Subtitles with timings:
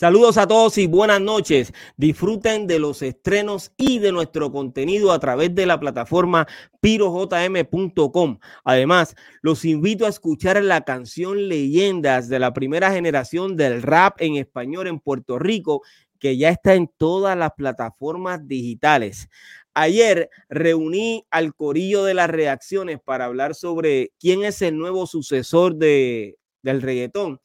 [0.00, 1.74] Saludos a todos y buenas noches.
[1.98, 6.48] Disfruten de los estrenos y de nuestro contenido a través de la plataforma
[6.80, 8.38] pirojm.com.
[8.64, 14.36] Además, los invito a escuchar la canción Leyendas de la primera generación del rap en
[14.36, 15.82] español en Puerto Rico,
[16.18, 19.28] que ya está en todas las plataformas digitales.
[19.74, 25.76] Ayer reuní al corillo de las reacciones para hablar sobre quién es el nuevo sucesor
[25.76, 27.38] de, del reggaetón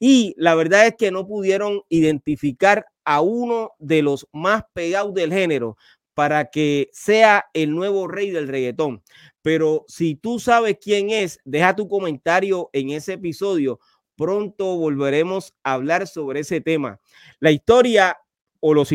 [0.00, 5.32] y la verdad es que no pudieron identificar a uno de los más pegados del
[5.32, 5.76] género
[6.14, 9.02] para que sea el nuevo rey del reggaetón.
[9.42, 13.78] Pero si tú sabes quién es, deja tu comentario en ese episodio.
[14.16, 16.98] Pronto volveremos a hablar sobre ese tema.
[17.38, 18.18] La historia
[18.60, 18.90] o los,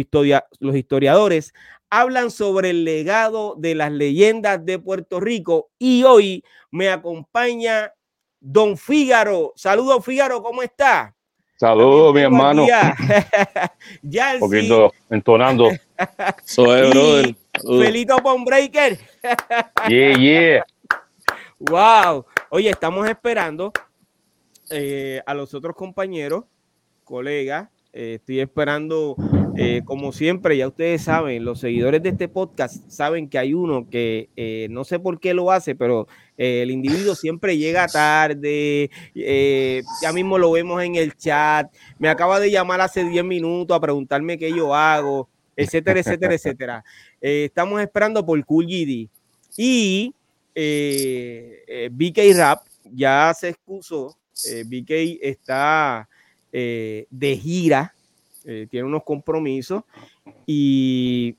[0.59, 1.53] los historiadores
[1.89, 7.93] hablan sobre el legado de las leyendas de Puerto Rico y hoy me acompaña
[8.47, 9.53] Don Fígaro.
[9.55, 11.15] Saludos, Fígaro, ¿cómo está?
[11.55, 12.67] Saludos, mi hermano.
[14.03, 15.69] ya Un poquito entonando.
[16.45, 17.35] Soy, brother.
[17.59, 18.99] Felito Breaker.
[19.89, 20.63] yeah, yeah.
[21.57, 22.27] Wow.
[22.51, 23.73] Oye, estamos esperando
[24.69, 26.43] eh, a los otros compañeros,
[27.03, 27.67] colegas.
[27.97, 29.15] Eh, estoy esperando
[29.55, 33.89] eh, como siempre, ya ustedes saben, los seguidores de este podcast saben que hay uno
[33.89, 40.11] que eh, no sé por qué lo hace, pero el individuo siempre llega tarde, ya
[40.11, 44.37] mismo lo vemos en el chat, me acaba de llamar hace 10 minutos a preguntarme
[44.37, 46.83] qué yo hago, etcétera, etcétera, etcétera.
[47.21, 49.07] estamos esperando por Cool GD
[49.55, 50.13] y
[50.53, 52.59] BK Rap
[52.91, 54.17] ya se excusó,
[54.65, 54.91] BK
[55.21, 56.09] está
[56.55, 57.95] de gira
[58.45, 59.83] eh, tiene unos compromisos
[60.45, 61.35] y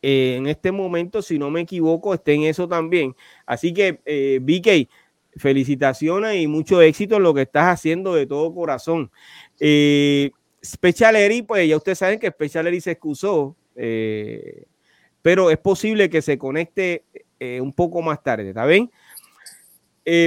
[0.00, 3.14] eh, en este momento, si no me equivoco, está en eso también.
[3.44, 4.88] Así que, eh,
[5.36, 9.10] felicitaciones y mucho éxito en lo que estás haciendo de todo corazón.
[9.60, 10.30] Eh,
[10.64, 13.54] Special Eri, pues ya ustedes saben que Special Eri se excusó,
[15.22, 17.04] pero es posible que se conecte
[17.60, 18.90] un poco más tarde, ¿está bien?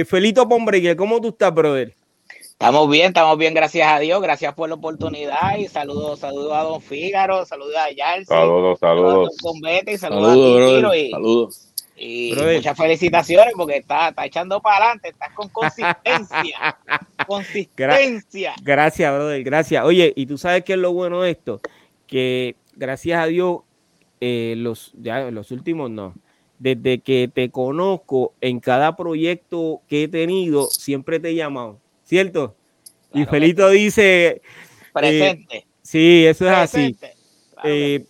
[0.06, 1.94] Felito Pombregue, ¿cómo tú estás, brother?
[2.54, 6.62] Estamos bien, estamos bien, gracias a Dios, gracias por la oportunidad y saludos, saludos a
[6.62, 13.78] Don Fígaro, saludos a Yarsi, saludos, saludos, saludos, saludos, y saludos, y muchas felicitaciones porque
[13.78, 16.78] está, está echando para adelante, estás con consistencia,
[17.26, 18.54] consistencia.
[18.62, 19.84] gracias, brother, gracias.
[19.84, 21.60] Oye, y tú sabes qué es lo bueno de esto,
[22.06, 23.62] que gracias a Dios,
[24.20, 26.14] eh, los, ya, los últimos no,
[26.60, 31.80] desde que te conozco en cada proyecto que he tenido, siempre te he llamado
[32.14, 32.54] ¿cierto?
[33.12, 34.26] y Felito dice...
[34.28, 34.40] Eh,
[34.92, 35.66] Presente.
[35.82, 36.96] sí, eso es así.
[37.64, 38.04] Eh,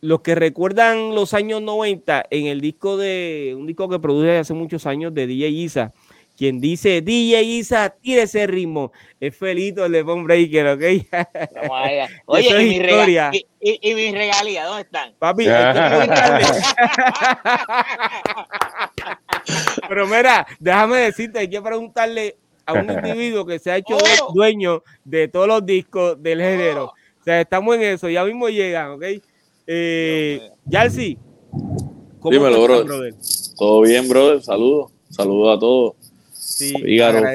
[0.00, 4.54] los que recuerdan los años 90 en el disco de un disco que produce hace
[4.54, 5.92] muchos años de DJ Isa,
[6.38, 10.80] quien dice DJ Isa, tire ese ritmo, es Felito el de Bomb Breaker, ¿ok?
[12.24, 12.76] Oye, y, mi
[13.60, 15.12] y, y, mis regalías, ¿dónde están?
[15.18, 15.44] Papi,
[19.88, 22.36] Pero mira, déjame decirte, hay que preguntarle
[22.68, 24.32] a un individuo que se ha hecho oh.
[24.32, 26.84] dueño de todos los discos del género.
[26.84, 27.20] Oh.
[27.20, 29.04] O sea, estamos en eso, ya mismo llegan, ¿ok?
[29.66, 31.18] Eh, Yalsi,
[32.20, 33.14] ¿cómo Dímelo, brother?
[33.56, 35.94] Todo bien, brother, saludos, saludos a todos.
[36.32, 36.74] Sí,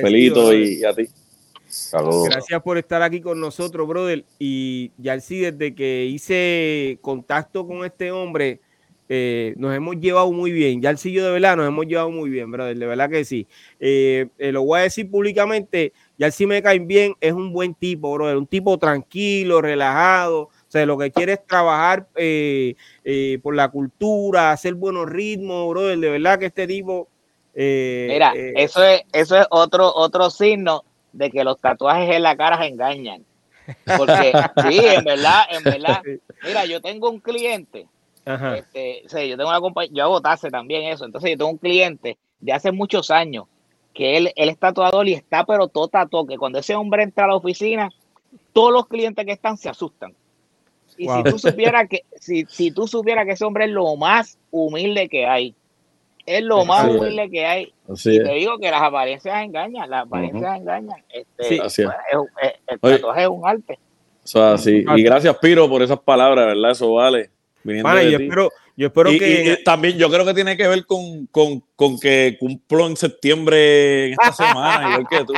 [0.01, 1.05] Felito y, a ti.
[1.67, 2.29] Saludos.
[2.29, 4.25] Gracias por estar aquí con nosotros, brother.
[4.39, 8.61] Y Yalsi, desde que hice contacto con este hombre,
[9.15, 10.81] eh, nos hemos llevado muy bien.
[10.81, 12.75] Ya el sillo de verdad nos hemos llevado muy bien, brother.
[12.75, 13.45] De verdad que sí.
[13.79, 15.93] Eh, eh, lo voy a decir públicamente.
[16.17, 17.13] Ya sí me caen bien.
[17.21, 18.37] Es un buen tipo, brother.
[18.37, 20.41] Un tipo tranquilo, relajado.
[20.41, 22.07] O sea, lo que quiere es trabajar
[23.43, 25.99] por la cultura, hacer buenos ritmos, brother.
[25.99, 27.07] De verdad que este tipo.
[27.53, 32.65] Mira, eso es, eso es otro, otro signo de que los tatuajes en la cara
[32.65, 33.23] engañan.
[33.95, 34.33] Porque
[34.67, 36.01] sí, en verdad, en verdad.
[36.43, 37.85] Mira, yo tengo un cliente
[38.25, 41.05] este, yo tengo una compañía, yo hago tase también eso.
[41.05, 43.45] Entonces, yo tengo un cliente de hace muchos años
[43.93, 46.25] que él, él es tatuador y está, pero todo tatuado.
[46.25, 47.89] Que cuando ese hombre entra a la oficina,
[48.53, 50.13] todos los clientes que están se asustan.
[50.97, 54.37] Y si tú supieras que, si, si tú supieras que ese hombre es lo más
[54.51, 55.55] humilde que hay,
[56.25, 57.73] es lo más humilde que hay.
[57.87, 61.03] y te digo que las apariencias engañan, las apariencias engañan.
[61.09, 61.79] Este, es.
[61.79, 63.79] el tatuaje es un arte.
[64.35, 64.85] así.
[64.95, 66.71] Y gracias, Piro, por esas palabras, ¿verdad?
[66.71, 67.29] Eso vale.
[67.63, 69.59] Yo espero, yo espero que.
[69.63, 74.11] también yo creo que tiene que ver con, con, con que cumplo en septiembre en
[74.13, 75.33] esta semana, igual que tú.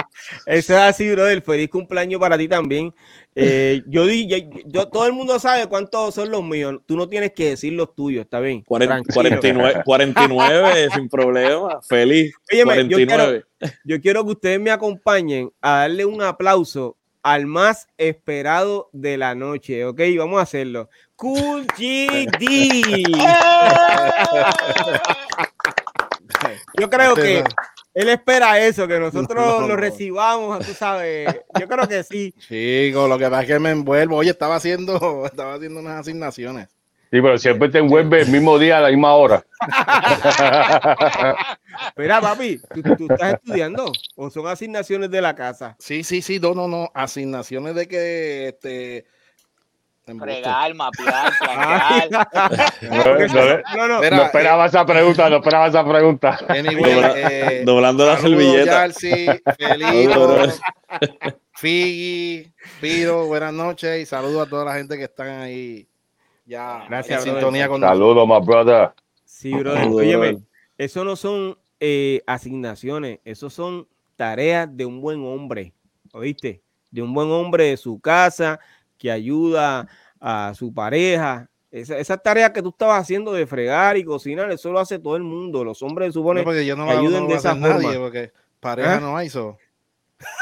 [0.45, 1.41] Eso es así, brother.
[1.41, 2.93] Feliz cumpleaños para ti también.
[3.35, 6.79] Eh, yo, yo, todo el mundo sabe cuántos son los míos.
[6.85, 8.63] Tú no tienes que decir los tuyos, está bien.
[8.63, 11.81] 49, 49 sin problema.
[11.81, 12.33] Feliz.
[12.49, 13.43] 49.
[13.83, 19.33] Yo, quiero, que ustedes me acompañen a darle un aplauso al más esperado de la
[19.33, 19.99] noche, ¿ok?
[20.15, 20.91] Vamos a hacerlo.
[21.15, 22.37] Cool GD.
[26.79, 27.43] Yo creo que
[27.95, 31.41] él espera eso, que nosotros lo recibamos, tú sabes.
[31.59, 32.31] Yo creo que sí.
[32.37, 34.17] Chico, lo que pasa es que me envuelvo.
[34.17, 36.74] Oye, estaba haciendo, estaba haciendo unas asignaciones.
[37.11, 39.45] Sí, pero siempre te envuelve el mismo día a la misma hora.
[41.97, 42.59] Mira, papi,
[42.97, 45.75] ¿tú, estás estudiando o son asignaciones de la casa?
[45.79, 46.91] Sí, sí, sí, no, no, no.
[46.93, 49.05] Asignaciones de que este
[50.05, 52.11] Fregar, mapear, plantear.
[52.11, 56.37] no, no, no, no, esperaba esa pregunta, no esperaba esa pregunta.
[56.49, 58.87] Eh, doblando la servilleta.
[59.57, 60.43] Felito,
[61.53, 65.87] Figi, Piro, buenas noches y saludos a toda la gente que están ahí
[66.45, 68.91] ya Gracias, en sintonía con Saludos, my brother.
[69.23, 69.87] Sí, brother.
[69.87, 70.37] Óyeme,
[70.77, 75.73] eso no son eh, asignaciones, eso son tareas de un buen hombre,
[76.13, 76.61] ¿oíste?
[76.91, 78.59] De un buen hombre de su casa,
[78.97, 79.87] que ayuda
[80.19, 81.49] a su pareja.
[81.71, 85.17] Esa, esa, tarea que tú estabas haciendo de fregar y cocinar, eso lo hace todo
[85.17, 85.65] el mundo.
[85.65, 87.79] Los hombres supone no, yo no que ayuden de esa forma.
[87.79, 88.31] Nadie porque
[88.61, 88.99] pareja ¿Ah?
[89.01, 89.57] no hay eso.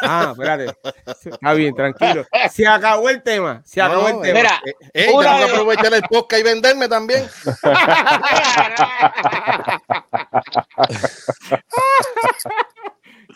[0.01, 0.73] Ah, espérate.
[1.25, 2.25] Está bien, tranquilo.
[2.51, 3.61] Se acabó el tema.
[3.65, 4.39] Se acabó el tema.
[4.39, 7.27] Mira, eh, eh, ya a aprovechar el podcast y venderme también.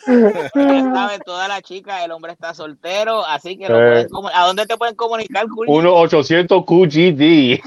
[0.94, 4.06] sabe toda la chica, el hombre está soltero, así que eh.
[4.34, 7.62] ¿a dónde te pueden comunicar, 1-800-QGD.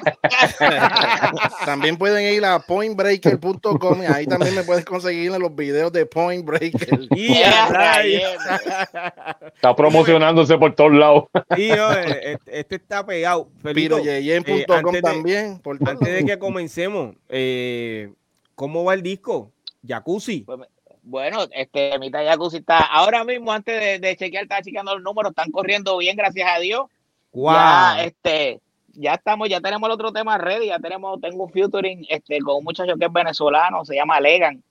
[1.64, 6.44] también pueden ir a pointbreaker.com y ahí también me puedes conseguir los videos de Point
[6.44, 7.00] Breaker.
[9.54, 11.24] está promocionándose por todos lados.
[11.56, 13.48] Eh, este, está pegado.
[13.62, 15.60] Piroyeyen.com eh, también.
[15.86, 17.14] antes de que comencemos,
[18.54, 19.52] ¿cómo va el disco?
[19.86, 20.40] Jacuzzi.
[20.40, 20.60] Pues
[21.02, 25.50] bueno, este, mitad Jacuzzi está ahora mismo, antes de, chequear, está chequeando los números, están
[25.50, 26.86] corriendo bien, gracias a Dios.
[27.32, 27.52] Wow.
[27.52, 28.60] Ya, este,
[28.94, 32.56] ya estamos, ya tenemos el otro tema ready, ya tenemos, tengo un featuring este, con
[32.56, 34.62] un muchacho que es venezolano, se llama Legan.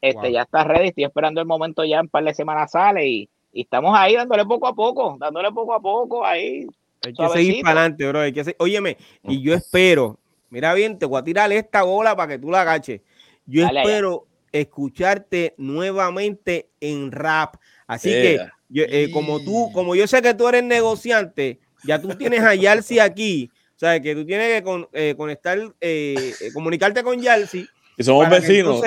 [0.00, 3.06] Este, ya está ready, estoy esperando el momento ya en un par de semanas sale
[3.08, 6.64] y, estamos ahí dándole poco a poco, dándole poco a poco ahí.
[7.04, 8.20] Hay que seguir para adelante, bro.
[8.20, 8.56] Hay que seguir.
[8.60, 10.16] Óyeme, y yo espero,
[10.48, 13.00] mira bien, te voy a tirar esta bola para que tú la agaches.
[13.46, 17.56] Yo espero escucharte nuevamente en rap.
[17.86, 18.38] Así que,
[18.74, 22.98] eh, como tú, como yo sé que tú eres negociante, ya tú tienes a Yalsi
[22.98, 27.66] aquí, o sea, que tú tienes que eh, conectar, eh, comunicarte con Yalsi.
[27.96, 28.80] Y somos vecinos.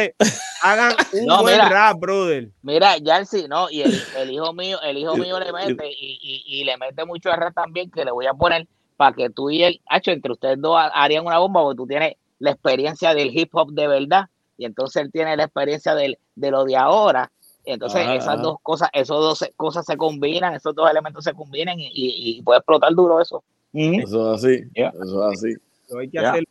[0.61, 2.49] hagan un buen rap, brother.
[2.61, 6.77] Mira, Yalsi, no, y el, hijo mío, el hijo mío le mete, y, y, le
[6.77, 9.81] mete mucho a rap también, que le voy a poner para que tú y él,
[9.89, 13.71] hecho entre ustedes dos harían una bomba, porque tú tienes la experiencia del hip hop
[13.71, 14.25] de verdad
[14.61, 17.31] y entonces él tiene la experiencia de, lo de ahora.
[17.65, 22.39] entonces esas dos cosas, esas dos cosas se combinan, esos dos elementos se combinan y,
[22.43, 23.43] puede explotar duro eso.
[23.73, 25.55] Eso es así, eso es así.
[25.99, 26.47] hay que hacerlo.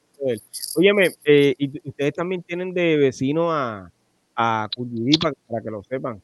[0.76, 3.92] Óyeme, eh, y ustedes también tienen de vecino a,
[4.34, 4.68] a
[5.20, 6.20] para, que lo sepan.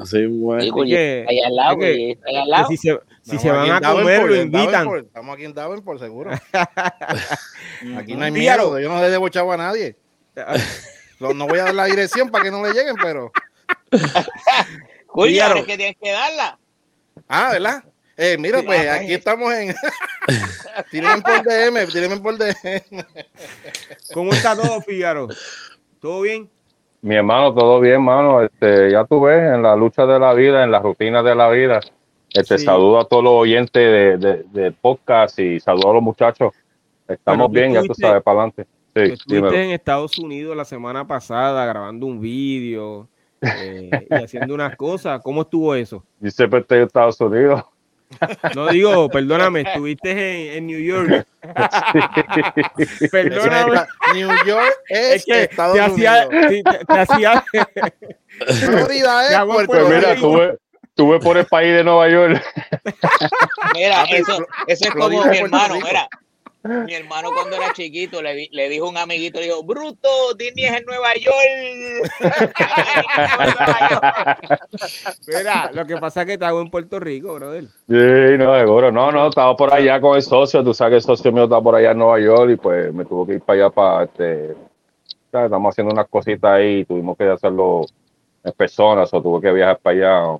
[0.00, 0.62] Así, bueno.
[0.86, 2.68] ahí al lado, que, ahí al lado.
[2.68, 4.88] si se, si se van a comer, lo invitan.
[4.98, 6.30] estamos aquí en por seguro.
[7.96, 9.96] aquí no hay miedo, yo no le debo chavo a nadie.
[11.20, 13.32] No, voy a dar la dirección para que no le lleguen, pero.
[15.08, 16.58] Oye, ahora es que tienes que darla.
[17.28, 17.84] Ah, ¿verdad?
[18.16, 19.74] Eh, mira, pues aquí estamos en.
[20.90, 22.54] tírenme por DM, tírenme por DM.
[24.14, 25.28] ¿Cómo está todo, Fígaro?
[26.00, 26.48] ¿Todo bien?
[27.00, 28.42] Mi hermano, todo bien, hermano.
[28.42, 31.48] Este, ya tú ves, en la lucha de la vida, en la rutina de la
[31.48, 31.80] vida.
[32.30, 36.52] Este, Saludo a todos los oyentes de, de, podcast y saludo a los muchachos.
[37.06, 38.66] Estamos bien, ya tú sabes, para adelante.
[39.06, 43.08] Sí, estuviste en Estados Unidos la semana pasada grabando un vídeo
[43.40, 45.20] eh, y haciendo unas cosas.
[45.22, 46.04] ¿Cómo estuvo eso?
[46.20, 47.64] Yo siempre estoy en Estados Unidos.
[48.54, 51.26] No digo, perdóname, estuviste en, New York.
[53.12, 53.80] Perdóname.
[54.14, 56.76] New York es, que Estados te hacía, Unidos.
[56.86, 57.44] Te, hacía.
[58.60, 60.58] Florida es Pues mira, tuve,
[60.94, 62.42] tuve por el país de Nueva York.
[63.74, 66.08] Mira, eso, eso es como mi hermano, mira
[66.64, 70.64] Mi hermano cuando era chiquito le, le dijo a un amiguito, le dijo, Bruto, Disney
[70.64, 72.10] es en Nueva York.
[75.28, 77.62] Mira, lo que pasa es que estaba en Puerto Rico, brother.
[77.64, 78.90] Sí, no, seguro.
[78.90, 80.64] No, no, estaba por allá con el socio.
[80.64, 83.04] Tú sabes que el socio mío está por allá en Nueva York y pues me
[83.04, 84.56] tuvo que ir para allá para este.
[85.32, 87.86] Estamos haciendo unas cositas ahí y tuvimos que hacerlo
[88.42, 90.38] en personas o tuve que viajar para allá.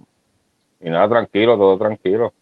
[0.81, 2.33] Y nada, tranquilo, todo tranquilo.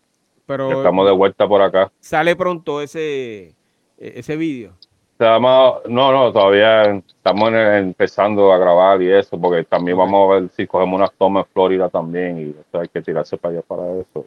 [0.47, 1.93] Pero estamos de vuelta por acá.
[2.01, 3.55] Sale pronto ese
[3.99, 4.73] ese vídeo?
[5.19, 10.67] No, no, todavía estamos empezando a grabar y eso, porque también vamos a ver si
[10.67, 14.27] cogemos unas tomas en Florida también y hay que tirarse para allá para eso.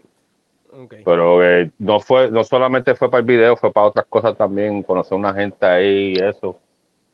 [1.03, 4.83] Pero eh, no fue, no solamente fue para el video, fue para otras cosas también,
[4.83, 6.57] conocer una gente ahí y eso.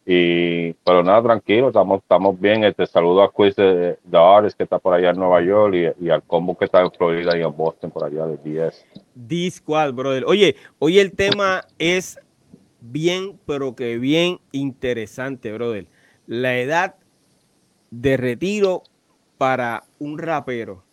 [0.08, 2.64] Y, pero nada, tranquilo, estamos, estamos bien.
[2.64, 6.22] Este saludo a Quiz de, de que está por allá en Nueva York y, al
[6.24, 8.86] combo que está en Florida y en Boston por allá de 10.
[9.16, 10.26] Disqual, brother.
[10.28, 12.20] Oye, hoy el tema es
[12.92, 15.88] bien, pero que bien interesante, brother.
[16.28, 16.96] La edad
[17.92, 18.84] de retiro
[19.38, 20.84] para un rapero.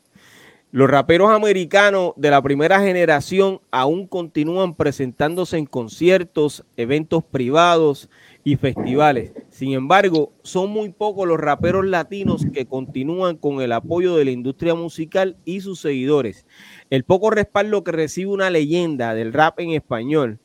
[0.75, 8.09] Los raperos americanos de la primera generación aún continúan presentándose en conciertos, eventos privados
[8.43, 9.33] y festivales.
[9.51, 14.31] Sin embargo, son muy pocos los raperos latinos que continúan con el apoyo de la
[14.31, 16.47] industria musical y sus seguidores.
[16.89, 20.39] El poco respaldo que recibe una leyenda del rap en español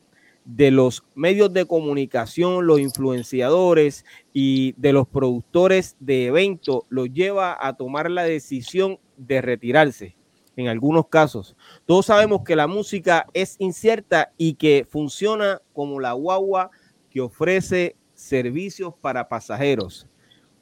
[0.47, 7.57] de los medios de comunicación, los influenciadores y de los productores de eventos los lleva
[7.59, 10.15] a tomar la decisión de retirarse
[10.55, 11.57] en algunos casos.
[11.85, 16.71] Todos sabemos que la música es incierta y que funciona como la guagua
[17.09, 20.07] que ofrece servicios para pasajeros.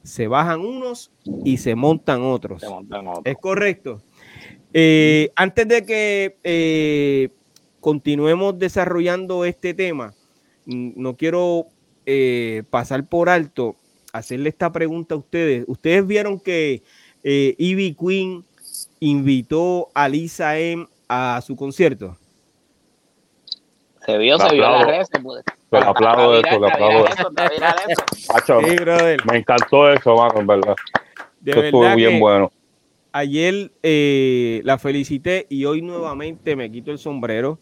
[0.02, 1.12] Se bajan unos
[1.44, 2.64] y se montan otros.
[3.24, 4.02] Es correcto.
[4.72, 7.30] Eh, antes de que eh,
[7.86, 10.12] continuemos desarrollando este tema,
[10.64, 11.66] no quiero
[12.04, 13.76] eh, pasar por alto,
[14.12, 15.64] hacerle esta pregunta a ustedes.
[15.68, 16.82] ¿Ustedes vieron que
[17.22, 18.44] eh, Ivy Queen
[18.98, 22.16] invitó a Lisa M a su concierto?
[24.04, 25.04] Se vio, se vio la red.
[25.70, 28.60] Se aplaudo de eso, aplaudo eso.
[29.30, 30.74] me encantó eso, mano, en verdad.
[31.38, 32.50] De estuvo bien bueno.
[33.12, 37.60] Ayer eh, la felicité y hoy nuevamente me quito el sombrero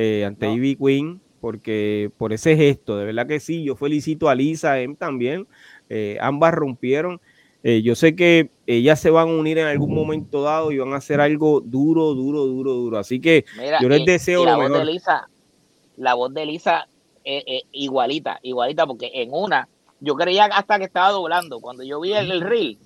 [0.00, 4.36] eh, ante Ivy Queen, porque por ese gesto, de verdad que sí, yo felicito a
[4.36, 5.48] Lisa M también,
[5.88, 7.20] eh, ambas rompieron.
[7.64, 10.92] Eh, yo sé que ellas se van a unir en algún momento dado y van
[10.92, 12.96] a hacer algo duro, duro, duro, duro.
[12.96, 13.44] Así que
[13.80, 14.86] yo les deseo la lo voz mejor.
[14.86, 15.28] De Lisa,
[15.96, 16.88] la voz de Lisa
[17.72, 21.58] igualita, igualita, porque en una, yo creía hasta que estaba doblando.
[21.58, 22.78] Cuando yo vi el, reel,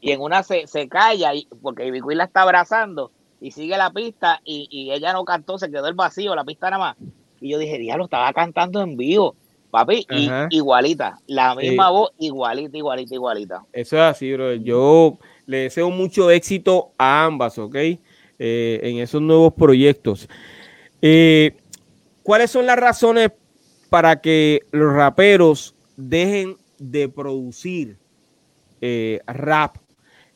[0.00, 1.30] y en una se, se calla,
[1.62, 5.70] porque Ivy Queen la está abrazando, y sigue la pista y, ella no cantó, se
[5.70, 6.96] quedó el vacío, la pista nada más.
[7.40, 9.34] Y yo dije, diablo, estaba cantando en vivo,
[9.70, 13.64] papi, y igualita, la misma voz, igualita, igualita, igualita.
[13.72, 14.54] Eso es así, bro.
[14.54, 17.76] Yo le deseo mucho éxito a ambas, ¿ok?
[17.76, 20.28] Eh, en esos nuevos proyectos.
[21.00, 21.56] Eh,
[22.22, 23.30] ¿Cuáles son las razones
[23.88, 27.96] para que los raperos dejen de producir
[28.80, 29.76] eh, rap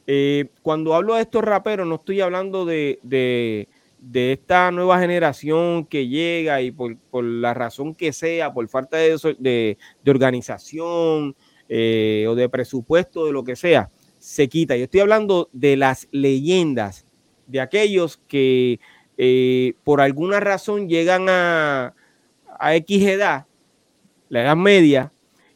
[0.06, 3.68] eh, cuando hablo de estos raperos, no estoy hablando de,
[4.12, 11.34] esta nueva generación que llega y por, la razón que sea, por falta de, organización
[11.68, 14.76] eh, o de presupuesto, de lo que sea, se quita.
[14.76, 17.06] Yo estoy hablando de las leyendas,
[17.46, 18.80] de aquellos que
[19.16, 21.94] eh, por alguna razón llegan a,
[22.58, 23.46] a X edad,
[24.28, 25.12] la edad media,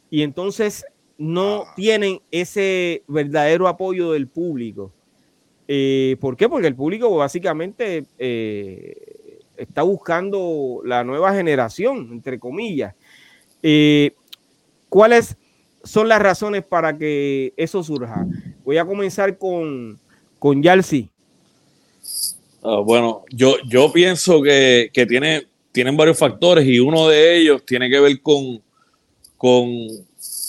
[0.09, 0.85] y entonces
[1.19, 1.73] no ah.
[1.75, 4.91] tienen ese verdadero apoyo del público.
[5.67, 6.49] Eh, ¿Por qué?
[6.49, 12.95] Porque el público básicamente eh, está buscando la nueva generación, entre comillas.
[13.61, 14.15] Eh,
[14.87, 15.35] ¿Cuáles
[15.83, 18.25] son las razones para que eso surja?
[18.63, 19.99] Voy a comenzar con,
[20.39, 21.11] con Yalsi.
[22.63, 27.89] Ah, bueno, yo, yo pienso que, tiene, tienen varios factores y uno de ellos tiene
[27.89, 28.61] que ver con,
[29.37, 29.69] con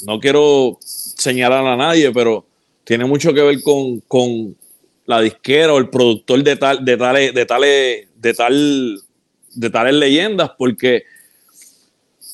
[0.06, 2.46] no quiero señalar a nadie, pero
[2.84, 4.56] tiene mucho que ver con,
[5.06, 9.00] la disquera o el productor de tal, de tales, de tales, de tal,
[9.54, 11.02] de tales leyendas, porque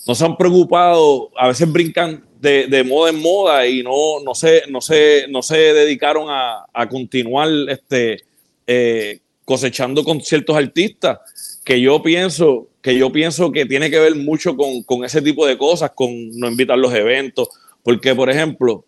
[0.06, 4.62] no se han preocupado, a veces brincan de, moda en moda y no, no, se,
[4.68, 4.80] no,
[5.28, 8.25] no se dedicaron a, continuar este,
[8.66, 11.18] eh, cosechando con ciertos artistas
[11.64, 15.59] que yo pienso que yo pienso que tiene que ver mucho con, ese tipo de
[15.59, 17.49] cosas, con no invitar los eventos,
[17.83, 18.85] porque por ejemplo,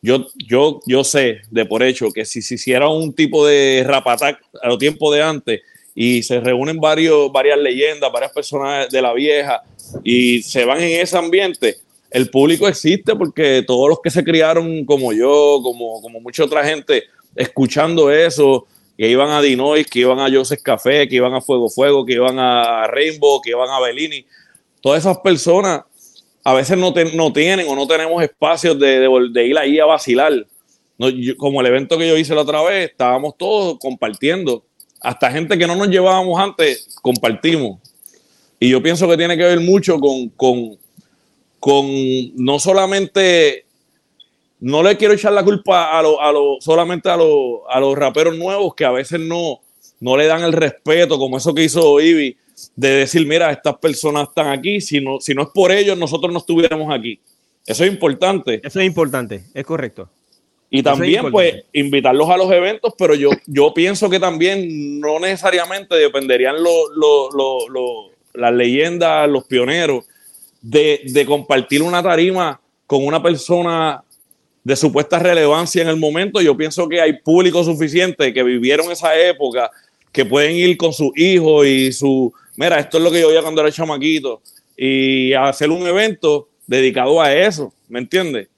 [0.00, 4.06] yo, yo, yo sé de por hecho que si se hiciera un tipo de rap
[4.06, 5.60] attack a lo tiempo de antes
[5.92, 9.60] y se reúnen varios, varias leyendas, varias personas de la vieja
[10.04, 11.78] y se van en ese ambiente,
[12.12, 16.64] el público existe porque todos los que se criaron como yo, como, como mucha otra
[16.64, 17.02] gente,
[17.34, 21.68] escuchando eso, que iban a Dinois, que iban a Joseph Café, que iban a Fuego
[21.68, 24.24] Fuego, que iban a Rainbow, que iban a Bellini,
[24.80, 25.82] todas esas personas
[26.44, 30.46] a veces no, no tienen o no tenemos espacios de, de, ir ahí a vacilar.
[31.36, 34.64] como el evento que yo hice la otra vez, estábamos todos compartiendo.
[35.00, 37.78] Hasta gente que no nos llevábamos antes, compartimos.
[38.58, 40.78] Y yo pienso que tiene que ver mucho con, con,
[41.58, 41.86] con
[42.36, 43.66] no solamente,
[44.62, 48.38] no le quiero echar la culpa a, lo, a lo, solamente a, a los raperos
[48.38, 49.58] nuevos que a veces no,
[49.98, 52.36] no le dan el respeto, como eso que hizo Ivy,
[52.76, 56.32] de decir, mira, estas personas están aquí, si no, si no es por ellos, nosotros
[56.32, 57.18] no estuviéramos aquí.
[57.66, 58.60] Eso es importante.
[58.62, 60.08] Eso es importante, es correcto.
[60.70, 65.96] Y también, pues, invitarlos a los eventos, pero yo, yo pienso que también no necesariamente
[65.96, 66.54] dependerían
[68.34, 70.04] las leyendas, los pioneros,
[70.60, 74.04] de, de compartir una tarima con una persona
[74.64, 76.40] de supuesta relevancia en el momento.
[76.40, 79.70] Yo pienso que hay público suficiente que vivieron esa época,
[80.12, 83.42] que pueden ir con sus hijos y su, mira, esto es lo que yo veía
[83.42, 84.40] cuando era chamaquito,
[84.76, 88.48] y hacer un evento dedicado a eso, ¿me entiendes?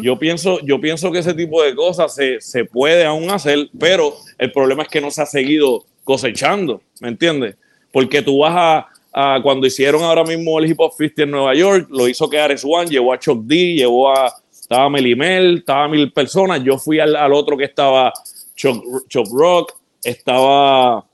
[0.00, 4.50] Yo pienso, yo pienso que ese tipo de cosas se, puede aún hacer, pero el
[4.50, 7.54] problema es que no se ha seguido cosechando, ¿me entiendes?
[7.92, 11.86] Porque tú vas a, cuando hicieron ahora mismo el Hip Hop 50 en Nueva York,
[11.90, 14.32] lo hizo que Ares One, llevó a Chuck D, llevó a,
[14.68, 18.12] estaba Melimel, estaba mil personas, yo fui al, otro que estaba
[18.54, 19.72] Chuck, Rock,
[20.04, 21.06] estaba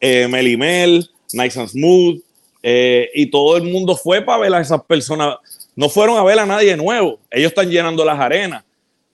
[0.00, 2.22] eh, Melimel, Nice and Smooth,
[2.62, 5.36] eh, y todo el mundo fue para ver a esas personas.
[5.76, 7.18] No fueron a ver a nadie nuevo.
[7.30, 8.64] Ellos están llenando las arenas,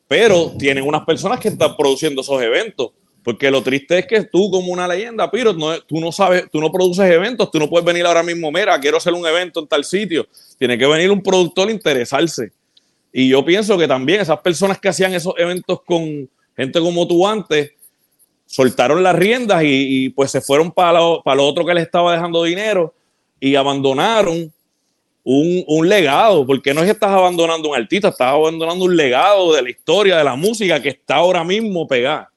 [0.07, 2.92] pero tienen unas personas que están produciendo esos eventos.
[3.24, 6.61] Porque lo triste es que tú, como una leyenda, Piro, no, tú no sabes, tú
[6.61, 9.66] no produces eventos, tú no puedes venir ahora mismo, mira, quiero hacer un evento en
[9.66, 10.24] tal sitio.
[10.57, 12.52] Tiene que venir un productor a interesarse.
[13.18, 17.26] Y yo pienso que también esas personas que hacían esos eventos con gente como tú
[17.26, 17.72] antes,
[18.44, 22.12] soltaron las riendas y, pues se fueron para lo, para lo otro que les estaba
[22.12, 22.92] dejando dinero
[23.40, 24.52] y abandonaron
[25.24, 29.62] un, legado, porque no es que estás abandonando un artista, estás abandonando un legado de
[29.62, 32.31] la historia, de la música que está ahora mismo pegada.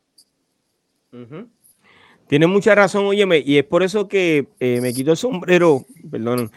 [2.29, 6.49] Tiene mucha razón, óyeme, y es por eso que eh, me quito el sombrero, perdón,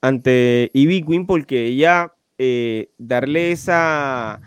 [0.00, 4.40] ante Ivy Queen, porque ella eh, darle esa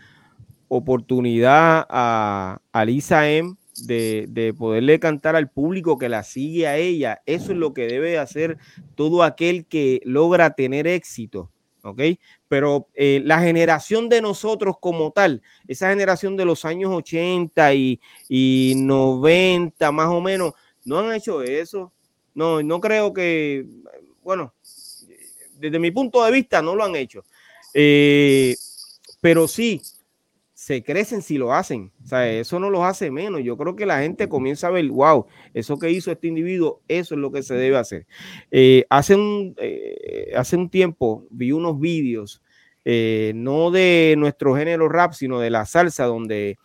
[0.67, 3.55] oportunidad a, a Lisa M
[3.85, 7.21] de, poderle cantar al público que la sigue a ella.
[7.25, 8.57] Eso es lo que debe hacer
[8.95, 11.49] todo aquel que logra tener éxito.
[11.83, 12.01] ¿ok?
[12.49, 18.01] Pero eh, la generación de nosotros como tal, esa generación de los años 80 y,
[18.27, 20.51] y 90 más o menos,
[20.83, 21.93] no han hecho eso.
[22.33, 23.65] No, no creo que,
[24.21, 24.53] bueno,
[25.57, 27.23] desde mi punto de vista no lo han hecho.
[27.77, 28.55] Eh,
[29.19, 29.81] pero sí,
[30.53, 31.91] se crecen si lo hacen.
[32.03, 33.41] O sea, eso no los hace menos.
[33.43, 37.15] Yo creo que la gente comienza a ver, wow, eso que hizo este individuo, eso
[37.15, 38.07] es lo que se debe hacer.
[38.49, 42.41] Eh, hace, un, eh, hace un tiempo vi unos vídeos,
[42.85, 46.57] no de nuestro género rap, sino de la salsa, donde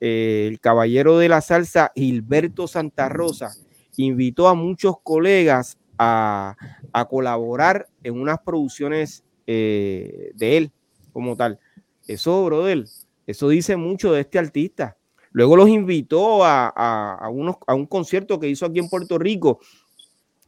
[0.00, 3.52] el caballero de la salsa, Gilberto Santa Rosa,
[3.98, 6.56] invitó a muchos colegas a,
[6.92, 10.70] a colaborar en unas producciones de él
[11.12, 11.58] como tal.
[12.06, 12.84] Eso, brother,
[13.26, 14.96] eso dice mucho de este artista.
[15.32, 19.60] Luego los invitó a, unos, a un concierto que hizo aquí en Puerto Rico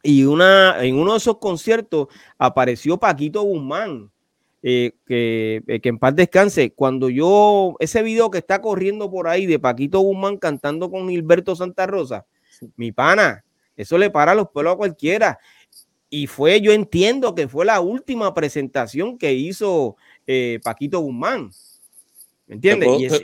[0.01, 2.07] y una, en uno de esos conciertos
[2.37, 4.09] apareció Paquito Guzmán,
[4.63, 6.71] eh, que, eh, que, en paz descanse.
[6.73, 11.55] Cuando yo, ese video que está corriendo por ahí de Paquito Guzmán cantando con Gilberto
[11.55, 12.25] Santa Rosa,
[12.75, 13.43] mi pana,
[13.75, 15.39] eso le para los pelos a cualquiera.
[16.09, 19.95] Y fue, yo entiendo que fue la última presentación que hizo
[20.25, 21.51] eh, Paquito Guzmán.
[22.47, 23.21] ¿Me entiendes?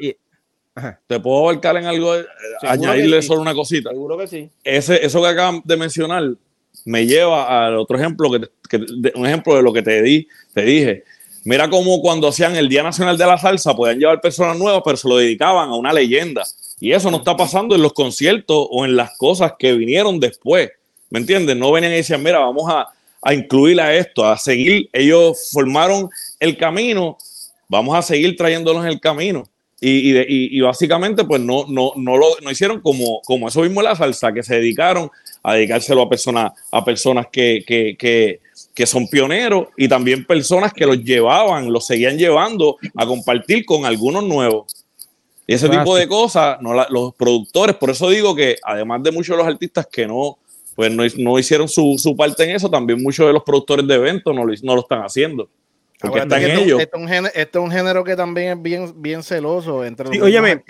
[1.07, 2.15] ¿Te, puedo abarcar en algo?
[2.15, 2.25] Eh,
[2.61, 3.89] añadirle solo una cosita.
[3.89, 4.49] Seguro que sí.
[4.63, 6.35] Ese, eso que acaban de mencionar
[6.83, 8.29] me lleva al otro ejemplo,
[8.69, 8.77] que,
[9.15, 11.03] un ejemplo de lo que te, di, te dije.
[11.45, 14.97] Mira cómo cuando hacían el Día Nacional de la Salsa podían llevar personas nuevas, pero
[14.97, 16.43] se lo dedicaban a una leyenda.
[16.79, 20.71] Y eso no está pasando en los conciertos o en las cosas que vinieron después.
[21.15, 21.55] ¿Me entiendes?
[21.55, 22.87] No venían y decían, mira, vamos a,
[23.21, 24.89] a incluir a esto, a seguir.
[24.91, 27.17] Ellos formaron el camino
[27.67, 29.43] vamos a seguir trayéndolos en el camino.
[29.81, 34.33] Y, básicamente, pues no, no, no lo no hicieron como, como eso mismo la salsa,
[34.33, 35.11] que se dedicaron
[35.43, 41.03] a dedicárselo a personas, a personas que, que, son pioneros y también personas que los
[41.03, 44.85] llevaban, los seguían llevando a compartir con algunos nuevos.
[45.45, 49.37] Y ese tipo de cosas, no los productores, por eso digo que además de muchos
[49.37, 50.39] de los artistas que no,
[50.75, 52.69] pues no, no hicieron su, su, parte en eso.
[52.69, 55.49] También muchos de los productores de eventos no lo, no lo están haciendo.
[55.99, 56.81] Porque están esto, ellos.
[56.81, 60.61] Esto, es un género que también es bien, bien celoso entre los sí, óyeme,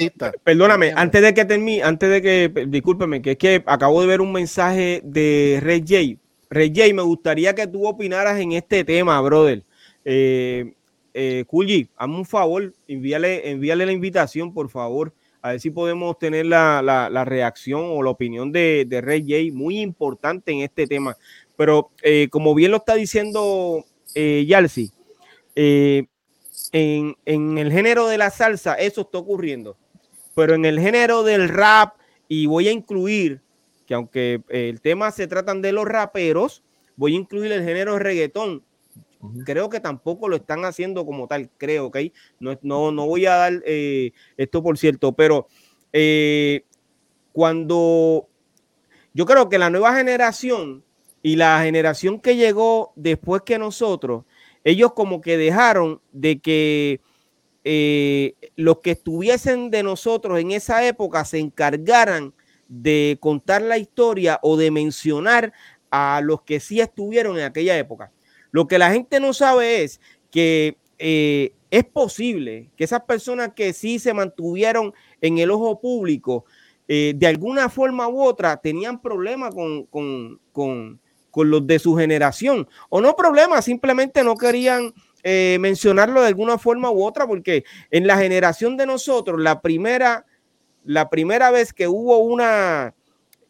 [0.44, 4.22] Perdóname, antes de que termine, antes de que, discúlpeme, que es que acabo de ver
[4.22, 6.22] un mensaje de Red J.
[6.52, 9.64] Red J, me gustaría que tú opinaras en este tema, brother.
[10.06, 10.74] Eh,
[11.16, 15.12] eh, Kulji, hazme un favor, envíale, envíale la invitación, por favor
[15.46, 19.56] a ver si podemos tener la, la, reacción o la opinión de, de Ray J,
[19.56, 21.16] muy importante en este tema.
[21.56, 24.92] Pero eh, como bien lo está diciendo eh, Yalsi,
[25.54, 26.08] eh,
[26.72, 29.78] en, en, el género de la salsa eso está ocurriendo,
[30.34, 31.94] pero en el género del rap,
[32.28, 33.40] y voy a incluir,
[33.86, 36.64] que aunque el tema se tratan de los raperos,
[36.96, 38.64] voy a incluir el género reggaetón,
[39.46, 41.98] Creo que tampoco lo están haciendo como tal, creo, ¿ok?
[42.40, 45.48] No, no, no voy a dar eh, esto por cierto, pero
[45.94, 46.66] eh,
[47.32, 48.28] cuando
[49.14, 50.84] yo creo que la nueva generación
[51.22, 54.26] y la generación que llegó después que nosotros,
[54.64, 57.02] ellos como que dejaron de que
[57.64, 62.34] eh, los que estuviesen de nosotros en esa época se encargaran
[62.68, 65.54] de contar la historia o de mencionar
[65.90, 68.12] a los que sí estuvieron en aquella época.
[68.56, 70.00] Lo que la gente no sabe es
[70.32, 76.46] que eh, es posible que esas personas que sí se mantuvieron en el ojo público,
[76.88, 80.40] eh, de alguna forma u otra, tenían problemas con,
[81.36, 82.66] los de su generación.
[82.88, 88.08] O no problemas, simplemente no querían eh, mencionarlo de alguna forma u otra, porque en
[88.08, 90.26] la generación de nosotros, la primera,
[90.86, 92.96] la primera vez que hubo una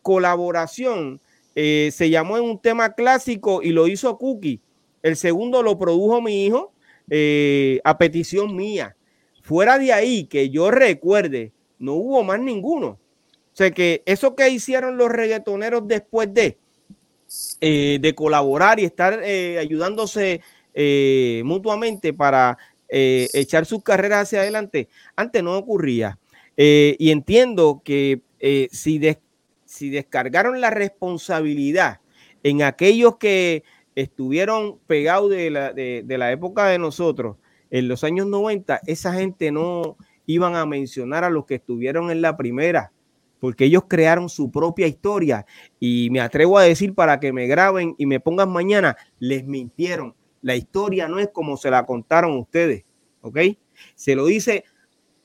[0.02, 1.22] colaboración,
[1.54, 4.64] se llamó en un tema clásico y lo hizo Cookie.
[5.06, 6.74] El segundo lo produjo mi hijo
[7.12, 8.96] eh, a petición mía.
[9.44, 12.88] Fuera de ahí, que yo recuerde, no hubo más ninguno.
[12.88, 13.00] O
[13.54, 16.58] sea que eso que hicieron los reggaetoneros después de,
[17.62, 20.42] eh, de colaborar y estar eh, ayudándose
[21.44, 22.58] mutuamente para
[22.90, 26.18] echar sus carreras hacia adelante, antes no ocurría.
[26.58, 28.22] y entiendo que
[28.72, 29.00] si,
[29.66, 32.02] si descargaron la responsabilidad
[32.44, 33.64] en aquellos que
[33.96, 37.38] estuvieron pegados de la, de, la época de nosotros,
[37.72, 42.22] en los años 90, esa gente no iban a mencionar a los que estuvieron en
[42.22, 42.92] la primera,
[43.40, 45.46] porque ellos crearon su propia historia.
[45.80, 50.14] Y me atrevo a decir para que me graben y me pongan mañana, les mintieron.
[50.42, 52.86] La historia no es como se la contaron ustedes,
[53.22, 53.40] ¿ok?
[53.96, 54.64] Se lo dice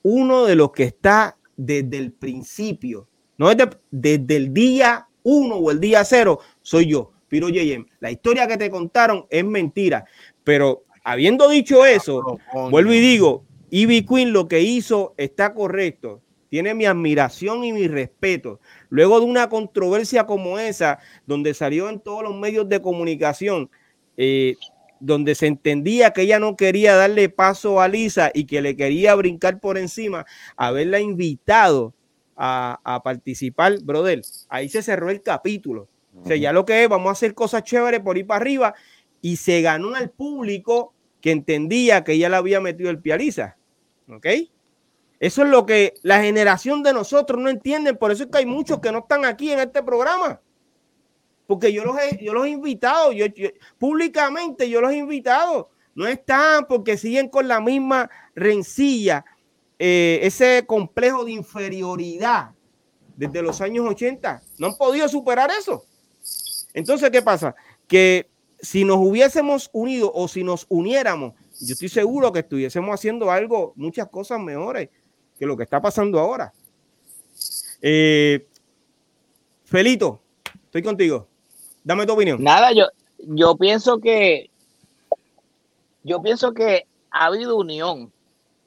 [0.03, 3.07] uno de los que está desde el principio,
[3.37, 7.11] no desde, desde el día uno o el día cero, soy yo.
[7.31, 10.03] Piro Yeyem, la historia que te contaron es mentira.
[10.43, 12.21] Pero habiendo dicho eso,
[12.69, 16.21] vuelvo y digo, Ivy Queen lo que hizo está correcto.
[16.49, 18.59] Tiene mi admiración y mi respeto.
[18.89, 23.69] Luego de una controversia como esa, donde salió en todos los medios de comunicación,
[24.17, 24.57] eh,
[24.99, 29.15] donde se entendía que ella no quería darle paso a Lisa y que le quería
[29.15, 30.25] brincar por encima,
[30.57, 31.93] haberla invitado
[32.35, 35.87] a, a participar, brother, ahí se cerró el capítulo.
[36.19, 38.73] O sea, ya lo que es, vamos a hacer cosas chéveres por ir para arriba.
[39.21, 43.57] Y se ganó al público que entendía que ella le había metido el pializa.
[44.09, 44.27] ¿Ok?
[45.19, 47.95] Eso es lo que la generación de nosotros no entienden.
[47.95, 50.41] Por eso es que hay muchos que no están aquí en este programa.
[51.45, 53.25] Porque yo los he, yo los he invitado, yo,
[53.77, 55.69] públicamente yo los he invitado.
[55.93, 59.25] No están porque siguen con la misma rencilla,
[59.77, 62.51] eh, ese complejo de inferioridad
[63.15, 64.41] desde los años 80.
[64.57, 65.83] No han podido superar eso.
[66.73, 67.55] Entonces, ¿qué pasa?
[67.87, 68.29] Que
[68.59, 73.73] si nos hubiésemos unido o si nos uniéramos, yo estoy seguro que estuviésemos haciendo algo,
[73.75, 74.89] muchas cosas mejores
[75.37, 76.53] que lo que está pasando ahora.
[77.81, 78.47] Eh,
[79.65, 80.21] Felito,
[80.65, 81.27] estoy contigo.
[81.83, 82.43] Dame tu opinión.
[82.43, 82.85] Nada, yo,
[83.19, 84.49] yo pienso que
[86.03, 88.11] yo pienso que ha habido unión,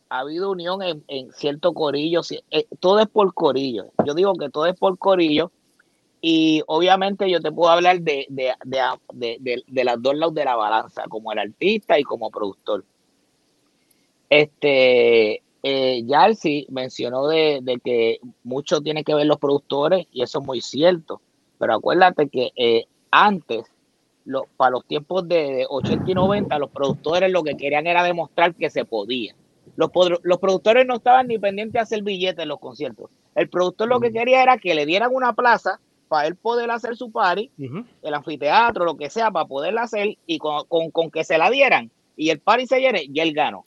[0.08, 3.86] ha habido unión en, en cierto corillo, eh, todo es por corillo.
[4.04, 5.50] Yo digo que todo es por corillo
[6.26, 10.56] y obviamente yo te puedo hablar de, de, de, de, las dos lados de la
[10.56, 12.82] balanza, como el artista y como productor.
[14.30, 16.06] Este, eh,
[16.70, 21.20] mencionó de, que mucho tiene que ver los productores y eso es muy cierto.
[21.58, 23.66] Pero acuérdate que eh, antes,
[24.24, 28.54] lo, para los tiempos de 80 y 90, los productores lo que querían era demostrar
[28.54, 29.34] que se podía.
[29.76, 29.90] Los,
[30.22, 33.10] los productores no estaban ni pendientes de hacer billetes en los conciertos.
[33.34, 36.96] El productor lo que quería era que le dieran una plaza para él poder hacer
[36.96, 37.50] su party,
[38.02, 42.30] el anfiteatro, lo que sea, para poderla hacer y con, que se la dieran y
[42.30, 43.64] el party se llene, y él ganó.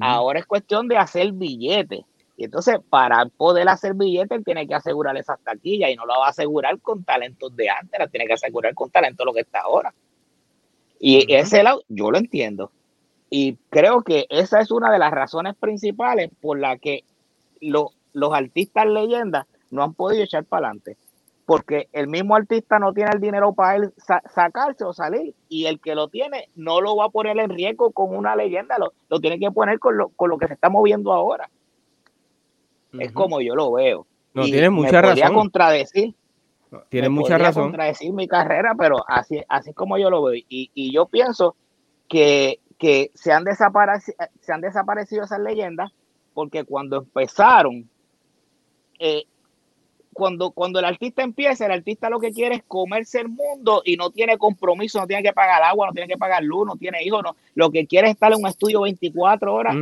[0.00, 2.04] Ahora es cuestión de hacer billetes.
[2.36, 6.26] Y entonces, para poder hacer billetes, tiene que asegurar esas taquillas y no la va
[6.26, 9.60] a asegurar con talentos de antes, la tiene que asegurar con talento lo que está
[9.60, 9.92] ahora.
[10.98, 12.70] Y ese lado, yo lo entiendo.
[13.30, 17.04] Y creo que esa es una de las razones principales por la que
[17.60, 17.92] los
[18.32, 20.96] artistas leyendas no han podido echar para adelante.
[21.50, 23.92] Porque el mismo artista no tiene el dinero para él
[24.32, 25.34] sacarse o salir.
[25.48, 28.78] Y el que lo tiene no lo va a poner en riesgo con una leyenda,
[28.78, 31.50] lo, lo tiene que poner con lo, con lo que se está moviendo ahora.
[33.00, 34.06] Es como yo lo veo.
[34.32, 35.34] No, tienes mucha me razón.
[35.34, 36.14] contradecir.
[36.88, 37.64] tienes mucha razón.
[37.64, 40.36] contradecir mi carrera, pero así, así como yo lo veo.
[40.48, 41.56] Y, y yo pienso
[42.06, 45.90] que, que se, han desaparecido, se han desaparecido esas leyendas
[46.32, 47.90] porque cuando empezaron,
[49.00, 49.24] eh,
[50.12, 53.96] cuando, cuando el artista empieza, el artista lo que quiere es comerse el mundo y
[53.96, 57.02] no tiene compromiso, no tiene que pagar agua, no tiene que pagar luz, no tiene
[57.04, 57.36] hijos, no.
[57.54, 59.76] Lo que quiere es estar en un estudio 24 horas.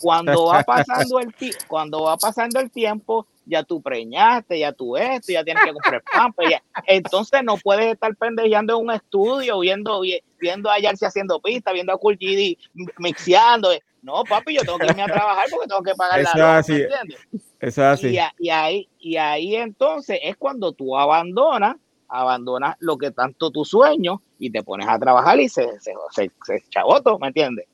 [0.00, 1.34] Cuando va pasando el
[1.66, 6.02] cuando va pasando el tiempo, ya tú preñaste, ya tú esto, ya tienes que comprar
[6.12, 6.54] pan, pues
[6.86, 10.00] entonces no puedes estar pendejeando en un estudio, viendo,
[10.40, 12.56] viendo a Yarsi haciendo pista, viendo a Cool GD
[12.98, 13.70] mixeando.
[14.02, 16.82] No, papi, yo tengo que irme a trabajar porque tengo que pagar Eso la así.
[17.60, 18.18] Eso así.
[18.38, 21.76] Y, ahí, y ahí entonces es cuando tú abandonas,
[22.08, 26.30] abandonas lo que tanto tu sueño y te pones a trabajar y se, se, se,
[26.44, 27.66] se chaboto, ¿me entiendes?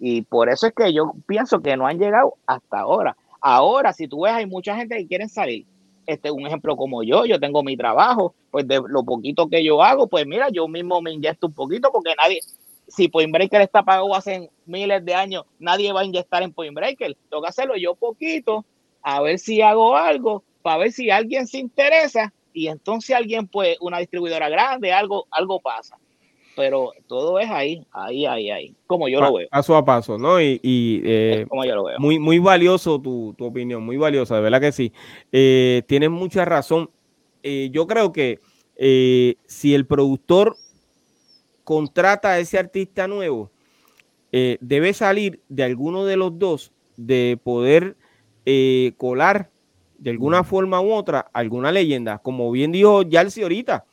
[0.00, 3.16] Y por eso es que yo pienso que no han llegado hasta ahora.
[3.40, 5.64] Ahora, si tú ves, hay mucha gente que quiere salir.
[6.06, 9.82] Este, un ejemplo como yo, yo tengo mi trabajo, pues de lo poquito que yo
[9.82, 12.40] hago, pues mira, yo mismo me inyecto un poquito porque nadie,
[12.88, 16.74] si Point Breaker está pagado hace miles de años, nadie va a inyectar en Point
[16.74, 17.16] Breaker.
[17.28, 18.64] Tengo que hacerlo yo poquito,
[19.02, 23.76] a ver si hago algo, para ver si alguien se interesa y entonces alguien, pues,
[23.80, 25.96] una distribuidora grande, algo, algo pasa
[26.58, 29.48] pero todo es ahí, ahí, ahí, ahí, como yo lo veo.
[29.48, 30.40] Paso a paso, ¿no?
[30.40, 32.00] Y, eh, como yo lo veo.
[32.00, 34.92] Muy, muy valioso tu, opinión, muy valiosa, de verdad que sí.
[35.30, 36.90] Eh, tienes mucha razón.
[37.44, 38.40] Eh, yo creo que
[39.46, 40.56] si el productor
[41.68, 43.50] contrata a ese artista nuevo,
[44.32, 47.94] debe salir de alguno de los dos de poder
[48.96, 49.50] colar
[49.98, 53.84] de alguna forma u otra alguna leyenda, como bien dijo Yalsi ahorita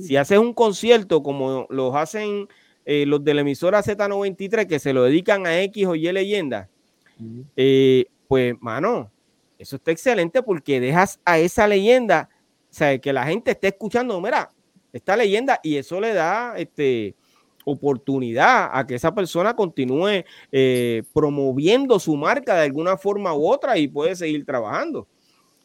[0.00, 2.48] si haces un concierto como los hacen
[2.86, 6.70] eh, los de la emisora Z93 que se lo dedican a X o Y leyenda,
[7.54, 9.10] eh, pues, mano,
[9.58, 12.30] eso está excelente porque dejas a esa leyenda,
[12.70, 14.52] o sea, que la gente esté escuchando, mira,
[14.98, 17.14] esta leyenda y eso le da este,
[17.64, 23.78] oportunidad a que esa persona continúe eh, promoviendo su marca de alguna forma u otra
[23.78, 25.06] y puede seguir trabajando.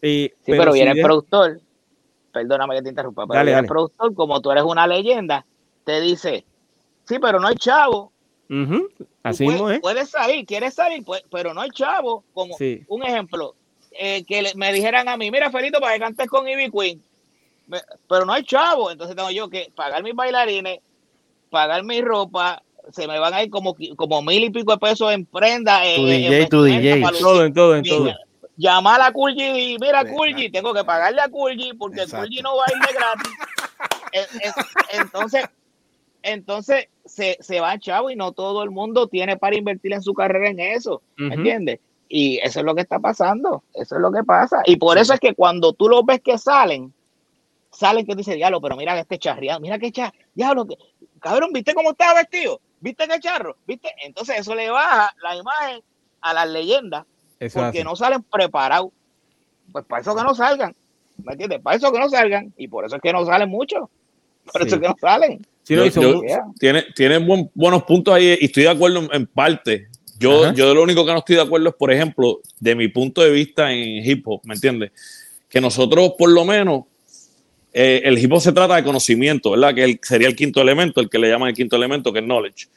[0.01, 1.61] sí, pero, viene el productor
[2.33, 5.45] perdóname que te interrumpa, pero el productor, como tú eres una leyenda,
[5.85, 6.43] te dice,
[7.05, 8.11] sí, pero no hay chavo.
[9.21, 9.79] Así mismo es.
[9.79, 12.23] Puedes salir, quieres salir, pues, pero no hay chavo.
[12.33, 13.55] Como un ejemplo,
[13.91, 17.01] eh, que me dijeran a mí, mira, Felito, para que cantes con Ivy Queen,
[18.08, 20.80] pero no hay chavo, entonces tengo yo que pagar mis bailarines,
[21.49, 25.12] pagar mi ropa, se me van a ir como, como mil y pico de pesos
[25.12, 25.82] en prenda.
[25.95, 28.13] Tu DJ, tu DJ, todo, en todo, en todo
[28.58, 32.65] llamar a Kulji y mira Kulji, tengo que pagarle a Kulji porque Kulji no va
[32.65, 33.32] a irme gratis.
[34.93, 35.45] entonces,
[36.21, 40.13] entonces se, se va chavo y no todo el mundo tiene para invertir en su
[40.13, 41.80] carrera en eso, ¿me entiendes?
[42.10, 44.62] Y eso es lo que está pasando, eso es lo que pasa.
[44.65, 46.93] Y por eso es que cuando tú los ves que salen,
[47.73, 50.77] salen que dice, diablo, pero mira este charreado, mira que charro, diablo, que,
[51.19, 52.62] cabrón, ¿viste cómo estaba vestido?
[52.83, 53.55] ¿Viste qué charro?
[53.65, 53.89] ¿Viste?
[54.03, 55.81] Entonces eso le baja la imagen
[56.19, 57.05] a las leyendas
[57.53, 58.89] porque no salen preparados.
[59.71, 60.75] Pues para eso que no salgan.
[61.23, 61.62] ¿Me entiendes?
[61.62, 62.53] Para eso que no salgan.
[62.57, 63.89] Y por eso es que no salen mucho.
[64.51, 65.47] Por eso es que no salen.
[66.59, 69.88] tiene, tiene buenos puntos ahí y estoy de acuerdo en, parte.
[70.19, 73.21] Yo, yo lo único que no estoy de acuerdo es, por ejemplo, de mi punto
[73.21, 74.91] de vista en hip hop, ¿me entiendes?
[75.47, 76.83] Que nosotros, por lo menos,
[77.73, 79.73] eh, el hip hop se trata de conocimiento, ¿verdad?
[79.73, 82.67] Que sería el quinto elemento, el que le llaman el quinto elemento, que es knowledge.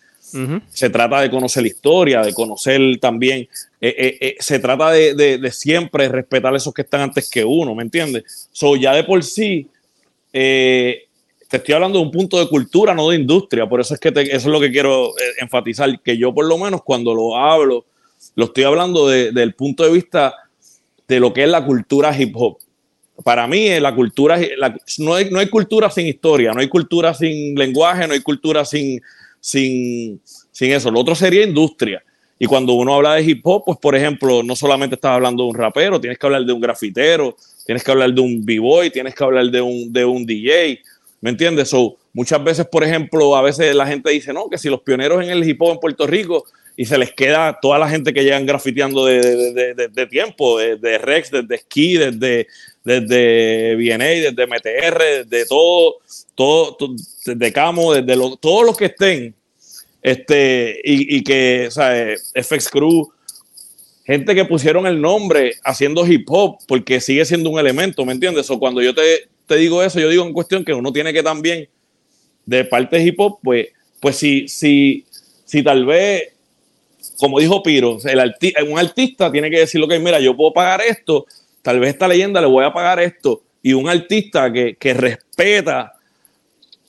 [0.71, 3.49] Se trata de conocer la historia, de conocer también,
[3.81, 7.85] eh, eh, se trata de, siempre respetar a esos que están antes que uno, ¿me
[7.85, 8.49] entiendes?
[8.51, 9.69] So, ya de por sí,
[10.33, 11.09] te
[11.49, 14.35] estoy hablando de un punto de cultura, no de industria, por eso es que eso
[14.35, 17.87] es lo que quiero enfatizar, que yo por lo menos cuando lo hablo,
[18.35, 20.35] lo estoy hablando del punto de vista
[21.07, 22.59] de lo que es la cultura hip hop.
[23.25, 24.39] Para mí, la cultura,
[24.99, 28.65] no, hay, no hay cultura sin historia, no hay cultura sin lenguaje, no hay cultura
[28.65, 29.01] sin,
[29.41, 30.91] sin, sin eso.
[30.91, 32.03] Lo otro sería industria.
[32.39, 35.51] Y cuando uno habla de hip hop, pues por ejemplo, no solamente estás hablando de
[35.51, 39.15] un rapero, tienes que hablar de un grafitero, tienes que hablar de un b-boy, tienes
[39.15, 40.81] que hablar de un, de un DJ,
[41.23, 41.71] ¿me entiendes?
[41.71, 45.25] So, muchas veces, por ejemplo, a veces la gente dice, no, que si los pioneros
[45.25, 46.45] en el hip hop en Puerto Rico
[46.77, 51.59] y se les queda toda la gente que llegan grafiteando de, tiempo, de, Rex, desde
[51.59, 52.49] Ski, desde,
[52.87, 55.97] desde BNA, desde MTR, desde todo,
[56.37, 56.77] todo,
[57.25, 59.35] desde Camo, desde todos los que estén,
[60.01, 63.13] este, y, que, o sea, FX Crew,
[64.05, 68.49] gente que pusieron el nombre haciendo hip hop, porque sigue siendo un elemento, ¿me entiendes?
[68.51, 71.25] O cuando yo te, te digo eso, yo digo en cuestión que uno tiene que
[71.25, 71.69] también,
[72.45, 73.67] de parte de hip hop, pues,
[73.99, 75.05] pues si, si,
[75.45, 76.29] si tal vez
[77.19, 78.35] como dijo Piro, el
[78.69, 81.27] un artista tiene que decir, que mira, yo puedo pagar esto,
[81.67, 85.93] tal vez esta leyenda le voy a pagar esto, y un artista que, respeta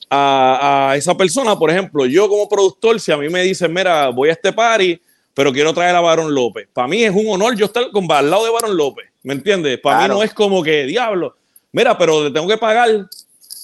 [0.08, 4.28] a, esa persona, por ejemplo, yo como productor, si a mí me dicen, mira, voy
[4.28, 5.00] a este party,
[5.34, 8.30] pero quiero traer a Barón López, para mí es un honor yo estar con, al
[8.30, 9.80] lado de Barón López, ¿me entiendes?
[9.80, 11.34] Para mí no es como que, diablo,
[11.72, 12.88] mira, pero te tengo que pagar,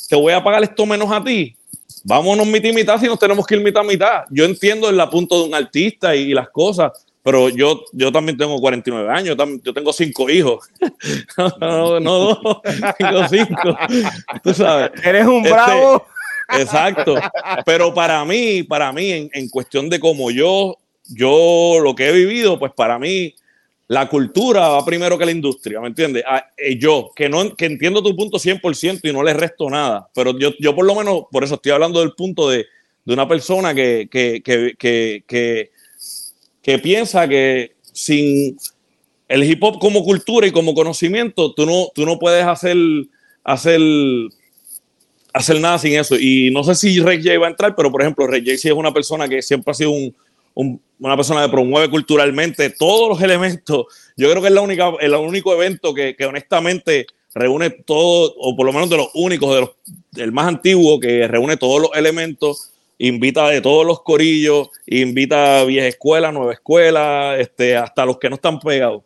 [0.08, 1.56] te voy a pagar esto menos a ti,
[2.02, 4.24] vámonos mitad y mitad si nos tenemos que ir mitad y mitad.
[4.30, 6.90] Yo entiendo el apunto de un artista y, las cosas,
[7.24, 10.68] pero yo, yo también tengo 49 años, yo, tengo cinco hijos.
[11.60, 12.38] no, no, dos,
[12.98, 13.76] tengo cinco.
[14.42, 14.92] Tú sabes.
[15.02, 16.06] Eres un este, bravo.
[16.50, 17.16] Exacto.
[17.64, 20.76] Pero para mí, para mí, en, en cuestión de cómo yo,
[21.08, 23.34] yo lo que he vivido, pues para mí,
[23.88, 26.24] la cultura va primero que la industria, ¿me entiendes?
[26.26, 30.08] Ah, eh, yo, que, no, que entiendo tu punto 100% y no le resto nada,
[30.14, 32.66] pero yo, yo por lo menos, por eso estoy hablando del punto de,
[33.06, 35.70] una persona que, que,
[36.78, 38.56] piensa que sin
[39.28, 42.76] el hip hop como cultura y como conocimiento, tú no, tú no puedes hacer,
[43.42, 43.80] hacer,
[45.32, 46.16] hacer nada sin eso.
[46.18, 48.68] Y no sé si Ray J va a entrar, pero por ejemplo, Ray J sí
[48.68, 50.14] es una persona que siempre ha sido un,
[50.98, 53.86] una persona que promueve culturalmente todos los elementos.
[54.16, 58.64] Yo creo que es la única, el único evento que, honestamente reúne todo, o por
[58.64, 59.70] lo menos de los únicos, de los,
[60.16, 65.64] el más antiguo, que reúne todos los elementos, invita de todos los corillos, invita a
[65.64, 69.02] vieja escuela, nueva escuela, este, hasta los que no están pegados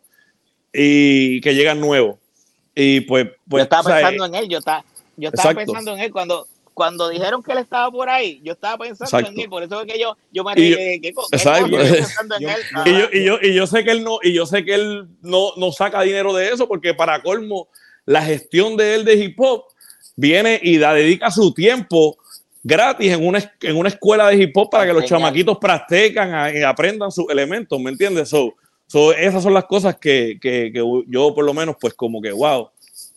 [0.73, 2.17] y que llegan nuevos.
[2.75, 4.85] Y pues, pues yo estaba pensando en él, yo estaba,
[5.17, 6.47] yo estaba pensando en él cuando
[6.79, 9.91] cuando dijeron que él estaba por ahí, yo estaba pensando en él, por eso es
[9.91, 11.67] que yo, yo me de que Exacto.
[12.85, 15.09] y, yo, y, yo, y yo sé que él no, y yo sé que él
[15.21, 17.67] no, no saca dinero de eso, porque para colmo,
[18.05, 19.65] la gestión de él de hip hop
[20.15, 22.17] viene y da, dedica su tiempo
[22.63, 26.61] gratis en una, en una escuela de hip hop para que los chamaquitos practican y
[26.61, 28.29] aprendan sus elementos, ¿me entiendes?
[28.29, 28.55] So,
[28.87, 32.31] so, esas son las cosas que, que, que, yo por lo menos pues como que
[32.31, 32.69] wow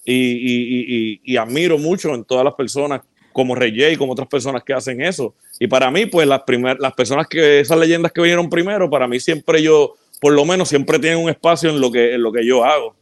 [0.04, 3.02] y, y, y, admiro mucho en todas las personas
[3.32, 5.34] como Rey J, como otras personas que hacen eso.
[5.58, 9.08] Y para mí, pues las, primeras las personas que, esas leyendas que vinieron primero, para
[9.08, 12.32] mí siempre yo, por lo menos siempre tienen un espacio en lo que, en lo
[12.32, 12.94] que yo hago.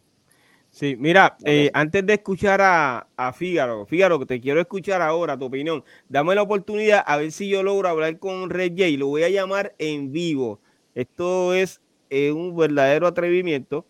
[0.70, 5.46] Sí, mira, eh, antes de escuchar a, a Fígaro, Fígaro, te quiero escuchar ahora, tu
[5.46, 9.24] opinión, dame la oportunidad a ver si yo logro hablar con Rey J, lo voy
[9.24, 10.61] a llamar en vivo.
[10.94, 13.85] Esto es eh, un verdadero atrevimiento,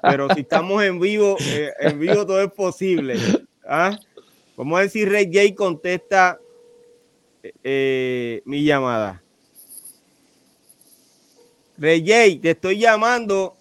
[0.00, 3.16] pero si estamos en vivo, eh, en vivo todo es posible.
[3.66, 3.98] ¿Ah?
[4.56, 6.38] Vamos a decir, Rey J contesta
[8.44, 9.22] mi llamada.
[11.76, 13.56] Rey J, te estoy llamando.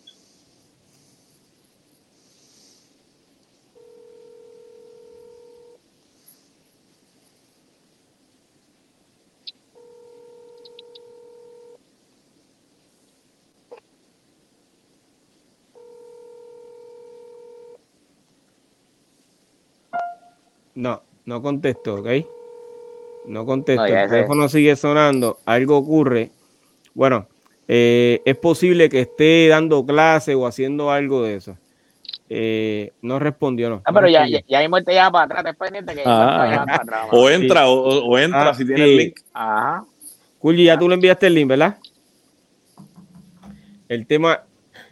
[20.81, 22.07] No, no contesto, ¿ok?
[23.27, 23.85] No contesto.
[23.85, 25.37] el teléfono sigue sonando.
[25.45, 26.31] Algo ocurre.
[26.95, 27.27] Bueno,
[27.67, 31.55] eh, es posible que esté dando clase o haciendo algo de eso.
[32.29, 33.83] Eh, no respondió, no.
[33.85, 37.07] Ah, pero ya, ya, ya mismo te llama para atrás, pendiente que ah, para atrás,
[37.11, 39.19] o entra, o, entra ah, si tiene el link.
[39.33, 39.85] Ajá.
[40.39, 41.77] Kulji, ya tú le enviaste el link, ¿verdad?
[43.87, 44.41] El tema.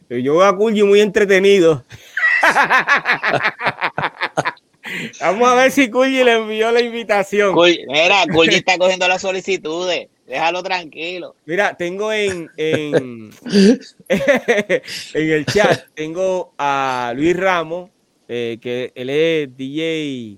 [0.07, 1.83] Yo veo a Kulji muy entretenido.
[5.21, 7.55] Vamos a ver si Culli le envió la invitación.
[7.55, 10.07] mira, Culli está cogiendo las solicitudes.
[10.29, 11.35] Déjalo tranquilo.
[11.45, 13.31] Mira, tengo en, en,
[14.07, 17.89] en el chat, tengo a Luis Ramos,
[18.27, 20.37] eh, que él es DJ,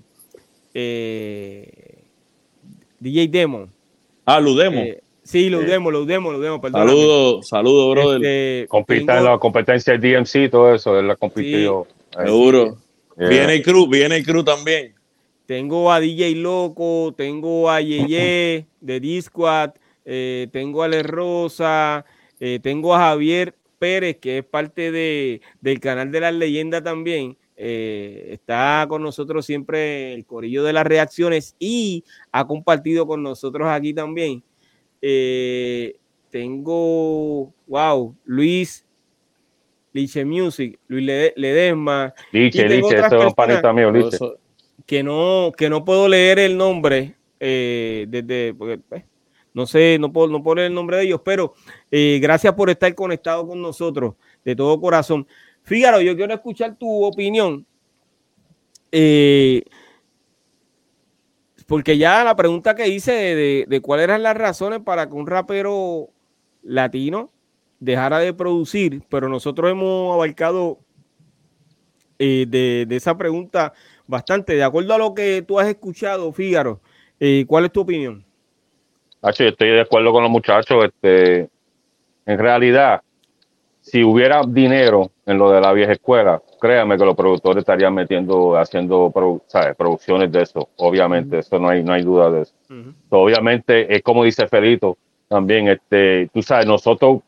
[0.72, 1.68] eh,
[2.98, 3.68] DJ Demo.
[4.24, 4.80] Ah, Ludemo.
[4.80, 6.88] Eh, sí, Ludemo, Ludemo, Ludemo, perdón.
[6.88, 8.24] Saludos, saludos, brother.
[8.24, 11.86] Este, Compita en la competencia de DMC, todo eso, él la compitió.
[12.16, 12.78] Seguro.
[13.16, 14.94] Viene el crew, viene el crew también.
[15.46, 19.72] Tengo a DJ Loco, tengo a Yeye de Discord,
[20.04, 22.04] eh, tengo a Le Rosa,
[22.40, 27.36] eh, tengo a Javier Pérez, que es parte de, del canal de las leyendas también.
[27.56, 32.02] eh, está con nosotros siempre el corillo de las reacciones y
[32.32, 34.42] ha compartido con nosotros aquí también.
[35.00, 35.96] Eh,
[36.30, 38.84] tengo, wow, Luis
[39.92, 42.14] Liche Music, Luis Ledesma.
[42.32, 44.18] Liche, Liche, eso es un mío, Liche.
[44.86, 49.04] Que no, que no puedo leer el nombre eh, desde, porque, pues,
[49.54, 51.54] no sé, no puedo, no puedo leer el nombre de ellos, pero
[51.90, 54.14] eh, gracias por estar conectado con nosotros
[54.44, 55.26] de todo corazón.
[55.62, 57.66] Fíjate, yo quiero escuchar tu opinión.
[58.90, 59.62] Eh,
[61.66, 65.26] porque ya la pregunta que hice de, de, cuáles eran las razones para que un
[65.26, 66.10] rapero
[66.62, 67.30] latino
[67.82, 70.78] dejara de producir, pero nosotros hemos abarcado
[72.16, 73.72] eh, de, esa pregunta
[74.06, 74.54] bastante.
[74.54, 76.80] De acuerdo a lo que tú has escuchado, Fígaro,
[77.18, 78.24] eh, ¿cuál es tu opinión?
[79.22, 80.84] estoy de acuerdo con los muchachos.
[80.84, 81.48] Este,
[82.24, 83.02] en realidad,
[83.80, 88.56] si hubiera dinero en lo de la vieja escuela, créame que los productores estarían metiendo,
[88.56, 89.12] haciendo
[89.76, 90.68] producciones de eso.
[90.76, 92.54] Obviamente, eso no hay, no hay duda de eso.
[93.08, 97.22] obviamente, es como dice Felito también, este, tú sabes, nosotros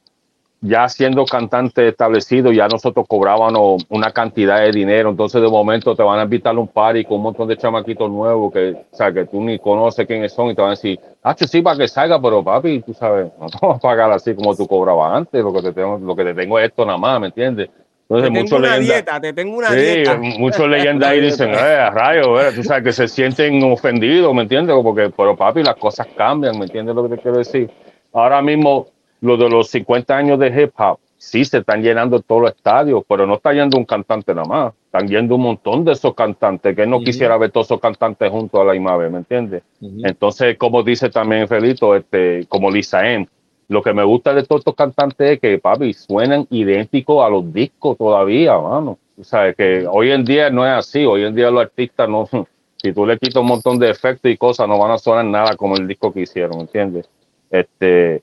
[0.64, 6.02] ya siendo cantante establecido, ya nosotros cobrábamos una cantidad de dinero, entonces de momento te
[6.02, 9.12] van a invitar a un party con un montón de chamaquitos nuevos que, o sea,
[9.12, 11.86] que tú ni conoces quiénes son y te van a decir, ah, sí, para que
[11.86, 15.44] salga, pero papi, tú sabes, no te vamos a pagar así como tú cobrabas antes,
[15.44, 17.68] lo que te tengo, lo que te tengo es esto nada más, ¿me entiendes?
[18.08, 20.02] Entonces, te tengo una dieta, te tengo una sí,
[20.38, 24.74] muchos leyendas ahí dicen, eh, rayo, eh, tú sabes que se sienten ofendidos, ¿me entiendes?
[24.82, 27.70] Porque, pero papi, las cosas cambian, ¿me entiendes lo que te quiero decir?
[28.14, 28.86] Ahora mismo,
[29.24, 33.02] lo de los 50 años de hip hop, sí se están llenando todos los estadios,
[33.08, 36.76] pero no está yendo un cantante nada más, están yendo un montón de esos cantantes,
[36.76, 39.62] que no quisiera ver todos esos cantantes juntos a la IMAVE, ¿me entiendes?
[39.80, 43.26] Entonces, como dice también Felito, este, como Lisa M,
[43.68, 47.50] lo que me gusta de todos estos cantantes es que, papi, suenan idénticos a los
[47.50, 48.98] discos todavía, mano.
[49.18, 52.28] O sea, que hoy en día no es así, hoy en día los artistas no,
[52.76, 55.56] si tú le quitas un montón de efectos y cosas, no van a sonar nada
[55.56, 57.08] como el disco que hicieron, ¿entiendes?
[57.50, 58.22] Este,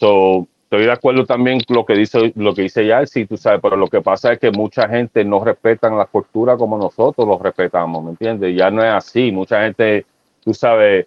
[0.00, 3.36] So, estoy de acuerdo también con lo que dice lo que dice ya sí tú
[3.36, 7.26] sabes pero lo que pasa es que mucha gente no respetan la cultura como nosotros
[7.26, 10.06] los respetamos me entiendes ya no es así mucha gente
[10.44, 11.06] tú sabes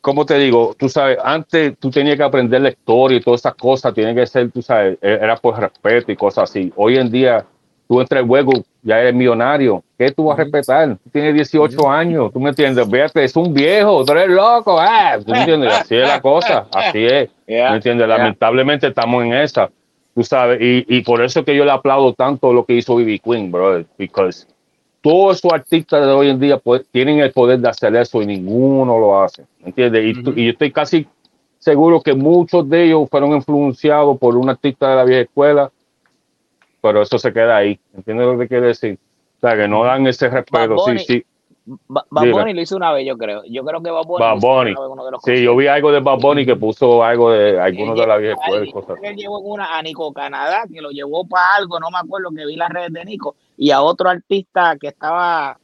[0.00, 0.74] ¿cómo te digo?
[0.78, 4.26] Tú sabes, antes tú tenías que aprender la historia y todas esas cosas, tiene que
[4.26, 6.72] ser, tú sabes, e-, era por respeto y cosas así.
[6.76, 7.44] Hoy en día
[7.88, 9.82] tú entras el juego, ya eres millonario.
[9.98, 10.96] ¿Qué tú vas a respetar?
[10.96, 12.88] Tú tienes 18 años, tú me entiendes.
[12.88, 14.78] Véate, es un viejo, tú eres loco.
[14.78, 15.72] Ah, ¿tú me entiendes?
[15.74, 17.30] Así es la cosa, así es.
[17.50, 18.08] ¿Me entiendes?
[18.08, 19.70] Lamentablemente estamos en esa,
[20.14, 20.60] tú sabes.
[20.60, 23.86] Y, y por eso que yo le aplaudo tanto lo que hizo Bibi Queen, brother.
[23.98, 24.46] Because
[25.00, 28.26] todos esos artistas de hoy en día pues, tienen el poder de hacer eso y
[28.26, 29.44] ninguno lo hace.
[29.60, 30.04] ¿Me entiendes?
[30.04, 31.06] Y, y yo estoy casi
[31.58, 35.70] seguro que muchos de ellos fueron influenciados por un artista de la vieja escuela
[36.80, 37.78] pero eso se queda ahí.
[37.94, 38.98] ¿Entiendes lo que quiere decir?
[39.38, 40.78] O sea, que no dan ese respeto.
[40.86, 41.24] sí, sí.
[41.66, 43.42] Bad Bunny lo hizo una vez, yo creo.
[43.44, 44.74] Yo creo que Bad Bunny.
[45.24, 48.36] sí, yo vi algo de Bad Bunny que puso algo de algunos de la vieja
[48.40, 48.98] escuela.
[49.02, 52.46] Él llevó una a Nico Canadá, que lo llevó para algo, no me acuerdo, que
[52.46, 55.58] vi las redes de Nico, y a otro artista que estaba,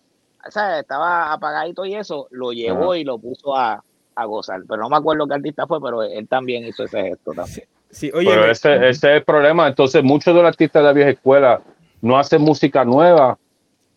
[0.47, 3.83] o sea, estaba apagadito y eso, lo llevó y lo puso a,
[4.15, 4.63] a gozar.
[4.69, 7.67] Pero no me acuerdo qué artista fue, pero él también hizo ese gesto también.
[7.91, 9.69] Sí, oye, Pero ese, es el problema.
[9.69, 11.63] Entonces, muchos de los artistas de la vieja escuela
[12.01, 13.39] no hacen música nueva.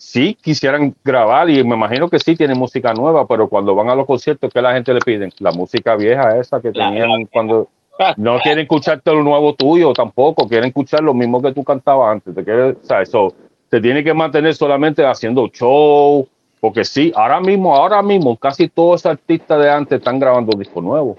[0.01, 3.95] Sí quisieran grabar y me imagino que sí tienen música nueva, pero cuando van a
[3.95, 5.31] los conciertos, ¿qué la gente le piden?
[5.39, 7.67] La música vieja esa que tenían cuando...
[8.15, 12.33] No quieren escucharte lo nuevo tuyo tampoco, quieren escuchar lo mismo que tú cantabas antes.
[12.33, 13.33] Te quiere, o sea, eso
[13.67, 16.25] te tiene que mantener solamente haciendo show,
[16.61, 20.81] porque sí, ahora mismo, ahora mismo, casi todos los artistas de antes están grabando discos
[20.81, 21.17] nuevos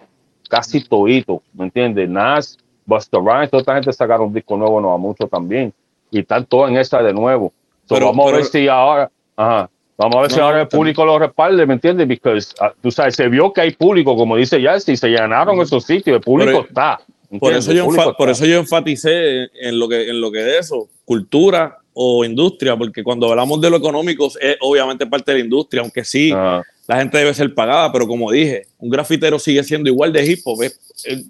[0.50, 2.08] casi todito, ¿me entiendes?
[2.10, 5.72] Nas, Buster Rhymes, toda esta gente sacaron un disco nuevo, no a mucho también,
[6.10, 7.52] y están todos en esa de nuevo.
[7.90, 11.18] Pero, vamos a ver si ahora, ajá, vamos a ver si ahora el público lo
[11.18, 12.06] respalde, ¿me entiendes?
[12.06, 15.84] Porque ah, tú sabes, se vio que hay público, como dice Jesse, se llenaron esos
[15.84, 17.00] sitios, el público está.
[17.38, 17.86] Por eso, yo
[18.18, 22.76] por eso yo enfaticé en lo que en lo que de eso, cultura o industria,
[22.76, 26.96] porque cuando hablamos de lo económico es obviamente parte de la industria, aunque sí, la
[26.96, 30.58] gente debe ser pagada, pero como dije, un grafitero sigue siendo igual de hip hop.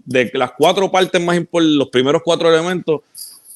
[0.07, 3.01] De las cuatro partes más importantes, los primeros cuatro elementos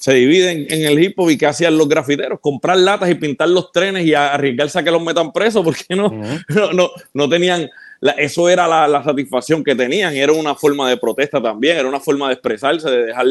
[0.04, 3.48] se dividen en el hip hop y qué hacían los grafiteros, comprar latas y pintar
[3.48, 6.10] los trenes y arriesgarse a que los metan presos, porque no,
[6.74, 7.70] no, no, tenían,
[8.18, 12.00] eso era la, satisfacción que tenían y era una forma de protesta también, era una
[12.00, 13.24] forma de expresarse, de dejar,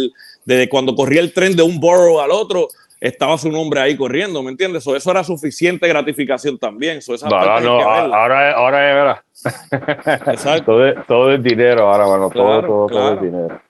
[0.45, 2.69] de cuando corría el tren de un borough al otro,
[2.99, 4.87] estaba su nombre ahí corriendo, ¿me entiendes?
[4.87, 7.01] eso era suficiente gratificación también.
[7.07, 10.31] no, ahora, ahora es verdad.
[10.33, 10.79] Exacto.
[11.07, 13.61] todo, es, dinero ahora, bueno, todo, todo, es dinero.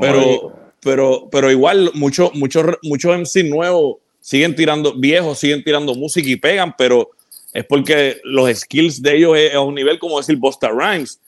[0.00, 6.28] pero, pero, pero igual, muchos mucho, mucho MC nuevos siguen tirando, viejos siguen tirando música
[6.28, 7.10] y pegan, pero
[7.52, 11.20] es porque los skills de ellos es a un nivel como decir Busta Rhymes,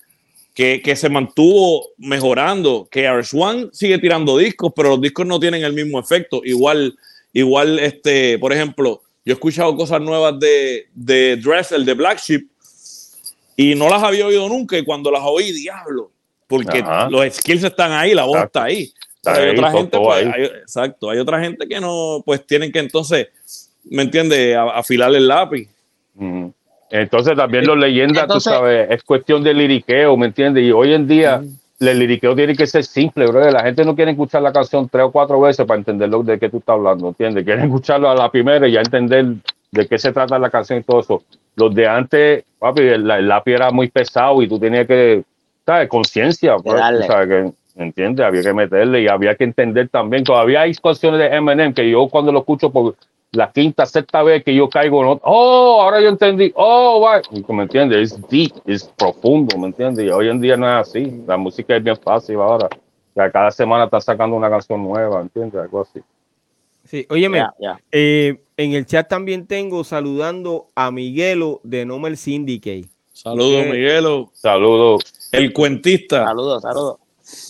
[0.54, 5.64] que, que, se mantuvo mejorando, que RS1 sigue tirando discos, pero los discos no tienen
[5.64, 6.40] el mismo efecto.
[6.44, 6.96] Igual,
[7.32, 12.46] igual este, por ejemplo, yo he escuchado cosas nuevas de, de Dressel, de Black Sheep,
[13.56, 16.10] y no las había oído nunca, y cuando las oí, diablo,
[16.46, 18.92] porque los skills están ahí, la voz está ahí.
[19.26, 20.26] Hay otra gente, pues,
[20.62, 23.28] exacto, hay otra gente que no, pues tienen que entonces,
[23.84, 25.68] ¿me entiendes?, afilar el lápiz.
[26.90, 30.64] Entonces también los leyendas, tú sabes, es cuestión de liriqueo, ¿me entiendes?
[30.64, 31.42] Y hoy en día
[31.80, 33.50] el liriqueo tiene que ser simple, bro.
[33.50, 36.38] La gente no quiere escuchar la canción tres o cuatro veces para entender lo de
[36.38, 37.44] qué tú estás hablando, ¿entiendes?
[37.44, 39.26] Quieren escucharlo a la primera y ya entender
[39.70, 41.22] de qué se trata la canción y todo eso.
[41.56, 45.24] Los de antes, papi, el, lápiz era muy pesado y tú tenías que,
[45.66, 45.88] ¿sabes?
[45.88, 47.28] Conciencia, pues, ¿sabes?
[47.28, 48.24] Que, ¿entiendes?
[48.24, 50.24] Había que meterle y había que entender también.
[50.24, 52.94] Todavía hay canciones de Eminem que yo cuando lo escucho por
[53.32, 57.06] la quinta, sexta vez que yo caigo en oh, ahora yo entendí, oh,
[57.48, 58.12] ¿me entiendes?
[58.12, 60.06] Es deep, es profundo, ¿me entiendes?
[60.06, 62.68] Y hoy en día no es así, la música es bien fácil ahora,
[63.14, 65.60] ya cada semana está sacando una canción nueva, ¿entiendes?
[65.60, 66.00] Algo así.
[66.84, 67.42] Sí, óyeme,
[67.90, 72.86] eh, en el chat también tengo saludando a Miguelo de Nomel Syndicate.
[73.12, 74.30] Saludos, Miguelo.
[74.32, 75.02] Saludos.
[75.32, 76.24] El cuentista.
[76.24, 76.96] Saludos, saludos.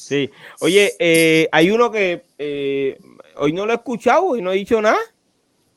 [0.04, 0.30] Sí,
[0.60, 2.98] oye, eh, hay uno que eh,
[3.36, 4.98] hoy no lo he escuchado y no he dicho nada.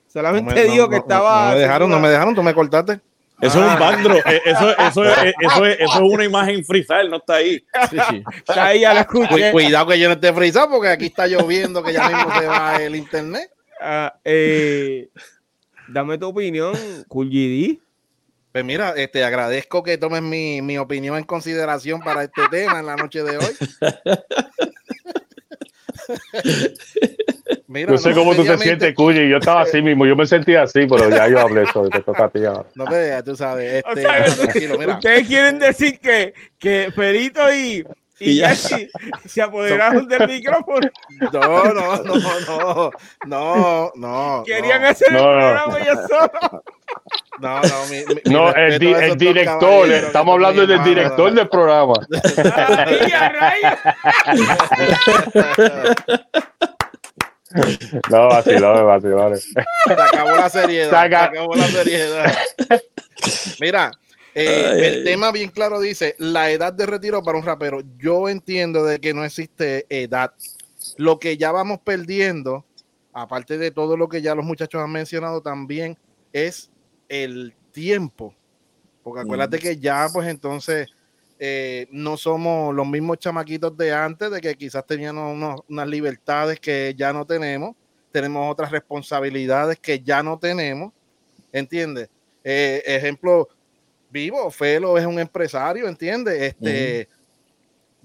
[0.08, 1.46] Solamente digo que estaba.
[1.46, 3.00] No me dejaron, no me dejaron, tú me cortaste.
[3.40, 4.16] Eso es un bandro.
[4.18, 7.64] Eh, eso, eso, eso, es, eso, es una imagen freestyle, no está ahí.
[7.90, 8.24] Sí, sí.
[8.36, 9.52] Está ahí, ya la escuché.
[9.52, 12.76] Cuidado que yo no esté frisado porque aquí está lloviendo, que ya mismo se va
[12.78, 13.50] el internet.
[13.80, 15.08] Ah, eh,
[15.88, 16.76] dame tu opinión,
[17.08, 17.80] Cool GD.
[18.52, 22.86] Pues mira, este, agradezco que tomes mi, mi opinión en consideración para este tema en
[22.86, 23.56] la noche de hoy.
[27.68, 29.30] no sé cómo tú te sientes, Cuyi.
[29.30, 30.06] Yo estaba así mismo.
[30.06, 31.88] Yo me sentía así, pero ya yo hablé eso.
[31.90, 32.40] Te toca a ti
[32.76, 33.84] No te tú sabes.
[33.86, 37.86] Este, Ustedes quieren decir que, que Perito y,
[38.20, 40.90] y, ya se apoderaron del micrófono.
[41.32, 42.16] No, no, no,
[42.48, 42.92] no,
[43.26, 44.44] no, no.
[44.46, 46.64] Querían hacer el programa ya solo.
[47.40, 51.94] No, no, mi, mi, no el, el director, estamos hablando del director del programa.
[58.10, 59.36] No, vaciló, vaciló.
[59.36, 60.90] Se acabó la seriedad.
[60.90, 62.34] Se acabó la seriedad.
[63.60, 63.92] Mira,
[64.36, 67.82] eh, el tema bien claro dice la edad de retiro para un rapero.
[67.98, 70.34] Yo entiendo de que no existe edad.
[70.98, 72.66] Lo que ya vamos perdiendo,
[73.14, 75.98] aparte de todo lo que ya los muchachos han mencionado también,
[76.34, 76.70] es
[77.10, 78.34] el tiempo.
[79.04, 79.62] Porque acuérdate mm.
[79.62, 80.88] que ya, pues entonces,
[81.40, 86.96] eh, no somos los mismos chamaquitos de antes, de que quizás tenían unas libertades que
[86.98, 87.76] ya no tenemos,
[88.12, 90.92] tenemos otras responsabilidades que ya no tenemos,
[91.52, 92.10] ¿entiendes?
[92.44, 93.48] Eh, ejemplo
[94.10, 96.42] vivo, Felo es un empresario, ¿entiendes?
[96.42, 97.08] Este,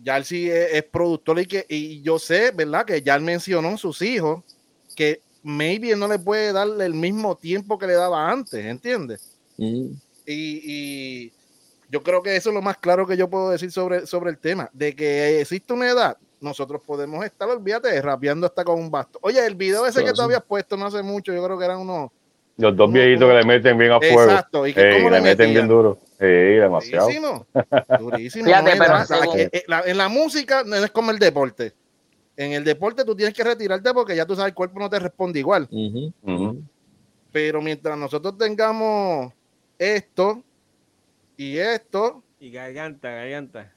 [0.03, 2.85] ya sí es, productor y, que, y yo sé, ¿verdad?
[2.85, 4.43] Que ya mencionó sus hijos,
[4.95, 9.39] que maybe no le puede dar el mismo tiempo que le daba antes, ¿entiendes?
[10.25, 11.33] y
[11.93, 14.39] yo creo que eso es lo más claro que yo puedo decir sobre, sobre el
[14.39, 19.19] tema, de que existe una edad, nosotros podemos estar, olvídate, rapeando hasta con un basto.
[19.21, 21.81] Oye, el video ese que tú habías puesto no hace mucho, yo creo que eran
[21.81, 22.11] unos...
[22.57, 24.23] Los dos viejitos que le meten bien a fuego.
[24.23, 25.99] Exacto, y que le, meten bien duro.
[26.19, 27.07] Sí, demasiado.
[27.07, 27.47] Durísimo.
[27.99, 28.51] Durísimo.
[29.37, 31.75] Eh, en la música no es como el deporte.
[32.47, 34.99] En el deporte tú tienes que retirarte porque ya tú sabes, el cuerpo no te
[34.99, 35.69] responde igual.
[37.33, 39.33] Pero mientras nosotros tengamos
[39.79, 40.43] esto,
[41.37, 42.23] y esto.
[42.41, 43.73] Y garganta, garganta.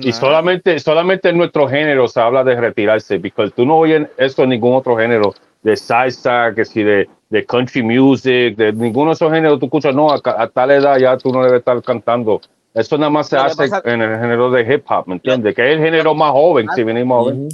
[0.00, 4.42] Y solamente, solamente en nuestro género se habla de retirarse, porque tú no oyes eso
[4.42, 9.14] en ningún otro género, de salsa, que si de, de country music, de ninguno de
[9.14, 12.40] esos géneros tú escuchas, no, a, tal edad ya tú no debes estar cantando.
[12.72, 15.54] Eso nada más se hace en el género de hip hop, ¿me entiendes?
[15.54, 17.48] Que es el género más joven, si venimos a ver.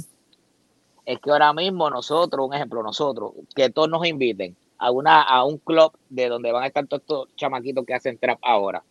[1.05, 5.43] Es que ahora mismo nosotros, un ejemplo, nosotros, que todos nos inviten a, una, a
[5.43, 8.83] un club de donde van a estar todos estos chamaquitos que hacen trap ahora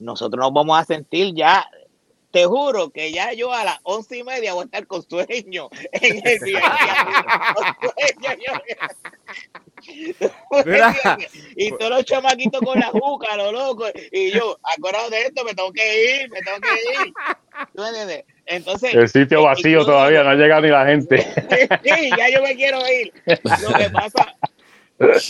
[0.00, 1.70] nosotros nos vamos a sentir ya,
[2.32, 5.68] te juro que ya yo a las once y media voy a estar con sueño
[5.92, 6.62] en el día.
[11.56, 13.92] y todos los chamaquitos con la juca, los locos.
[14.12, 16.68] Y yo, acordado de esto, me tengo que ir, me tengo que
[17.02, 17.12] ir.
[18.50, 21.18] Entonces, el sitio vacío todavía, no ha llegado ni la gente.
[21.84, 23.12] sí, ya yo me quiero ir.
[23.24, 24.34] Lo que pasa,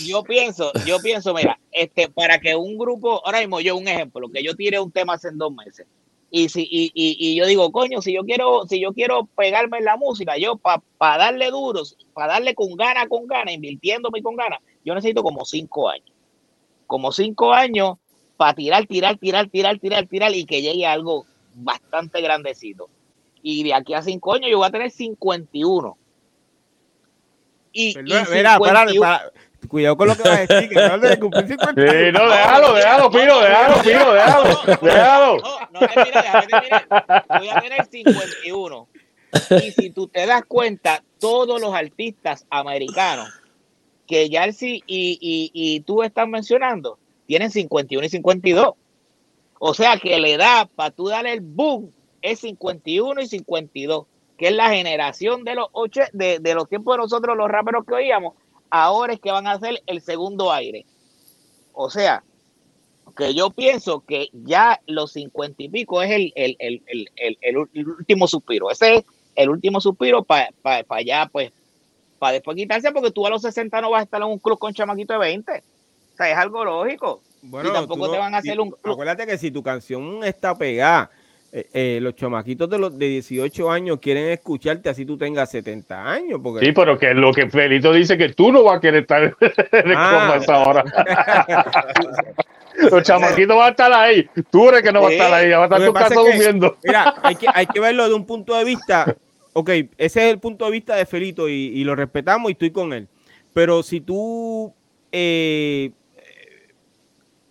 [0.07, 4.31] yo pienso, yo pienso, mira, este, para que un grupo, ahora mismo yo un ejemplo,
[4.31, 5.87] que yo tire un tema hace dos meses,
[6.31, 9.85] y si, y, y, yo digo, coño, si yo quiero, si yo quiero pegarme en
[9.85, 14.61] la música, yo para darle duros, para darle con gana, con gana, invirtiéndome con gana,
[14.83, 16.11] yo necesito como cinco años.
[16.87, 17.99] Como cinco años
[18.39, 22.89] para tirar, tirar, tirar, tirar, tirar, tirar y que llegue algo bastante grandecito.
[23.43, 25.97] Y de aquí a cinco años yo voy a tener 51.
[27.73, 28.59] Y, y mira,
[29.69, 31.73] Cuidado con lo que vas a decir, que no le cumplir 50.
[31.75, 34.45] Sí, no, déjalo, déjalo, Pino, déjalo, Pino, déjalo,
[34.81, 35.37] déjalo.
[35.37, 38.89] No, no, mira, déjame, Voy a tener 51.
[39.63, 43.29] Y si tú te das cuenta, todos los artistas americanos
[44.07, 48.75] que Yarsi y, y, y tú estás mencionando tienen 51 y 52.
[49.61, 54.07] O sea que la edad para tú darle el boom es 51 y 52,
[54.37, 57.85] que es la generación de los ocho, de, de los tiempos de nosotros, los raperos
[57.87, 58.35] que oíamos,
[58.71, 60.87] ahora es que van a hacer el segundo aire.
[61.73, 62.23] O sea,
[63.17, 67.57] que yo pienso que ya los cincuenta y pico es el, el,
[67.87, 68.71] último suspiro.
[68.71, 69.05] Ese es
[69.35, 71.53] el último suspiro para pa, allá, pues,
[72.19, 74.59] para después quitarse, porque tú a los 60 no vas a estar en un club
[74.59, 75.53] con chamaquito de 20.
[75.53, 77.23] O sea, es algo lógico.
[77.43, 78.93] Bueno, y tampoco te van a hacer un club.
[78.93, 81.11] Acuérdate que si tu canción está pegada
[81.53, 86.13] eh, eh, los chamaquitos de los de 18 años quieren escucharte así tú tengas 70
[86.13, 86.41] años.
[86.43, 86.65] Porque...
[86.65, 89.25] Sí, pero que lo que Felito dice que tú no vas a querer estar
[89.73, 90.39] en ah.
[90.41, 90.85] esa hora.
[92.91, 94.29] los chamaquitos van a estar ahí.
[94.51, 96.77] Tú eres que no va a estar ahí, va a estar tu casa durmiendo.
[96.85, 99.17] Mira, hay que, hay que verlo de un punto de vista.
[99.53, 102.93] Ok, ese es el punto de vista de Felito y, lo respetamos y estoy con
[102.93, 103.09] él.
[103.53, 104.73] Pero si tú
[105.11, 105.91] eh,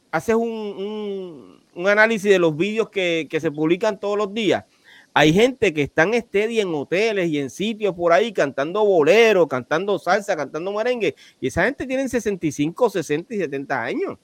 [0.10, 1.49] haces un un
[1.88, 4.66] análisis de los vídeos que, se publican todos los días,
[5.14, 9.98] hay gente que están steady en hoteles y en sitios por ahí cantando bolero, cantando
[9.98, 14.18] salsa, cantando merengue, y esa gente tiene 65, 60 y 70 años.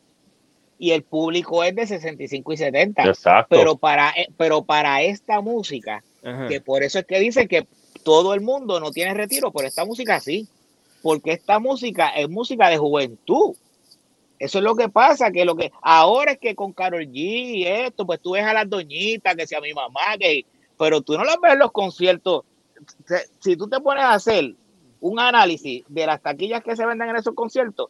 [0.78, 3.04] Y el público es de 65 y 70.
[3.04, 3.56] Exacto.
[3.56, 6.04] Pero para, eh, pero para esta música,
[6.50, 7.68] que por eso es que dicen que
[8.04, 10.48] todo el mundo no tiene retiro, por esta música sí.
[11.02, 13.56] Porque esta música es música de juventud.
[14.38, 17.66] Eso es lo que pasa, que lo que ahora es que con Carol G y
[17.66, 20.46] esto, pues tú ves a las doñitas, que sea mi mamá, que
[20.78, 22.44] pero tú no las ves en los conciertos.
[23.40, 24.54] Si tú te pones a hacer
[25.00, 27.90] un análisis de las taquillas que se venden en esos conciertos,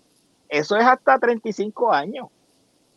[0.49, 2.27] eso es hasta 35 años.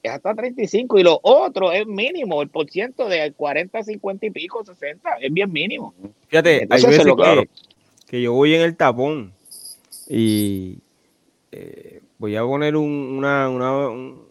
[0.02, 4.30] Es hasta 35 y lo otro es mínimo, el por ciento de 40, 50 y
[4.30, 5.92] pico, 60, es bien mínimo.
[6.28, 7.48] Fíjate, hay veces que,
[8.06, 9.32] que, yo voy en el tapón
[10.08, 10.78] y
[11.50, 14.28] eh, voy a poner un, una, un,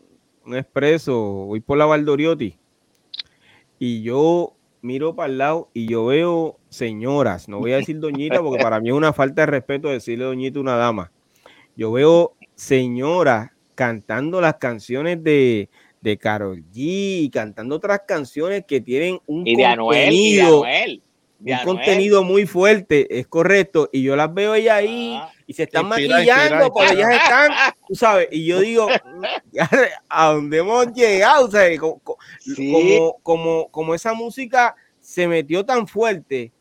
[0.54, 1.16] expreso,
[1.48, 2.58] voy por la Valdoriotti
[3.80, 8.42] y yo miro para el lado y yo veo señoras, no voy a decir doñita
[8.42, 11.12] porque para mí es una falta de respeto decirle doñita a una dama.
[11.76, 15.70] Yo veo señoras cantando las canciones de,
[16.02, 23.28] de Carol G, cantando otras canciones que tienen un contenido, un contenido muy fuerte, es
[23.28, 25.18] correcto, y yo las veo ella ahí.
[25.20, 27.52] Ah y se están maquillando, porque ellas están,
[27.88, 28.88] tú sabes, y yo digo,
[30.10, 31.50] ¿a dónde hemos llegado?
[31.80, 36.52] como, como, como, esa música se metió tan fuerte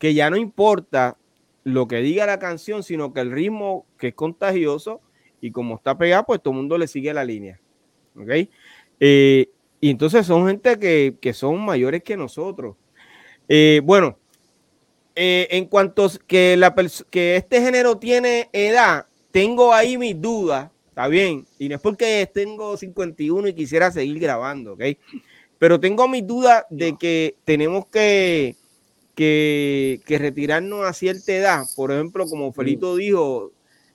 [0.00, 1.16] que ya no importa
[1.62, 5.00] lo que diga la canción, sino que el ritmo que es contagioso
[5.40, 7.60] y como está pegado, pues todo el mundo le sigue la línea.
[8.16, 8.48] ¿Ok?
[8.98, 9.48] Eh,
[9.80, 12.76] y entonces son gente que, que son mayores que nosotros.
[13.48, 14.18] Eh, bueno,
[15.16, 16.74] eh, en cuanto que, la
[17.10, 22.28] que este género tiene edad, tengo ahí mis dudas, está bien, y no es porque
[22.32, 24.82] tengo 51 y quisiera seguir grabando, ¿ok?
[25.58, 28.56] Pero tengo mis dudas de que tenemos que,
[29.14, 33.52] que, retirarnos a cierta edad, por ejemplo, como Felito dijo,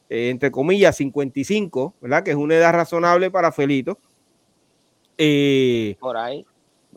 [0.10, 2.24] eh, entre comillas, 55, ¿verdad?
[2.24, 4.00] Que es una edad razonable para Felito.
[5.18, 6.46] Eh, por ahí.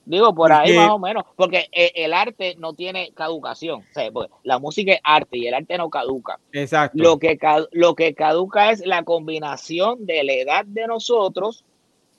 [0.05, 3.81] Digo, por ahí más o menos, porque eh, el arte no tiene caducación.
[3.81, 6.39] O sea, pues, la música es arte y el arte no caduca.
[6.53, 7.01] Exacto.
[7.01, 7.39] Lo que,
[7.71, 11.65] lo que caduca es la combinación de la edad de nosotros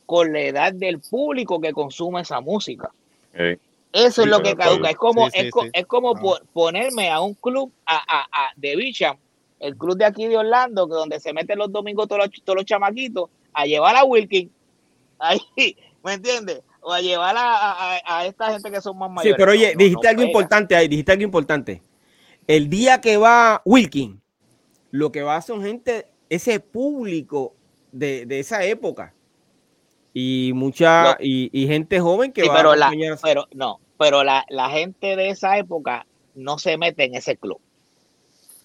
[0.06, 2.92] con la edad del público que consume esa música.
[3.92, 4.90] Eso es lo que caduca.
[4.90, 6.42] Es como, es, como ah.
[6.54, 9.18] ponerme a un club a, a, de Bicham,
[9.60, 12.58] el club de aquí de Orlando, que donde se meten los domingos todos los, todos
[12.58, 14.52] los chamaquitos, a llevar a Wilkin.
[15.20, 16.62] Ahí, ¿me entiendes?
[16.84, 19.34] O a llevar a, esta gente que son más mayores.
[19.34, 21.82] Sí, pero oye, dijiste algo importante ahí, dijiste algo importante.
[22.48, 24.22] El día que va Wilkin,
[24.92, 27.56] lo que va son gente, ese público
[27.92, 29.14] de, esa época.
[30.14, 32.92] Y mucha, y, gente joven que va pero a la,
[33.24, 36.06] Pero no, pero la, la gente de esa época
[36.36, 37.60] no se mete en ese club.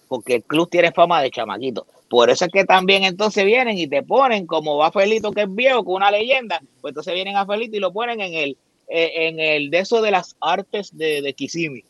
[0.08, 1.86] Porque el club tiene fama de chamaquito.
[2.08, 5.54] Por eso es que también entonces vienen y te ponen, como va Felito que es
[5.54, 8.56] viejo, con una leyenda, pues entonces vienen a Felito y lo ponen en el,
[8.88, 11.84] eh, en el de eso de las artes de, de Kissimmee.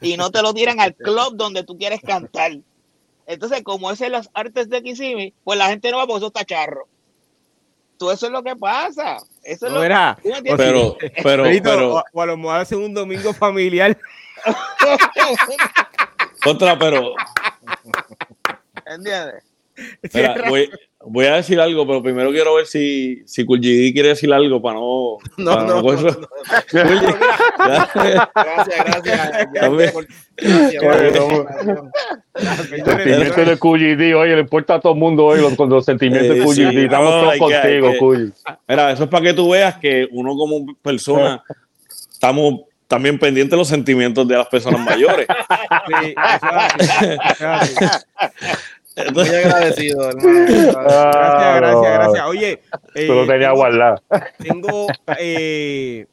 [0.00, 2.52] Y no te lo tiran al club donde tú quieres cantar.
[3.26, 6.26] Entonces, como es en las artes de Kissimmee, pues la gente no va porque eso
[6.28, 6.86] está charro.
[7.96, 9.18] Todo eso es lo que pasa.
[9.42, 10.18] Eso es lo Era,
[10.56, 13.96] pero, pero, pero, o, a lo mejor hace un domingo familiar.
[16.46, 17.14] Otra, pero.
[18.86, 19.42] ¿Entiendes?
[20.12, 20.70] Mira, voy,
[21.00, 24.76] voy, a decir algo, pero primero quiero ver si, si Kulgidi quiere decir algo para
[24.76, 25.18] no.
[25.36, 26.28] No, para no, no, no, no.
[27.58, 28.84] Gracias,
[29.52, 29.94] gracias.
[32.34, 36.36] Los sentimientos de Kulgidi, oye, le importa a todo el mundo hoy con los sentimientos
[36.36, 36.84] de Kulgidi.
[36.84, 38.32] Estamos todos contigo, Kulgidi.
[38.68, 41.42] Mira, eso es para que tú veas que uno como persona
[41.88, 45.26] estamos también pendientes de los sentimientos de las personas mayores.
[45.86, 46.14] Sí,
[47.66, 47.96] eso
[49.12, 52.26] muy agradecido, Gracias, gracias, gracias.
[52.26, 52.60] Oye,
[52.94, 54.02] eh, lo tenía guardado.
[54.38, 54.86] Tengo
[55.18, 56.06] eh,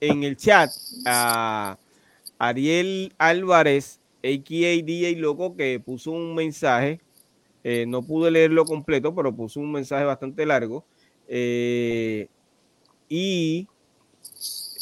[0.00, 0.70] en el chat
[1.06, 1.76] a
[2.38, 4.82] Ariel Álvarez, a.k.a.
[4.82, 7.00] DJ Loco, que puso un mensaje.
[7.64, 10.84] Eh, no pude leerlo completo, pero puso un mensaje bastante largo.
[11.26, 12.28] Eh,
[13.08, 13.66] y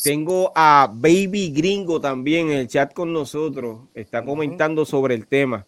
[0.04, 3.80] tengo a Baby Gringo también en el chat con nosotros.
[3.94, 5.66] Está comentando sobre el tema.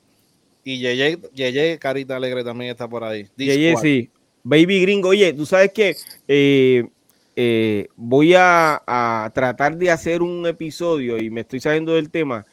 [0.69, 3.27] Y Yeye, Yeye Carita Alegre también está por ahí.
[3.39, 4.11] Yeye, sí.
[4.43, 5.97] Baby Gringo, oye, tú sabes que
[6.29, 6.87] eh,
[7.35, 12.45] eh, voy a, a, tratar de hacer un episodio y me estoy saliendo del tema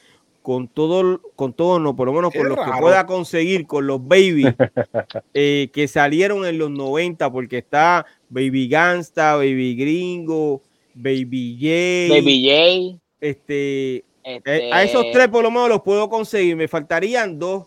[0.41, 4.07] con todo, con todo, no, por lo menos con lo que pueda conseguir, con los
[4.07, 4.45] baby
[5.33, 10.61] eh, que salieron en los 90, porque está Baby Gangsta, Baby Gringo,
[10.93, 12.15] Baby J.
[12.15, 13.01] Baby J.
[13.19, 14.71] Este, este...
[14.71, 16.55] a esos tres por lo menos los puedo conseguir.
[16.55, 17.65] Me faltarían dos.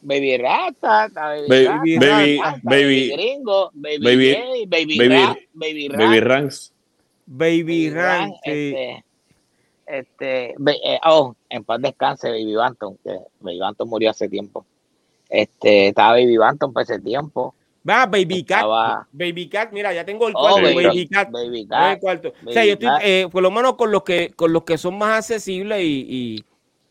[0.00, 1.08] Baby Rata,
[1.48, 6.72] Baby, baby, baby, Gringo, Baby, baby, baby, baby, Ra, baby, baby Ranks,
[7.26, 9.04] Baby Ranks, este,
[9.86, 14.64] este, eh, oh, en paz descanse Baby Banton, que Baby Banton murió hace tiempo.
[15.28, 17.54] Este, estaba Baby Banton por ese tiempo.
[17.88, 18.58] Va, Baby Cat.
[18.58, 19.08] Estaba...
[19.12, 20.58] Baby Cat, mira, ya tengo el cuarto.
[20.58, 21.30] Oh, baby, baby, Cat.
[21.30, 21.94] Baby Cat.
[21.94, 22.32] El cuarto.
[22.32, 24.78] Baby o sea, yo estoy, eh, por lo menos con los que, con los que
[24.78, 26.44] son más accesibles y, y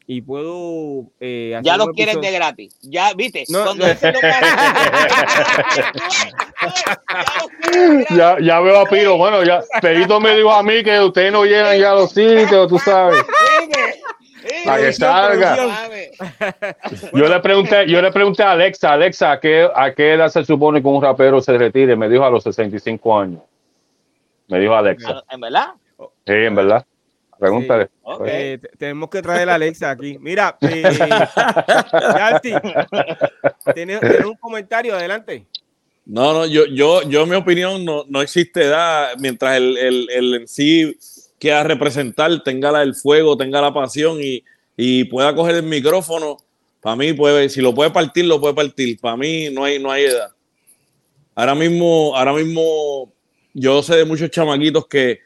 [0.10, 2.80] y puedo eh, hacer ya los quieren de gratis.
[2.82, 3.94] Ya viste no, Cuando no.
[8.16, 11.44] ya, ya veo a Piro bueno ya Perito me dijo a mí que ustedes no
[11.44, 13.22] llegan ya a los sitios tú sabes.
[14.64, 15.58] Para que salga.
[17.12, 20.46] Yo le pregunté yo le pregunté a Alexa Alexa ¿a qué, a qué edad se
[20.46, 23.42] supone que un rapero se retire me dijo a los 65 años.
[24.48, 25.22] Me dijo Alexa.
[25.30, 26.86] En verdad sí en verdad
[27.40, 27.86] Pregúntale.
[27.86, 27.92] Sí.
[28.04, 28.34] Okay.
[28.34, 30.18] Eh, tenemos que traer a Alexa aquí.
[30.20, 30.84] Mira, eh,
[32.42, 32.62] ¿tienes,
[33.74, 34.96] ¿tienes, un comentario?
[34.96, 35.46] Adelante.
[36.06, 40.10] No, no, yo, yo, yo en mi opinión, no, no existe edad mientras el, el,
[40.10, 40.98] el en sí
[41.40, 44.44] quiera representar, tenga la, el fuego, tenga la pasión y,
[44.76, 46.38] y pueda coger el micrófono.
[46.82, 49.00] Para mí, puede, si lo puede partir, lo puede partir.
[49.00, 50.30] Para mí no hay, no hay edad.
[51.36, 53.12] Ahora mismo, ahora mismo,
[53.54, 55.20] yo sé de muchos chamaquitos que,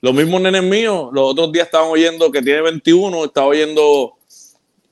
[0.00, 4.14] los mismos nenes míos, los otros días estaban oyendo que tiene 21, estaba oyendo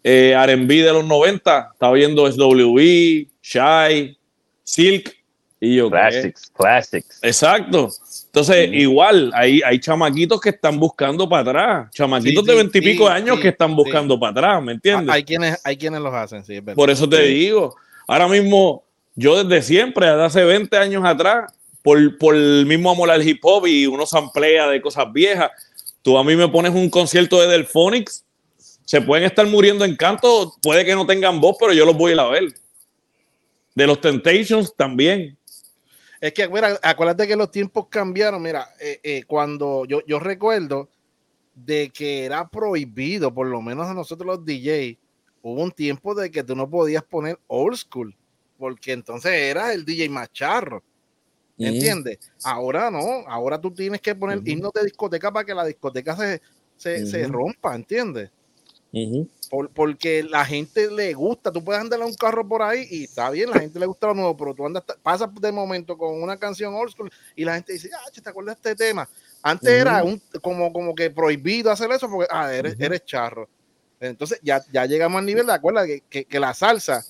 [0.03, 4.19] eh, RB de los 90, estaba oyendo SWE, Shy,
[4.65, 5.17] Silk.
[5.59, 6.53] Y yo, classics, ¿qué?
[6.55, 7.19] classics.
[7.23, 7.89] Exacto.
[8.27, 8.77] Entonces, sí.
[8.77, 13.41] igual, hay, hay chamaquitos que están buscando para atrás, chamaquitos sí, de veintipico sí, años
[13.41, 15.15] que están buscando para atrás, ¿me entiendes?
[15.15, 16.77] Hay quienes, hay quienes los hacen, sí, es verdad.
[16.77, 17.75] Por eso te digo,
[18.07, 18.85] ahora mismo,
[19.15, 21.51] yo desde siempre, desde hace 20 años atrás,
[21.87, 25.53] por, por el mismo amor al hip hop y uno se amplía de cosas viejas.
[26.03, 28.25] Tú a mí me pones un concierto de Delphonics,
[28.85, 32.11] se pueden estar muriendo en canto, puede que no tengan voz, pero yo los voy
[32.11, 32.55] a ir a ver.
[33.73, 35.39] De los Temptations también.
[36.21, 36.43] Es que,
[36.83, 38.43] acuérdate que los tiempos cambiaron.
[38.43, 40.89] Mira, eh, eh, cuando yo, yo recuerdo
[41.55, 44.99] de que era prohibido, por lo menos a nosotros los DJ,
[45.41, 48.13] hubo un tiempo de que tú no podías poner old school,
[48.59, 50.83] porque entonces era el DJ macharro.
[51.59, 52.19] ¿Entiendes?
[52.45, 54.49] Ahora no, ahora tú tienes que poner uh -huh.
[54.51, 56.41] himnos de discoteca para que la discoteca se,
[56.77, 57.11] se, uh -huh.
[57.11, 58.31] se rompa, ¿entiendes?
[58.93, 59.29] Uh -huh.
[59.49, 63.05] Por, porque la gente le gusta, tú puedes andar a un carro por ahí y
[63.05, 66.21] está bien, la gente le gusta lo nuevo, pero tú andas, pasas de momento con
[66.21, 69.09] una canción old school y la gente dice, ah, ¿te acuerdas de este tema?
[69.43, 73.49] Antes era un, como, como que prohibido hacer eso porque, ah, eres, eres charro.
[74.01, 77.05] Entonces ya, ya llegamos al nivel de acuerdo que, que, que la salsa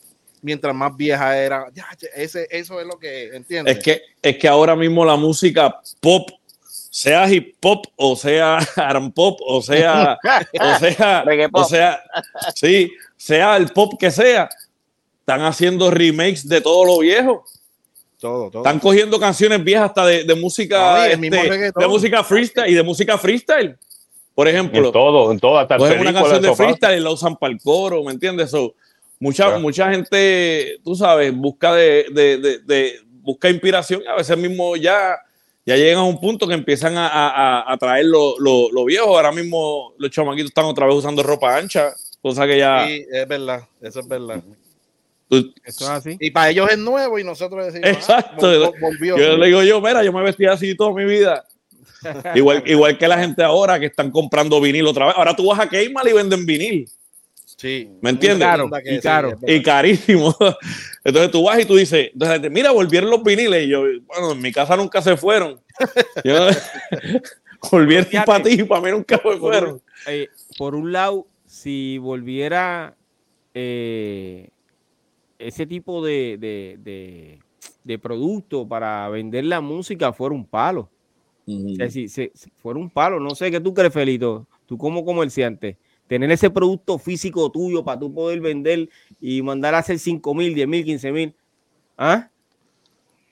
[0.47, 1.67] mientras más vieja era.
[1.75, 3.73] Ya, ese, eso es lo que entiende.
[3.73, 6.31] Es que, es que ahora mismo la música pop,
[6.63, 10.17] sea hip hop, o sea aram pop, o sea,
[10.61, 12.01] o sea, o sea,
[12.55, 14.49] sí, sea el pop que sea,
[15.19, 17.45] están haciendo remakes de todo lo viejo.
[18.21, 18.63] Todo, todo.
[18.63, 23.19] Están cogiendo canciones viejas hasta de, de música, este, de música freestyle y de música
[23.19, 23.77] freestyle.
[24.33, 27.53] Por ejemplo, en todo, en todo, hasta una canción de freestyle y la usan para
[27.53, 28.51] el coro, ¿me entiendes?
[28.51, 28.75] So,
[29.19, 34.77] mucha, mucha gente, tú sabes, busca de, de, de, busca inspiración y a veces mismo
[34.77, 35.17] ya,
[35.65, 39.17] ya llegan a un punto que empiezan a, a, a traer lo, lo, lo, viejo.
[39.17, 42.87] Ahora mismo los chamaquitos están otra vez usando ropa ancha, cosa que ya.
[42.87, 44.43] Sí, es verdad, eso es verdad.
[45.29, 46.17] Eso es así.
[46.21, 47.89] Y para ellos es nuevo y nosotros decimos.
[47.89, 48.47] Ah, Exacto.
[48.47, 51.45] Ah, volvió, yo le digo yo, mira, yo me vestí así toda mi vida.
[52.35, 55.15] igual, igual que la gente ahora que están comprando vinil otra vez.
[55.17, 56.89] Ahora tú vas a Kmart y venden vinil.
[57.57, 57.91] Sí.
[58.03, 58.47] ¿Me entiendes?
[58.47, 59.39] Caro, y caro.
[59.47, 60.35] y carísimo.
[61.05, 63.65] Entonces tú vas y tú dices, entonces, mira, volvieron los viniles.
[63.65, 65.61] Y yo, bueno, en mi casa nunca se fueron.
[66.25, 66.49] Yo,
[67.71, 69.81] volvieron para ti y para mí nunca se fueron.
[70.07, 70.29] Eh,
[70.59, 72.97] por un lado, si volviera
[73.55, 74.49] eh,
[75.39, 77.39] ese tipo de, de, de,
[77.85, 80.91] de, producto para vender la música, fuera un palo.
[81.47, 81.73] Uh -huh.
[81.73, 84.77] o sea, si, si, si, fuera un palo, no sé qué tú crees, Felito, tú
[84.77, 88.89] como comerciante tener ese producto físico tuyo para tú poder vender
[89.21, 91.35] y mandar a hacer 5 mil, 10 mil, 15 mil.
[91.97, 92.29] ¿Ah?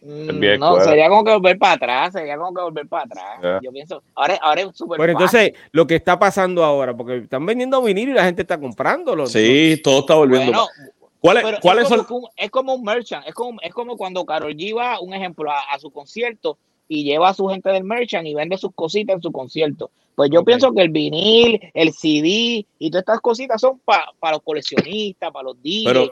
[0.00, 3.40] Mm, no, sería como que volver para atrás, sería como que volver para atrás.
[3.40, 3.60] Yeah.
[3.62, 7.46] Yo pienso, ahora, ahora es súper Pero entonces, lo que está pasando ahora, porque están
[7.46, 9.26] vendiendo vinil y la gente está comprándolo.
[9.26, 10.52] Sí, todo está volviendo.
[10.52, 10.68] Bueno,
[11.20, 14.26] ¿Cuál es, cuál es, es, como, es como un merchant, es como, es como cuando
[14.26, 16.58] Carol G va, un ejemplo, a, a, su concierto
[16.88, 19.90] y lleva a su gente del merchant y vende sus cositas en su concierto.
[20.14, 20.52] Pues yo okay.
[20.52, 25.32] pienso que el vinil, el CD y todas estas cositas son para pa los coleccionistas,
[25.32, 25.84] para los DJs.
[25.84, 26.10] Pero,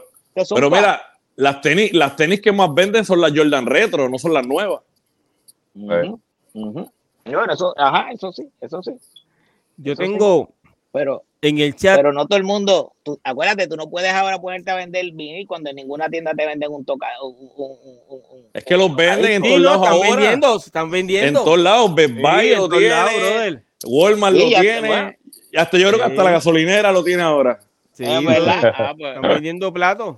[0.54, 1.02] pero pa mira,
[1.36, 4.80] las tenis, las tenis que más venden son las Jordan Retro, no son las nuevas.
[5.74, 6.20] Uh -huh,
[6.54, 6.90] uh -huh.
[7.24, 8.92] Bueno, eso, ajá, eso sí, eso sí.
[9.76, 10.70] Yo eso tengo sí.
[10.92, 11.96] pero, en el chat.
[11.96, 15.46] Pero no todo el mundo, tú, acuérdate, tú no puedes ahora ponerte a vender vinil
[15.46, 17.08] cuando en ninguna tienda te venden un toca.
[17.22, 17.76] Un, un,
[18.08, 20.16] un, es que los venden en todos lados están ahora.
[20.16, 21.40] Vendiendo, están vendiendo.
[21.40, 22.88] En todos lados, Best Buy sí, lo tiene.
[22.88, 23.62] Lados, brother.
[23.84, 24.88] Walmart sí, lo tiene.
[24.88, 25.12] Bueno.
[25.52, 27.60] Y hasta yo creo que hasta la gasolinera lo tiene ahora.
[27.92, 28.72] Sí, ah, ¿verdad?
[28.74, 29.16] Ah, pues.
[29.16, 30.16] Están vendiendo platos.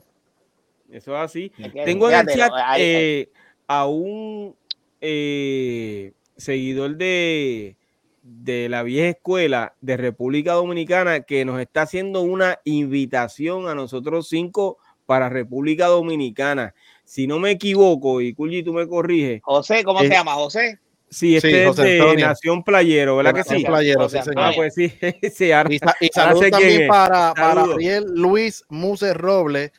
[0.92, 1.52] Eso es así.
[1.58, 3.30] Es que, Tengo en el chat eh,
[3.66, 4.54] a un
[5.00, 7.76] eh, seguidor de,
[8.24, 14.28] de la vieja escuela de República Dominicana que nos está haciendo una invitación a nosotros
[14.28, 16.74] cinco para República Dominicana.
[17.04, 19.42] Si no me equivoco, y Culli, tú me corriges.
[19.42, 20.32] José, ¿cómo se llama?
[20.32, 20.78] José.
[21.10, 22.26] Sí, este sí, es de Antonio.
[22.26, 23.62] Nación Playero, ¿verdad que sí?
[23.62, 24.38] Playero, sí, señor.
[24.38, 24.90] Ah, pues sí.
[25.32, 29.70] sí ahora, y, y saludos también para, para Ariel Luis Muse Robles,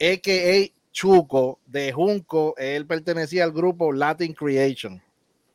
[0.00, 0.72] a.k.a.
[0.90, 2.54] Chuco, de Junco.
[2.58, 5.00] Él pertenecía al grupo Latin Creation.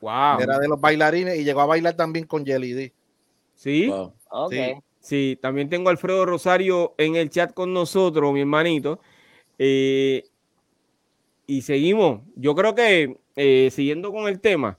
[0.08, 0.40] Wow.
[0.40, 2.94] Era de los bailarines y llegó a bailar también con Jelly D.
[3.56, 3.88] Sí.
[3.88, 4.14] Wow.
[4.30, 4.76] Okay.
[4.76, 4.82] sí.
[5.00, 9.00] Sí, también tengo a Alfredo Rosario en el chat con nosotros, mi hermanito.
[9.58, 10.24] Eh,
[11.46, 12.22] y seguimos.
[12.36, 14.78] Yo creo que, eh, siguiendo con el tema,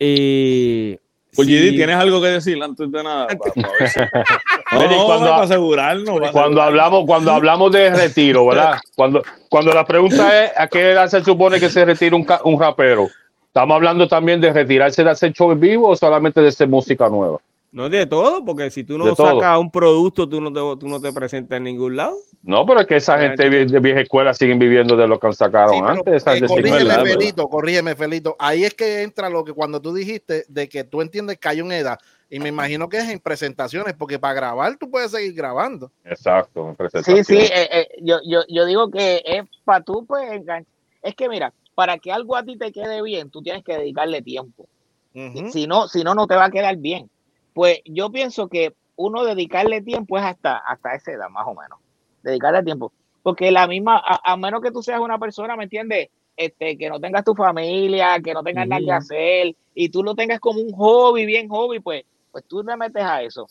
[0.00, 0.98] eh,
[1.34, 1.70] pues sí.
[1.72, 3.26] ¿tienes algo que decir antes de nada?
[4.72, 6.20] no, no, cuando, para asegurarnos.
[6.20, 8.78] Para cuando, hablamos, cuando hablamos de retiro, ¿verdad?
[8.96, 12.58] Cuando, cuando la pregunta es a qué edad se supone que se retira un, un
[12.58, 13.08] rapero,
[13.54, 17.08] ¿estamos hablando también de retirarse de hacer show en vivo o solamente de hacer música
[17.08, 17.38] nueva?
[17.70, 19.60] No de todo, porque si tú no de sacas todo.
[19.60, 22.16] un producto, tú no, te, tú no te presentas en ningún lado.
[22.42, 25.74] No, pero es que esa gente de vieja escuela siguen viviendo de lo que sacaron
[25.74, 26.26] sí, antes.
[26.26, 28.36] Eh, corrígeme, Felito, corrígeme, Felito.
[28.40, 31.60] Ahí es que entra lo que cuando tú dijiste de que tú entiendes que hay
[31.60, 31.98] una edad.
[32.28, 35.92] Y me imagino que es en presentaciones, porque para grabar tú puedes seguir grabando.
[36.04, 37.26] Exacto, en presentaciones.
[37.26, 40.42] Sí, sí, eh, eh, yo, yo, yo digo que es para tú, pues,
[41.02, 44.22] es que mira, para que algo a ti te quede bien, tú tienes que dedicarle
[44.22, 44.66] tiempo.
[45.14, 45.50] Uh -huh.
[45.50, 47.10] Si no, si no, no te va a quedar bien.
[47.52, 51.78] Pues yo pienso que uno dedicarle tiempo es hasta, hasta esa edad, más o menos.
[52.22, 52.92] Dedicarle tiempo.
[53.22, 56.08] Porque la misma, a, a menos que tú seas una persona, ¿me entiendes?
[56.36, 60.14] Este, que no tengas tu familia, que no tengas nada que hacer, y tú lo
[60.14, 63.46] tengas como un hobby, bien hobby, pues, pues tú le metes a eso.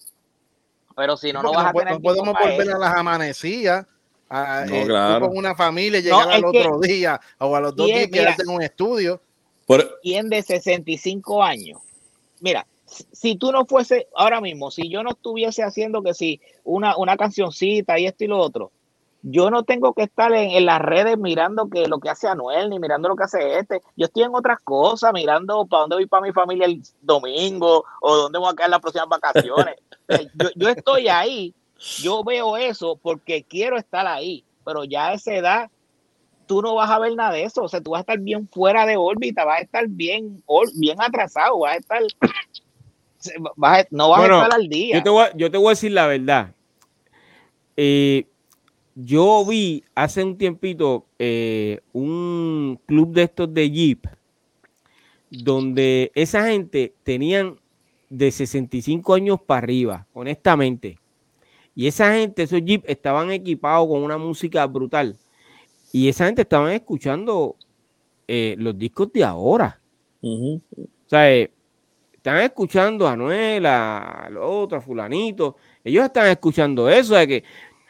[0.96, 3.88] Pero si no, no vas no, a tener no podemos volver a las amanecidas.
[4.36, 5.28] A, no, eh, claro.
[5.28, 9.22] con una familia, llegar al otro día o a los dos días en un estudio.
[9.68, 10.00] Por...
[10.02, 11.80] ¿Quién de 65 años?
[12.40, 12.66] Mira,
[13.12, 17.16] si tú no fuese ahora mismo, si yo no estuviese haciendo que si una, una
[17.16, 18.72] cancioncita y esto y lo otro,
[19.22, 22.72] yo no tengo que estar en, en, las redes mirando que lo que hace Anuel
[22.72, 23.84] ni mirando lo que hace este.
[23.96, 28.16] Yo estoy en otras cosas, mirando para dónde voy para mi familia el domingo o
[28.16, 29.76] dónde voy a quedar las próximas vacaciones.
[30.34, 31.54] yo, yo estoy ahí,
[32.02, 35.72] yo veo eso porque quiero estar ahí, pero ya a esa edad
[36.46, 37.64] tú no vas a ver nada de eso.
[37.64, 40.44] O sea, tú vas a estar bien fuera de órbita, vas a estar bien,
[40.76, 42.02] bien atrasado, vas a estar
[43.56, 44.98] vas a, no vas bueno, a estar al día.
[44.98, 46.54] Yo te, voy a, yo te voy a decir la verdad.
[47.76, 48.28] Eh,
[48.96, 54.06] yo vi hace un tiempito eh, un club de estos de Jeep
[55.32, 57.60] donde esa gente tenían
[58.10, 61.00] de 65 años para arriba, honestamente.
[61.76, 65.18] Y esa gente, esos jeeps estaban equipados con una música brutal.
[65.92, 67.56] Y esa gente estaban escuchando
[68.28, 69.80] eh, los discos de ahora.
[70.22, 70.60] O
[71.08, 71.52] sea, eh,
[72.14, 75.58] están escuchando a Noela, a los otros, a Fulanito.
[75.84, 77.16] Ellos están escuchando eso.
[77.16, 77.44] De que,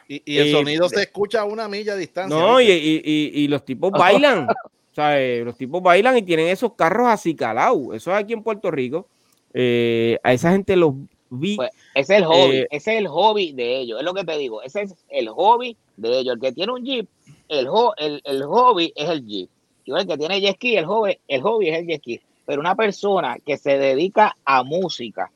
[0.07, 2.37] y, el sonido se escucha a una milla de distancia.
[2.37, 4.47] No, y, y, los tipos bailan.
[4.91, 7.95] o sea, los tipos bailan y tienen esos carros así calados.
[7.95, 9.07] Eso es aquí en Puerto Rico.
[9.53, 10.95] a esa gente los
[11.39, 11.55] vi.
[11.55, 14.23] Pues, ese es el hobby, eh, ese es el hobby de ellos, es lo que
[14.23, 16.35] te digo, ese es el hobby de ellos.
[16.35, 17.07] El que tiene un Jeep,
[17.49, 17.67] el,
[18.23, 19.49] el, hobby es el Jeep.
[19.85, 22.21] Y el que tiene jet ski, el hobby, el hobby es el jet ski.
[22.45, 25.31] Pero una persona que se dedica a música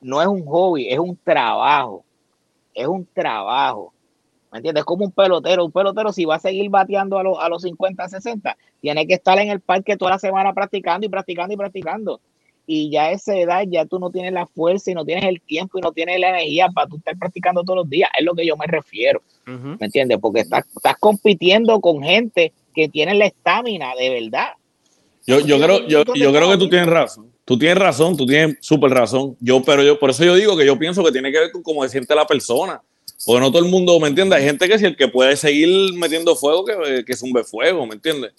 [0.00, 2.04] no es un hobby, es un trabajo.
[2.74, 3.92] Es un trabajo.
[4.52, 4.82] ¿Me entiendes?
[4.82, 5.64] Es como un pelotero.
[5.64, 9.14] Un pelotero, si va a seguir bateando a, los, a los 50, 60, tiene que
[9.14, 12.20] estar en el parque toda la semana practicando y practicando y practicando
[12.72, 15.40] y ya a esa edad ya tú no tienes la fuerza y no tienes el
[15.40, 18.08] tiempo y no tienes la energía para tú estar practicando todos los días.
[18.16, 19.20] Es lo que yo me refiero.
[19.44, 20.18] ¿Me entiendes?
[20.20, 24.50] Porque estás, estás compitiendo con gente que tiene la estamina de verdad.
[25.26, 27.26] Yo, yo creo, yo, yo creo que tú tienes razón.
[27.44, 29.36] Tú tienes razón, tú tienes súper razón.
[29.40, 31.64] Yo, pero yo, por eso yo digo que yo pienso que tiene que ver con
[31.64, 32.80] cómo se siente la persona.
[33.26, 34.38] Porque no todo el mundo, ¿me entiendes?
[34.38, 37.94] Hay gente que si el que puede seguir metiendo fuego, que, que zumbe fuego, ¿me
[37.94, 38.30] entiendes?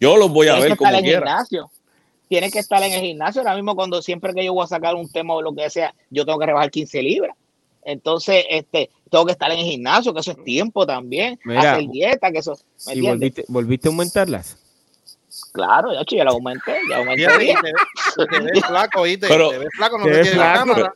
[0.00, 1.44] Yo los voy a ver como quiera
[2.28, 3.40] tiene que estar en el gimnasio.
[3.40, 5.94] Ahora mismo, cuando siempre que yo voy a sacar un tema o lo que sea,
[6.10, 7.36] yo tengo que rebajar 15 libras.
[7.82, 11.38] Entonces, este, tengo que estar en el gimnasio, que eso es tiempo también.
[11.56, 12.58] hacer dieta, que eso.
[12.92, 14.58] ¿Y volviste, volviste a aumentarlas?
[15.52, 17.26] Claro, ya, ya la aumenté, ya aumenté.
[17.26, 19.28] te, ves flaco, ¿oíste?
[19.28, 20.94] Pero, te ves flaco, no te, te la cámara.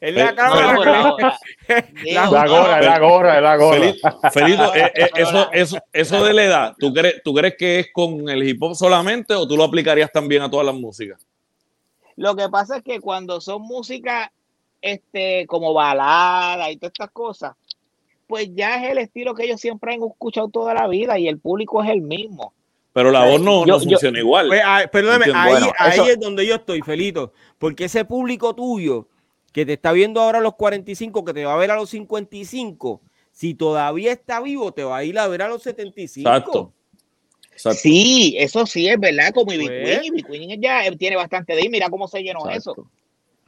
[0.00, 1.38] En la cámara.
[2.04, 4.30] La gorra, la gorra, la gorra.
[4.30, 7.88] Felito, eh, eh, eso, eso, eso de la edad, ¿tú crees, ¿tú crees que es
[7.92, 11.24] con el hip hop solamente o tú lo aplicarías también a todas las músicas?
[12.16, 14.32] Lo que pasa es que cuando son música
[14.82, 17.54] este, como balada y todas estas cosas,
[18.26, 21.38] pues ya es el estilo que ellos siempre han escuchado toda la vida y el
[21.38, 22.52] público es el mismo.
[22.92, 24.48] Pero la voz no, no funciona igual.
[24.48, 29.06] Pues, ah, perdóname, ahí, ahí es donde yo estoy, Felito, porque ese público tuyo
[29.52, 31.90] que te está viendo ahora a los 45, que te va a ver a los
[31.90, 33.00] 55,
[33.32, 36.28] si todavía está vivo, te va a ir a ver a los 75.
[36.28, 36.72] Exacto.
[37.74, 40.24] Sí, eso sí es verdad, como Ivy pues.
[40.26, 40.60] Queen.
[40.60, 42.74] ya tiene bastante de ahí, mira cómo se llenó eso.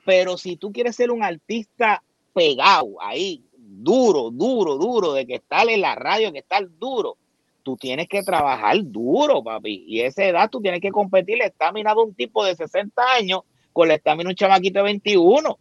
[0.04, 2.02] Pero si tú quieres ser un artista
[2.34, 7.16] pegado ahí, duro, duro, duro, de que estar en la radio, que estar duro,
[7.62, 9.84] tú tienes que trabajar duro, papi.
[9.86, 13.42] Y esa edad tú tienes que competir la estamina de un tipo de 60 años
[13.72, 15.58] con la estamina de un chamaquito de 21.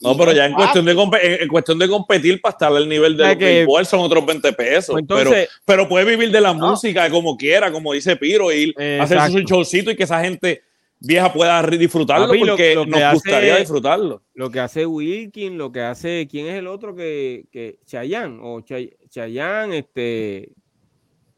[0.00, 0.92] No, pero ya en cuestión, de,
[1.40, 4.92] en cuestión de competir para estar al nivel de que son otros 20 pesos.
[4.92, 5.30] Pues pero,
[5.64, 9.38] pero puede vivir de la música como quiera, como dice Piro, ir a hacer su
[9.40, 10.62] showcito y que esa gente
[10.98, 14.22] vieja pueda disfrutarlo porque nos gustaría disfrutarlo.
[14.34, 18.38] Lo que hace Wilkin, lo que hace, ¿quién es el otro que, que Chayanne?
[18.42, 20.50] O Chayanne, este,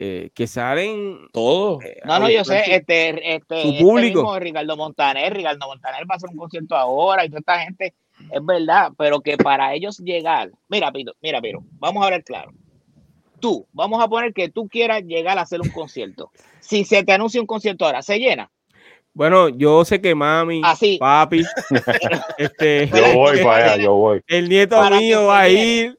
[0.00, 1.84] eh, que salen todos.
[1.84, 4.38] Eh, no, no, yo sé, este, este, su este público.
[4.38, 7.94] Ricardo Montaner, Ricardo Montaner va a hacer un concierto ahora y toda esta gente,
[8.30, 12.52] es verdad, pero que para ellos llegar, mira, Pito, mira, pero vamos a ver claro.
[13.40, 16.30] Tú, vamos a poner que tú quieras llegar a hacer un concierto.
[16.60, 18.50] Si se te anuncia un concierto ahora, ¿se llena?
[19.14, 20.62] Bueno, yo sé que mami,
[21.00, 21.42] papi,
[22.38, 24.20] este, yo voy para allá, yo voy.
[24.28, 25.97] El nieto mío va a ir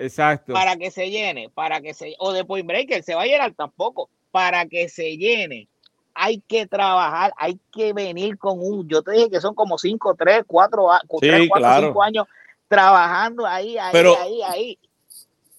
[0.00, 0.54] Exacto.
[0.54, 3.52] Para que se llene, para que se, o de Point Breaker se va a llenar
[3.52, 5.68] tampoco, para que se llene.
[6.14, 10.16] Hay que trabajar, hay que venir con un, yo te dije que son como 5,
[10.18, 10.88] 3, 4,
[11.20, 12.26] 3, 4, 5 años
[12.66, 14.78] trabajando ahí, ahí, ahí, ahí.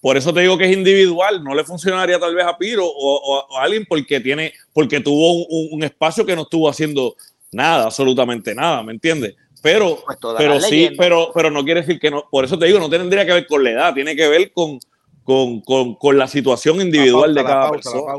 [0.00, 3.56] Por eso te digo que es individual, no le funcionaría tal vez a Piro o,
[3.56, 7.14] a alguien porque tiene, porque tuvo un, un, espacio que no estuvo haciendo
[7.52, 9.36] nada, absolutamente nada, ¿me entiendes?
[9.62, 12.28] Pero, pues pero sí, pero, pero no quiere decir que no.
[12.28, 14.80] Por eso te digo, no tendría que ver con la edad, tiene que ver con,
[15.24, 18.14] con, la situación individual de cada persona.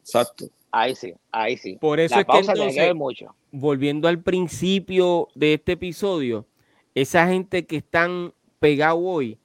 [0.00, 0.46] Exacto.
[0.70, 1.76] Ahí sí, ahí sí.
[1.78, 3.34] Por eso es que, entonces, mucho.
[3.50, 6.46] volviendo al principio de este episodio,
[6.94, 9.38] esa gente que están pegados hoy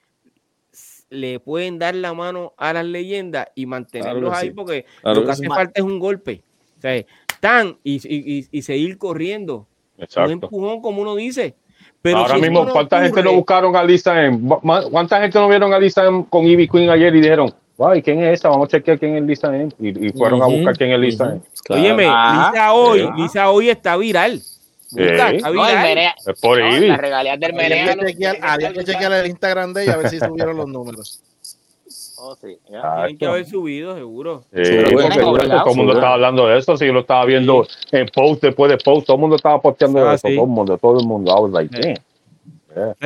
[1.09, 5.47] le pueden dar la mano a las leyendas y mantenerlos ahí porque lo que hace
[5.47, 6.41] falta es un golpe.
[6.77, 9.67] O sea, están y, y seguir corriendo
[9.97, 10.27] Exacto.
[10.27, 11.55] Un empujón, como uno dice.
[12.01, 14.57] Pero Ahora mismo, ¿cuánta gente no buscaron a Lisa M?
[14.91, 18.21] ¿Cuánta gente no vieron a Lisa M con Ivy Queen ayer y dijeron, ay, ¿quién
[18.21, 18.49] es esa?
[18.49, 19.69] Vamos a chequear quién es Lisa M.
[19.79, 21.41] Y, fueron a buscar quién es Lisa M.
[21.69, 24.41] Óyeme, Lisa hoy, Lisa hoy está viral.
[24.95, 26.13] Está viral.
[26.25, 26.87] es por Ivy.
[26.87, 27.95] La regalía del Menea.
[28.41, 31.23] Había que chequear el Instagram de ella a ver si subieron los números.
[32.25, 32.57] Oh, sí.
[32.65, 34.45] Tienen que haber subido, seguro.
[34.53, 36.77] Sí, todo el mundo estaba hablando de eso.
[36.77, 40.07] Si yo lo estaba viendo en post después de post, todo el mundo estaba posteando
[40.07, 40.29] ah, eso.
[40.29, 41.35] Todo el mundo, todo el mundo.
[41.37, 42.01] I was like,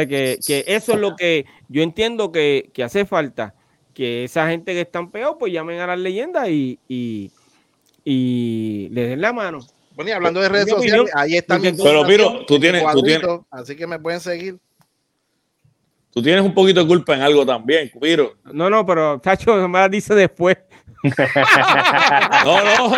[0.07, 3.55] Que, que, eso es lo que yo entiendo que, que, hace falta.
[3.95, 7.31] Que esa gente que están peor, pues llamen a las leyendas y, y,
[8.05, 9.61] y le den la mano.
[9.95, 11.59] Bueno, y hablando de redes sociales, ahí están.
[11.59, 13.27] Pero, Piro, tú tienes, tú tienes.
[13.49, 14.59] Así que me pueden seguir.
[16.17, 18.37] Tú tienes un poquito de culpa en algo también, Piro.
[18.51, 20.57] No, no, pero Tacho me dice después.
[22.43, 22.89] no, no,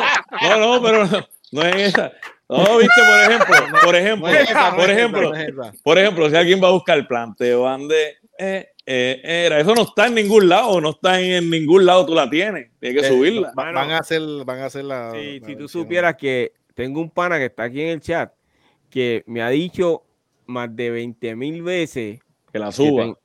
[0.41, 2.13] no, no, pero no, no es esa.
[2.47, 4.30] No, viste, por ejemplo, por ejemplo,
[4.74, 5.32] por ejemplo,
[5.84, 9.82] por ejemplo, si alguien va a buscar el planteo de eh, eh, era, eso no
[9.82, 13.09] está en ningún lado, no está en, ningún lado, tú la tienes, tienes que eh,
[13.09, 13.51] subirla.
[13.53, 15.11] van a hacer, van a hacer la.
[15.11, 18.32] si tú supieras que tengo un pana que está aquí en el chat
[18.89, 20.05] que me ha dicho
[20.45, 22.22] más de 20 mil veces
[22.52, 23.16] que la suba.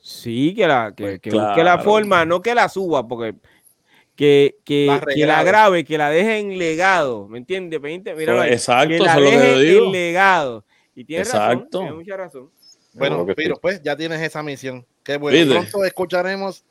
[0.00, 3.34] sí, que la, que, pues la forma, no que la suba, porque
[4.14, 7.80] que, que, que la grabe, que la deje en legado, ¿me entiendes?
[7.80, 10.64] Mira, pues, exacto, que la deje en legado.
[10.94, 12.50] Y tiene razón, tiene mucha razón.
[12.92, 14.86] Bueno, pero pues ya tienes esa misión.
[15.02, 16.64] Que bueno, pronto escucharemos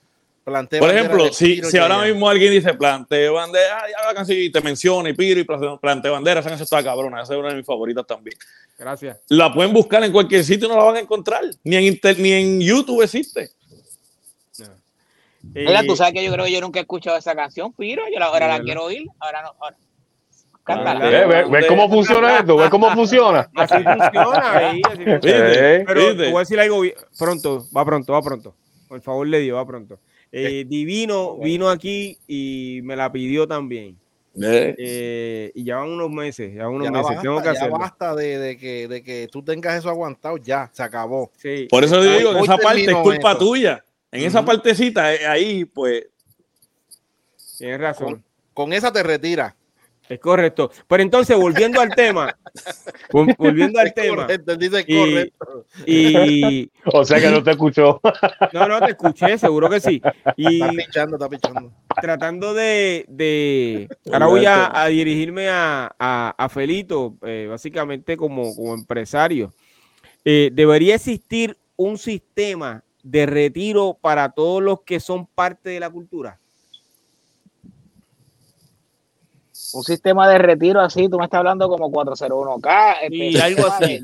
[0.43, 5.09] Planteo Por ejemplo, si, si ahora mismo alguien dice planteo bandera, ya y te menciona
[5.09, 8.37] y Piro y planteo bandera, esa está cabrona, esa es una de mis favoritas también.
[8.77, 9.19] Gracias.
[9.29, 11.43] La pueden buscar en cualquier sitio y no la van a encontrar.
[11.63, 13.51] Ni en, ni en YouTube existe.
[15.41, 18.03] Mira, tú eh, sabes que yo creo que yo nunca he escuchado esa canción, Piro.
[18.13, 19.05] Yo ahora la quiero oír.
[19.19, 19.53] Ahora no.
[19.59, 19.77] Ahora.
[20.63, 21.45] Cántala.
[21.47, 22.57] ¿Ves cómo funciona esto?
[22.57, 23.49] ¿Ves cómo funciona?
[23.55, 24.51] Así funciona.
[24.53, 25.83] Ahí, así funciona.
[25.85, 26.81] Pero te voy a decir algo
[27.17, 27.65] pronto.
[27.75, 28.55] Va pronto, va pronto.
[28.87, 29.99] Por favor, le digo, va pronto.
[30.33, 33.97] Eh, Divino vino aquí y me la pidió también.
[34.35, 37.21] Eh, y ya van unos meses, ya unos meses.
[37.21, 40.81] Tengo que ya basta de, de, que, de que tú tengas eso aguantado, ya, se
[40.81, 41.31] acabó.
[41.37, 41.67] Sí.
[41.69, 43.83] Por eso digo que esa parte es culpa tuya.
[44.11, 46.07] En esa partecita, eh, ahí, pues.
[47.57, 48.23] Tienes razón.
[48.53, 49.55] Con, esa te retira.
[50.09, 50.69] Es correcto.
[50.87, 52.35] Pero entonces, volviendo al tema,
[53.37, 54.27] volviendo al tema.
[54.57, 55.65] dice correcto.
[55.85, 58.01] Y, o sea que no te escuchó.
[58.51, 60.01] No, no, te escuché, seguro que sí.
[60.35, 61.71] Y está pinchando, está pinchando.
[62.01, 63.05] Tratando de.
[63.07, 69.53] de ahora voy a, dirigirme a, a, Felito, eh, básicamente como, como empresario.
[70.25, 75.89] Eh, debería existir un sistema de retiro para todos los que son parte de la
[75.89, 76.39] cultura?
[79.73, 83.09] Un sistema de retiro así, tú me estás hablando como 401k.
[83.09, 83.99] Y este, algo así.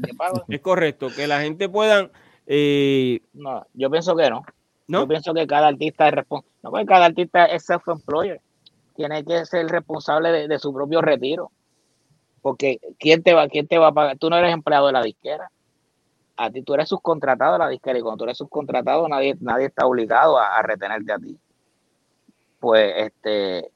[0.47, 2.11] Es correcto, que la gente puedan...
[2.47, 4.43] Eh, no, yo pienso que no.
[4.87, 6.55] Yo pienso que cada artista es responsable.
[6.63, 8.41] No, porque cada artista es self-employer.
[8.95, 11.51] Tiene que ser responsable de, de, su propio retiro.
[12.41, 14.17] Porque ¿quién te va, quién te va a pagar?
[14.17, 15.51] Tú no eres empleado de la disquera
[16.39, 19.65] a ti tú eres subcontratado a la disquera y cuando tú eres subcontratado nadie, nadie
[19.65, 21.37] está obligado a, retenerte a ti.
[22.59, 23.69] Pues este,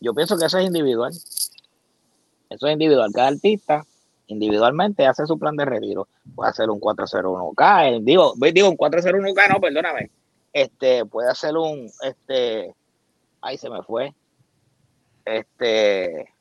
[0.00, 1.12] yo pienso que eso es individual.
[1.12, 3.10] Eso es individual.
[3.12, 3.84] Cada artista
[4.26, 6.08] individualmente hace su plan de retiro.
[6.34, 10.10] Puede hacer un 401k, eh, digo, digo un 401k, no, perdóname.
[10.52, 12.74] Este, puede hacer un, este,
[13.40, 14.14] ahí se me fue.
[15.24, 16.32] Este,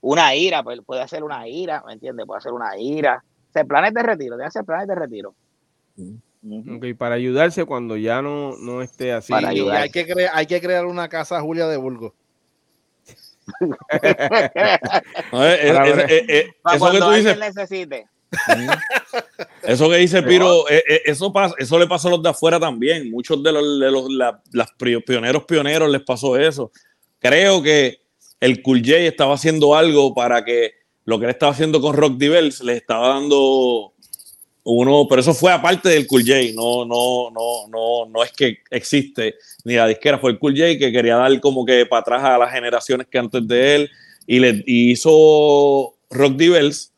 [0.00, 2.26] una ira, pues, puede hacer una ira, ¿me entiendes?
[2.26, 5.34] Puede hacer una ira se planes de retiro, de hacer planes de retiro.
[6.98, 9.32] para ayudarse cuando ya no, no esté así.
[9.32, 12.12] hay, que crear, hay que crear una casa Julia de Burgos.
[16.72, 17.38] eso que tú dices.
[17.38, 18.06] Necesite.
[19.62, 22.58] Eso que dice Piro, eh, eh, eso, pasa, eso le pasó a los de afuera
[22.58, 23.10] también.
[23.10, 23.90] Muchos de los, de
[24.52, 24.68] los
[25.04, 26.70] pioneros pioneros les pasó eso.
[27.18, 28.00] Creo que
[28.40, 30.72] el Cool J estaba haciendo algo para que
[31.04, 33.91] lo que él estaba haciendo con Rock Divers, le estaba dando
[34.64, 38.58] uno, pero eso fue aparte del Cool J, no, no, no, no, no es que
[38.70, 39.34] existe
[39.64, 42.38] ni la disquera, fue el Cool J que quería dar como que para atrás a
[42.38, 43.90] las generaciones que antes de él
[44.26, 46.92] y le hizo Rock Divers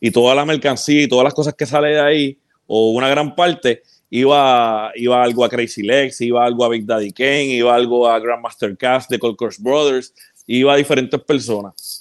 [0.00, 3.34] y toda la mercancía y todas las cosas que sale de ahí, o una gran
[3.34, 8.08] parte, iba, iba algo a Crazy Legs, iba algo a Big Daddy Kane, iba algo
[8.08, 10.14] a Grandmaster Cast de Cold Crush Brothers,
[10.46, 11.97] iba a diferentes personas.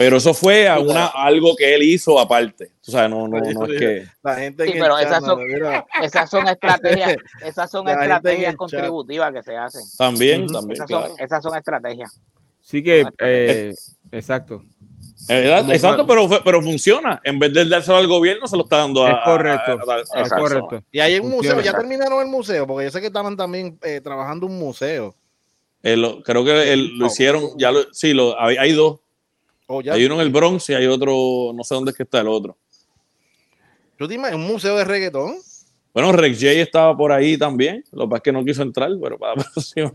[0.00, 2.72] Pero eso fue una, algo que él hizo aparte.
[2.88, 4.06] O sea, no, no, no es que.
[4.22, 5.40] La gente sí, pero esas son,
[6.02, 9.82] esas son estrategias, esas son estrategias contributivas que se hacen.
[9.98, 10.72] También, también.
[10.72, 12.18] Esas, son, esas son estrategias.
[12.62, 13.74] Sí que, eh,
[14.10, 14.62] exacto.
[15.28, 17.20] Exacto, pero, pero funciona.
[17.22, 19.10] En vez de dárselo al gobierno, se lo está dando a.
[19.10, 19.78] Es correcto.
[20.14, 20.82] es correcto.
[20.92, 24.00] Y hay un museo, ya terminaron el museo, porque yo sé que estaban también eh,
[24.00, 25.14] trabajando un museo.
[25.82, 29.00] creo que lo hicieron, ya lo, sí, lo, hay, hay dos
[29.90, 32.28] hay uno en el Bronx y hay otro, no sé dónde es que está el
[32.28, 32.56] otro.
[33.96, 35.36] ¿Tú te un museo de reggaetón?
[35.92, 37.84] Bueno, Rex J estaba por ahí también.
[37.92, 39.92] Lo que pasa es que no quiso entrar, pero para la próxima.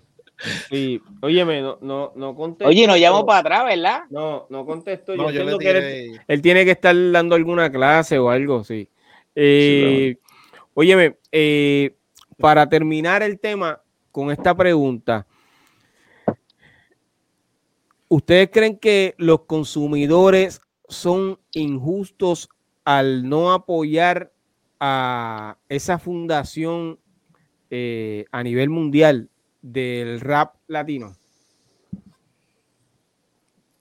[0.70, 2.70] Sí, óyeme, no, no, no contesto.
[2.70, 4.02] Oye, nos llamo para atrás, ¿verdad?
[4.10, 5.16] No, no contesto.
[5.16, 8.90] yo, él, tiene que estar dando alguna clase o algo, sí.
[9.34, 10.18] Eh,
[10.74, 11.96] óyeme, eh,
[12.38, 13.82] para terminar el tema
[14.12, 15.26] con esta pregunta,
[18.08, 22.50] ¿ustedes creen que los consumidores son injustos
[22.84, 24.32] al no apoyar
[24.80, 27.00] a esa fundación
[27.70, 29.30] eh, a nivel mundial
[29.62, 31.16] del rap latino?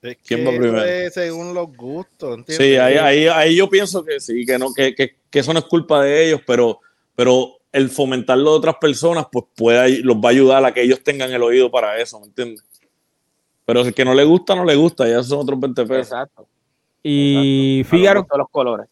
[0.02, 1.10] Es ¿Quién va primero?
[1.10, 2.38] según los gustos.
[2.38, 2.56] ¿entiendes?
[2.56, 5.64] Sí, ahí, ahí, yo pienso que sí, que, no, que, que, que, eso no es
[5.64, 6.80] culpa de ellos, pero,
[7.14, 11.02] pero el fomentarlo de otras personas, pues puede, los va a ayudar a que ellos
[11.02, 12.62] tengan el oído para eso, ¿me entiendes?
[13.64, 16.12] Pero el que no le gusta, no le gusta, ya son otros 20 pesos.
[16.12, 16.46] Exacto.
[17.02, 18.26] Y Fíjaro.
[18.36, 18.86] los colores.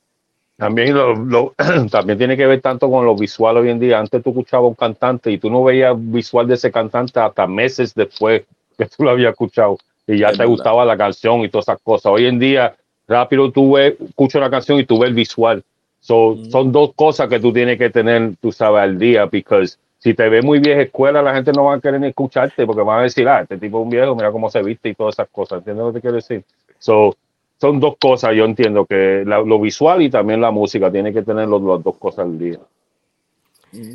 [0.57, 1.55] También, lo,
[1.91, 3.99] también tiene que ver tanto con lo visual hoy en día.
[3.99, 7.95] Antes tú escuchabas un cantante y tú no veías visual de ese cantante hasta meses
[7.95, 8.43] después
[8.79, 12.13] que tú lo habías escuchado y ya te gustaba la canción y todas esas cosas.
[12.13, 12.77] Hoy en día,
[13.09, 15.65] rápido tú ves, escuchas la canción y tú ves el visual.
[16.01, 19.67] Son dos cosas que tú tienes que tener, tú sabes, al día, porque
[20.03, 22.83] si te ves muy vieja escuela, la gente no va a querer ni escucharte porque
[22.83, 25.15] van a decir, ah, este tipo es un viejo, mira cómo se viste y todas
[25.15, 25.59] esas cosas.
[25.59, 26.45] ¿Entiendes lo que te quiero decir?
[26.81, 27.17] So,
[27.61, 31.47] son dos cosas, yo entiendo que lo visual y también la música tiene que tener
[31.47, 32.59] las dos cosas al día.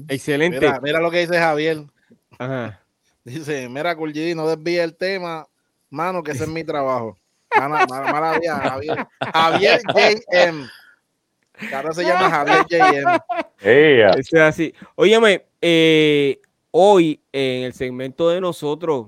[0.08, 0.62] Excelente.
[0.62, 1.84] Mira, mira, lo que dice Javier.
[3.26, 5.46] Dice, mira, Kulji, no desvíe el tema,
[5.90, 7.18] Mano, que ese es mi trabajo.
[7.54, 9.08] Mala, Javier.
[9.34, 10.70] Javier JM.
[11.74, 13.20] Ahora se llama Javier JM.
[14.18, 14.74] es así.
[14.96, 19.08] Óyeme, eh, hoy en el segmento de nosotros,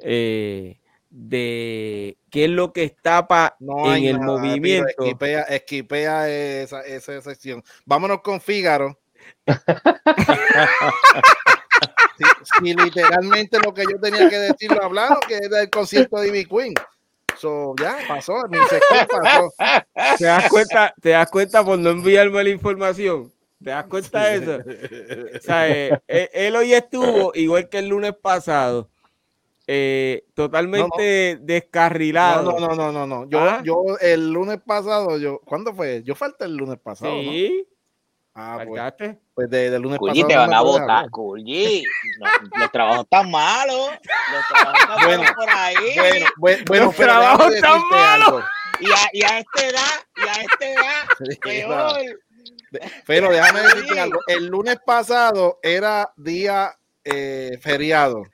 [0.00, 0.78] eh,
[1.10, 3.26] de qué es lo que está
[3.60, 5.04] en el movimiento.
[5.04, 7.62] Esquipea, esquipea esa, esa sección.
[7.84, 8.98] Vámonos con Fígaro.
[12.58, 16.28] si, literalmente lo que yo tenía que decir lo hablaron, que era el concierto de
[16.28, 16.74] Ivy Queen.
[17.36, 18.42] So, ya pasó,
[19.10, 19.52] pasó.
[20.18, 23.32] ¿Te das cuenta, te das cuenta por no enviarme la información.
[23.62, 25.36] ¿Te das cuenta de eso?
[25.36, 28.90] O sea, eh, eh, él hoy estuvo, igual que el lunes pasado,
[29.66, 32.52] eh, totalmente descarrilado.
[32.52, 33.28] No, no, no, no, no.
[33.28, 33.62] Yo, ¿Ah?
[33.64, 36.02] yo el lunes pasado, yo, ¿cuándo fue?
[36.02, 37.14] Yo falté el lunes pasado.
[37.14, 37.66] Sí.
[38.34, 38.82] Ah, pues,
[39.34, 41.84] pues de, de lunes Culli, te van a votar, Culli.
[42.56, 43.90] los trabajos están malos.
[44.32, 45.74] Los trabajos están bueno, malos por ahí.
[45.96, 48.44] Bueno, bueno, bueno los trabajos están malos.
[48.80, 52.20] Y a, y a esta edad, y a esta edad, peor.
[53.06, 54.20] Pero déjame decirte algo.
[54.26, 58.24] El lunes pasado era día eh, feriado.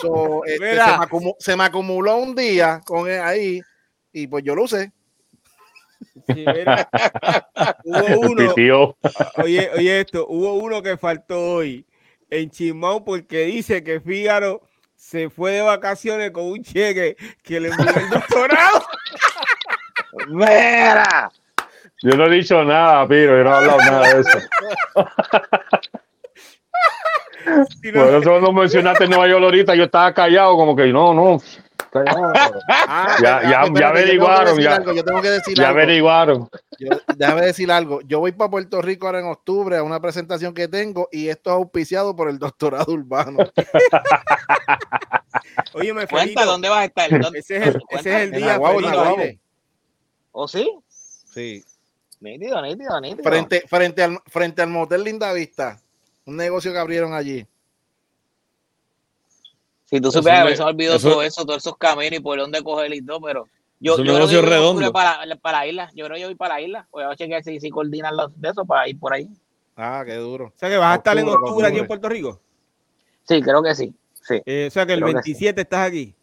[0.00, 3.60] So, este, se, me acumuló, se, me acumuló, un día con ahí
[4.12, 4.92] y pues yo lo usé
[7.84, 8.54] hubo uno,
[9.36, 11.84] oye, oye esto, hubo uno que faltó hoy
[12.30, 14.62] en Chimau porque dice que Fígaro
[14.94, 18.84] se fue de vacaciones con un cheque que le envió el doctorado.
[20.28, 21.30] ¡Mira!
[22.02, 24.38] Yo no he dicho nada, Piro, yo no he hablado nada de eso.
[27.94, 31.40] Por eso cuando mencionaste Nueva York ahorita, yo estaba callado, como que no, no,
[31.92, 34.60] Ah, ya, ya, ya averiguaron.
[34.60, 35.80] Ya, yo tengo que decir ya algo.
[35.80, 36.48] averiguaron.
[37.16, 38.00] déjame decir algo.
[38.02, 41.50] Yo voy para Puerto Rico ahora en octubre a una presentación que tengo y esto
[41.50, 43.38] es auspiciado por el doctorado urbano.
[45.74, 47.10] Oye, me cuenta dónde vas a estar.
[47.34, 48.58] Ese es el, ese es el día.
[50.32, 50.70] ¿O sí?
[50.88, 51.64] Sí.
[52.20, 53.22] Nítido, nítido, nítido.
[53.22, 55.80] Frente, frente, al, frente al motel Linda Vista,
[56.26, 57.46] un negocio que abrieron allí.
[59.90, 62.94] Si tú supieras, se me olvidó todo eso, todos esos caminos y por dónde coger
[62.94, 63.48] y todo, pero
[63.80, 64.92] yo, yo creo que redondo.
[64.92, 66.88] Para, para la isla, yo creo que yo voy para la isla.
[66.92, 69.28] Voy a chequear si, si coordinan los de eso para ir por ahí.
[69.76, 70.46] Ah, qué duro.
[70.46, 72.40] O sea que vas a estar en octubre, aquí en Puerto Rico.
[73.24, 73.92] Sí, creo que sí.
[74.22, 74.40] sí.
[74.46, 76.14] Eh, o sea que el 27 estás aquí.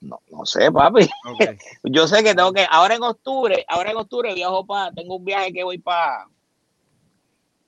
[0.00, 1.08] No, no sé, papi.
[1.84, 5.24] yo sé que tengo que, ahora en octubre, ahora en octubre viajo para, tengo un
[5.24, 6.26] viaje que voy para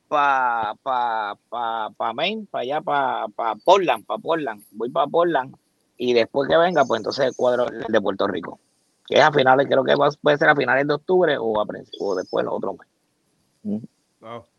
[0.08, 4.62] para pa, pa, pa Maine, para allá, para pa Portland, para Portland.
[4.72, 5.54] Voy para Portland
[5.96, 8.58] y después que venga, pues entonces el cuadro de Puerto Rico.
[9.06, 11.66] Que es a finales, creo que puede ser a finales de octubre o, a,
[12.00, 13.82] o después los otros meses.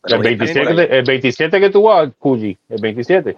[0.03, 3.38] El, 27, el 27 que tú vas, Cuyi, el 27.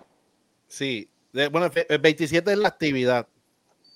[0.68, 1.10] Sí,
[1.52, 3.28] bueno, el 27 es la actividad.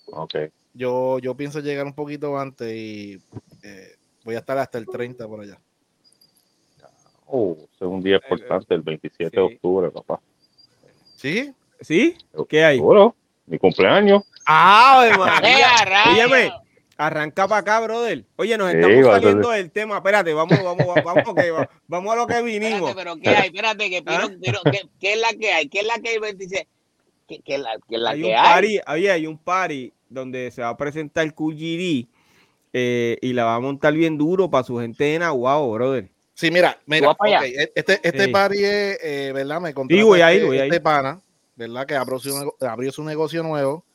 [0.07, 0.35] Ok.
[0.73, 3.21] Yo, yo pienso llegar un poquito antes y
[3.63, 5.59] eh, voy a estar hasta el 30 por allá.
[7.33, 10.19] Oh, es un día importante, el 27 de octubre, papá.
[11.15, 11.53] ¿Sí?
[11.79, 12.17] ¿Sí?
[12.49, 12.79] ¿Qué hay?
[12.79, 14.23] Bueno, mi cumpleaños.
[14.45, 15.07] ¡Ah,
[16.09, 16.51] Óyeme,
[16.97, 18.25] arranca para acá, brother.
[18.35, 19.95] Oye, nos estamos saliendo del tema.
[19.95, 21.23] Espérate, vamos, vamos, vamos,
[21.87, 22.89] vamos a lo que vinimos.
[22.89, 23.47] Espérate, pero ¿qué hay?
[23.47, 24.29] Espérate, que ¿Ah?
[24.99, 25.69] ¿qué, es la que hay?
[25.69, 26.67] ¿Qué es la que hay el 27?
[27.27, 28.77] ¿Qué, es la, qué es la hay que hay?
[28.83, 32.07] Party, hay un party donde se va a presentar QGD
[32.73, 36.09] eh, y la va a montar bien duro para su gente en Aguao, brother.
[36.41, 37.15] Sí, mira, mira,
[37.45, 39.61] e, este, este party es, eh, ¿verdad?
[39.61, 41.21] Me contó este, este pana,
[41.55, 41.85] ¿verdad?
[41.85, 43.85] Que abrió su, abrió su negocio nuevo,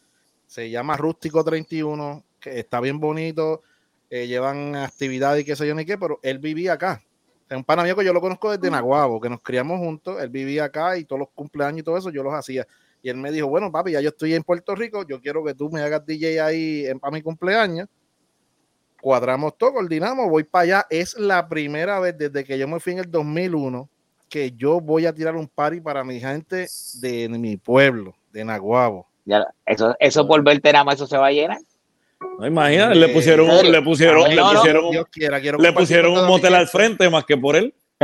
[0.47, 3.63] se llama Rústico 31, que está bien bonito,
[4.11, 7.03] eh, llevan actividades y qué sé yo ni qué, pero él vivía acá.
[7.51, 10.29] Es un pana mío que yo lo conozco desde Naguabo, que nos criamos juntos, él
[10.29, 12.65] vivía acá y todos los cumpleaños y todo eso yo los hacía.
[13.03, 15.55] Y él me dijo, bueno, papi, ya yo estoy en Puerto Rico, yo quiero que
[15.55, 17.89] tú me hagas DJ ahí para mi cumpleaños
[19.01, 20.87] cuadramos todo, coordinamos, voy para allá.
[20.91, 23.89] Es la primera vez desde que yo me fui en el 2001
[24.29, 29.07] que yo voy a tirar un party para mi gente de mi pueblo, de Naguabo.
[29.25, 31.59] Ya, eso, eso por verte nada más, eso se va a llenar.
[32.39, 34.91] No, imagínate, le pusieron, le pusieron, le pusieron,
[35.63, 37.75] le pusieron un motel al frente más que por él.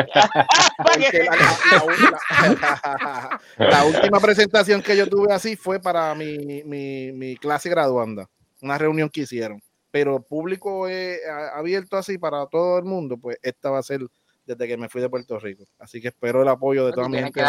[3.58, 8.28] la, última presentación que yo tuve así fue para mi, mi, mi clase graduanda,
[8.62, 9.62] una reunión que hicieron
[9.92, 10.86] pero público
[11.54, 14.00] abierto así para todo el mundo, pues esta va a ser
[14.44, 15.64] desde que me fui de Puerto Rico.
[15.78, 17.40] Así que espero el apoyo de toda mi gente.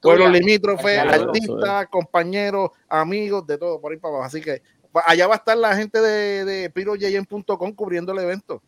[0.00, 4.26] Pueblos limítrofes, artistas, compañeros, amigos, de todo por ahí para abajo.
[4.26, 4.62] Así que
[5.06, 8.62] allá va a estar la gente de, de piroyeyen.com cubriendo el evento.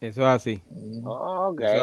[0.00, 0.62] Eso es así.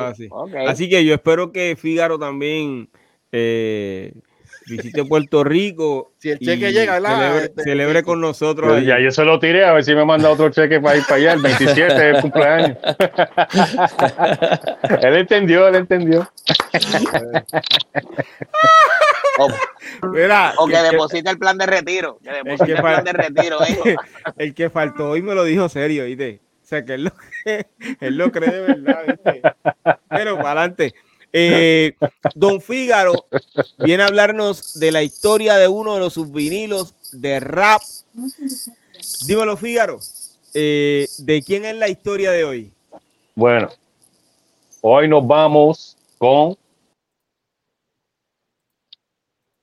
[0.02, 0.30] así.
[0.68, 0.90] así.
[0.90, 2.90] que yo espero que Fígaro también
[3.32, 4.14] eh,
[4.70, 6.14] visite Puerto Rico.
[6.18, 8.82] Si el cheque llega, celebre, este, celebre con nosotros.
[8.84, 11.16] ya yo se lo tiré a ver si me manda otro cheque para ir para
[11.16, 12.78] allá el 27 de cumpleaños.
[15.02, 16.32] él entendió, él entendió.
[20.58, 22.20] o, que deposite el plan de retiro.
[22.24, 23.58] Que deposite el, plan de retiro.
[24.38, 26.40] el que faltó hoy me lo dijo serio, ¿viste?
[26.64, 27.12] O sea, que él lo,
[28.00, 29.42] él lo cree de verdad, ¿viste?
[30.10, 30.94] Pero para adelante.
[31.32, 31.94] Eh,
[32.34, 33.14] Don Fígaro
[33.80, 37.82] viene a hablarnos de la historia de uno de los subvinilos de rap.
[39.28, 40.00] Dímelo, Fígaro,
[40.54, 42.74] eh, ¿de quién es la historia de hoy?
[43.36, 43.70] Bueno,
[44.82, 46.58] hoy nos vamos con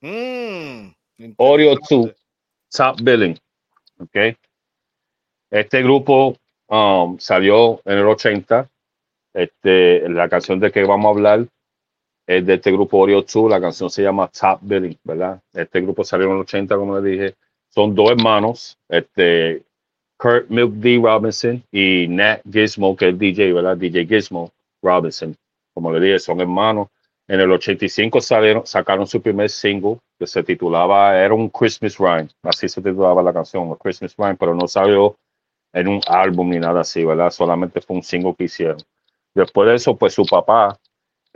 [0.01, 0.91] mm,
[1.37, 2.15] Oreo 2
[2.71, 3.39] Top Billing.
[3.99, 4.37] Okay.
[5.51, 6.37] Este grupo
[6.69, 8.69] um, salió en el 80.
[9.35, 11.47] Este, la canción de que vamos a hablar
[12.27, 15.41] es de este grupo Oreo 2, la canción se llama Top Billing, ¿verdad?
[15.53, 17.35] Este grupo salió en los 80, como le dije.
[17.69, 19.63] Son dos hermanos, este,
[20.17, 20.99] Kurt Milk D.
[21.03, 23.77] Robinson y Nat Gizmo, que es DJ, ¿verdad?
[23.77, 24.51] DJ Gizmo
[24.83, 25.37] Robinson.
[25.75, 26.89] Como le dije, son hermanos.
[27.29, 32.29] En el 85 salieron, sacaron su primer single que se titulaba, era un Christmas Rhyme,
[32.43, 35.17] así se titulaba la canción, un Christmas Rhyme, pero no salió
[35.73, 37.31] en un álbum ni nada así, ¿verdad?
[37.31, 38.79] Solamente fue un single que hicieron.
[39.35, 40.79] Después de eso, pues su papá,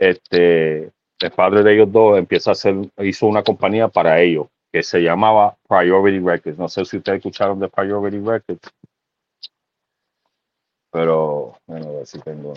[0.01, 4.81] este, el padre de ellos dos empieza a hacer, hizo una compañía para ellos que
[4.81, 6.57] se llamaba Priority Records.
[6.57, 8.67] No sé si ustedes escucharon de Priority Records,
[10.91, 12.53] pero bueno, a ver si tengo.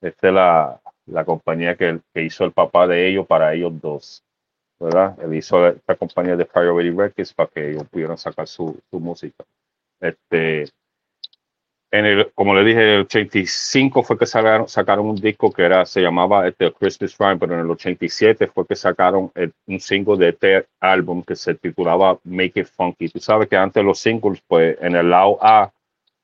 [0.00, 4.22] Esta es la, la compañía que, que, hizo el papá de ellos para ellos dos,
[4.78, 5.18] ¿verdad?
[5.20, 9.44] Él hizo esta compañía de Priority Records para que ellos pudieran sacar su, su música.
[9.98, 10.70] Este,
[11.92, 15.84] en el, como le dije, el 85 fue que sacaron, sacaron un disco que era,
[15.84, 19.32] se llamaba este, Christmas Rhyme, pero en el 87 fue que sacaron
[19.66, 23.08] un single de este álbum que se titulaba Make It Funky.
[23.08, 25.72] Tú sabes que antes los singles, pues en el lado A,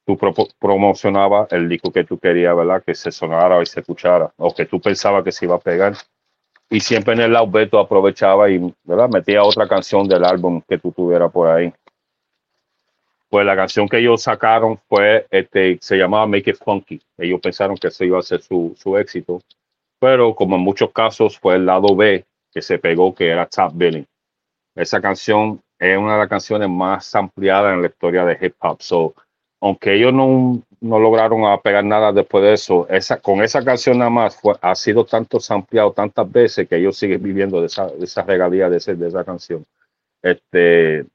[0.07, 0.17] tú
[0.61, 2.85] promocionabas el disco que tú querías, ¿verdad?
[2.85, 5.95] Que se sonara y se escuchara, o que tú pensabas que se iba a pegar.
[6.71, 9.09] Y siempre en el lado B tú aprovechaba y, ¿verdad?
[9.09, 11.73] Metía otra canción del álbum que tú tuvieras por ahí
[13.29, 17.01] pues la canción que ellos sacaron fue, este, se llamaba Make It Funky.
[17.19, 19.41] Ellos pensaron que eso iba a ser su, su éxito,
[19.99, 23.73] pero como en muchos casos fue el lado B que se pegó, que era Top
[23.75, 24.07] Billing.
[24.75, 28.81] Esa canción es una de las canciones más ampliadas en la historia de hip hop.
[28.81, 29.15] So,
[29.61, 34.11] aunque ellos no, no lograron pegar nada después de eso, esa, con esa canción nada
[34.11, 38.05] más fue, ha sido tanto ampliado tantas veces que ellos siguen viviendo de esa, de
[38.05, 39.65] esa regalía de, de esa canción.
[40.23, 41.07] Este,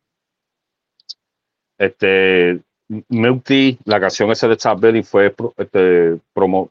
[1.81, 2.59] este,
[3.09, 6.17] Milk la canción esa de Chad Belly fue este,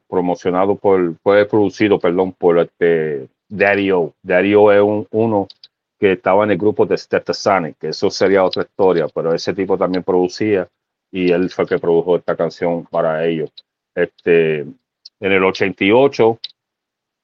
[0.07, 4.13] promocionado por, fue producido, perdón, por este Daddy O.
[4.23, 5.47] Daddy O es un, uno
[5.99, 9.77] que estaba en el grupo de Sonic, que eso sería otra historia, pero ese tipo
[9.77, 10.67] también producía
[11.11, 13.51] y él fue el que produjo esta canción para ellos.
[13.93, 16.39] Este, en el 88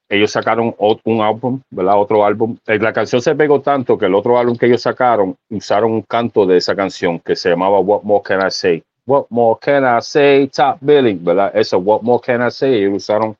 [0.09, 1.99] ellos sacaron un álbum, ¿verdad?
[1.99, 2.57] Otro álbum.
[2.65, 6.01] Eh, la canción se pegó tanto que el otro álbum que ellos sacaron usaron un
[6.01, 8.83] canto de esa canción que se llamaba What More Can I Say?
[9.05, 10.47] What More Can I Say?
[10.47, 11.51] Top Billing, ¿verdad?
[11.55, 12.75] Eso, What More Can I Say?
[12.75, 13.35] Ellos usaron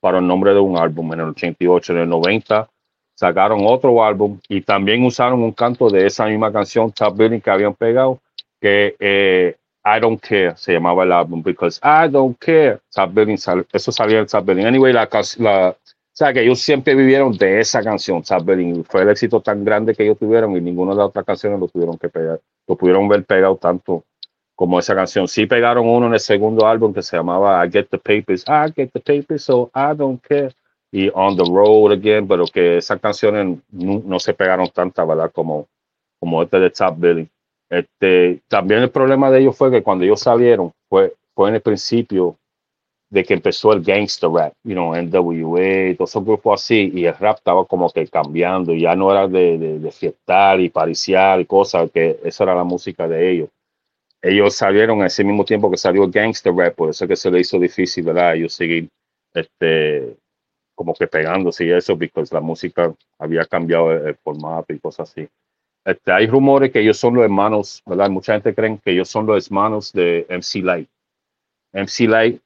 [0.00, 2.68] para el nombre de un álbum en el 88, en el 90
[3.14, 7.50] sacaron otro álbum y también usaron un canto de esa misma canción, Top Billing, que
[7.50, 8.20] habían pegado,
[8.60, 12.80] que eh, I Don't Care, se llamaba el álbum, Because I Don't Care.
[13.72, 15.08] eso salía en Sad Anyway, la,
[15.38, 15.76] la,
[16.22, 18.44] sea, que ellos siempre vivieron de esa canción, Sad
[18.88, 21.68] Fue el éxito tan grande que ellos tuvieron y ninguna de las otras canciones lo
[21.68, 22.40] tuvieron que pegar.
[22.68, 24.04] Lo pudieron ver pegado tanto
[24.54, 25.26] como esa canción.
[25.26, 28.44] Sí pegaron uno en el segundo álbum que se llamaba I Get the Papers.
[28.46, 30.54] I Get the Papers, so I Don't Care.
[30.92, 35.32] Y On the Road Again, pero que esas canciones no, se pegaron tantas, ¿verdad?
[35.32, 35.66] Como,
[36.20, 37.28] como este de Top Billy.
[37.70, 41.62] Este, también el problema de ellos fue que cuando ellos salieron, fue, fue en el
[41.62, 42.36] principio
[43.12, 47.14] de que empezó el gangster rap, you know, NWA, todos esos grupos así, y el
[47.14, 51.44] rap estaba como que cambiando, ya no era de, de, de fiestar y pariciar y
[51.44, 53.50] cosas, que esa era la música de ellos.
[54.22, 57.30] Ellos salieron a ese mismo tiempo que salió el gangster rap, por eso que se
[57.30, 58.34] le hizo difícil, ¿verdad?
[58.34, 58.88] Ellos seguir,
[59.34, 60.16] este,
[60.74, 65.28] como que pegándose y eso, porque la música había cambiado el formato y cosas así.
[65.84, 68.08] Este, hay rumores que ellos son los hermanos, ¿verdad?
[68.08, 70.88] Mucha gente cree que ellos son los hermanos de MC Light.
[71.74, 72.40] MC Light,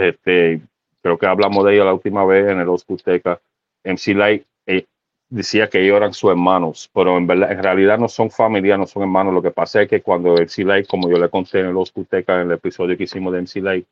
[0.00, 0.60] este,
[1.02, 3.40] creo que hablamos de ellos la última vez en el Oscuteca.
[3.84, 4.86] MC Light eh,
[5.28, 9.34] decía que ellos eran sus hermanos, pero en, realidad no son familia, no son hermanos.
[9.34, 12.40] Lo que pasa es que cuando MC Light, como yo le conté en el Oscuteca,
[12.40, 13.86] en el episodio que hicimos de MC Light,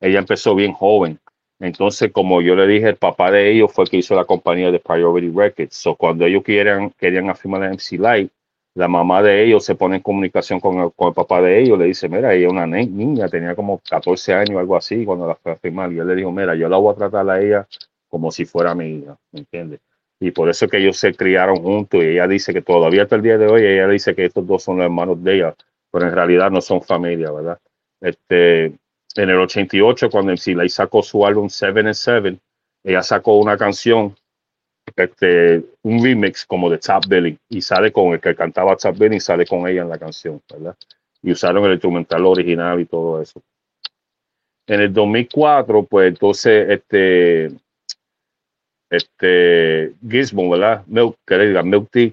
[0.00, 1.18] ella empezó bien joven
[1.58, 4.70] entonces, como yo le dije, el papá de ellos fue el que hizo la compañía
[4.70, 5.74] de Priority Records.
[5.74, 8.30] So, cuando ellos querían, querían afirmar la MC Light,
[8.76, 11.78] la mamá de ellos se pone en comunicación con el, con el papá de ellos,
[11.78, 15.34] le dice, mira, ella es una niña, tenía como 14 años, algo así, cuando la
[15.34, 15.90] fue a firmar.
[15.92, 17.66] Y él le dijo, mira, yo la voy a tratar a ella
[18.06, 19.80] como si fuera mi hija, ¿me entiendes?
[20.20, 23.16] Y por eso es que ellos se criaron juntos y ella dice que todavía hasta
[23.16, 25.54] el día de hoy, ella dice que estos dos son los hermanos de ella,
[25.90, 27.58] pero en realidad no son familia, ¿verdad?
[28.02, 32.40] Este, en el 88, cuando MC Light sacó su álbum Seven and Seven,
[32.84, 34.14] ella sacó una canción,
[34.96, 39.16] este, un remix como de Top Billy, y sale con el que cantaba Top Billy,
[39.16, 40.74] y sale con ella en la canción, ¿verdad?
[41.22, 43.42] Y usaron el instrumental original y todo eso.
[44.66, 47.50] En el 2004, pues entonces, este,
[48.90, 50.84] este, Gizmo, ¿verdad?
[50.86, 52.10] Milk, que diga, Milk Tea,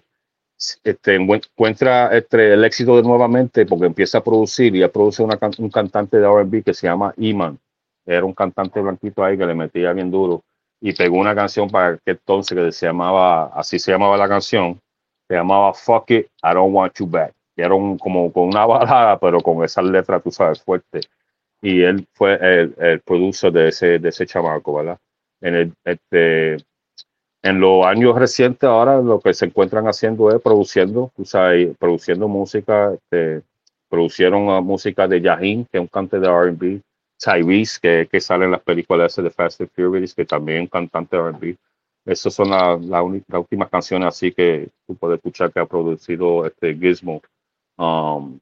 [0.84, 5.38] este, encuentra este, el éxito de nuevamente porque empieza a producir y a producir una,
[5.58, 7.58] un cantante de RB que se llama Iman.
[8.06, 10.44] Era un cantante blanquito ahí que le metía bien duro
[10.86, 14.78] y pegó una canción para que entonces que se llamaba, así se llamaba la canción,
[15.30, 17.32] se llamaba Fuck It, I Don't Want You Back.
[17.56, 21.00] Y era un, como con una balada, pero con esa letra, tú sabes, fuerte.
[21.62, 24.98] Y él fue el, el producer de ese, de ese chamaco, ¿verdad?
[25.40, 26.58] En el, este,
[27.44, 32.28] en los años recientes ahora lo que se encuentran haciendo es produciendo, o sea, produciendo
[32.28, 33.42] música, este,
[33.88, 36.82] producieron música de Yahin, que es un cantante de R&B,
[37.24, 41.16] Tyrese, que, que sale en las películas de Fast and Furious, que también es cantante
[41.16, 41.58] de R&B.
[42.06, 46.76] Esas son las la, últimas canciones así que tú puedes escuchar que ha producido este
[46.76, 47.22] Gizmo,
[47.78, 48.38] um,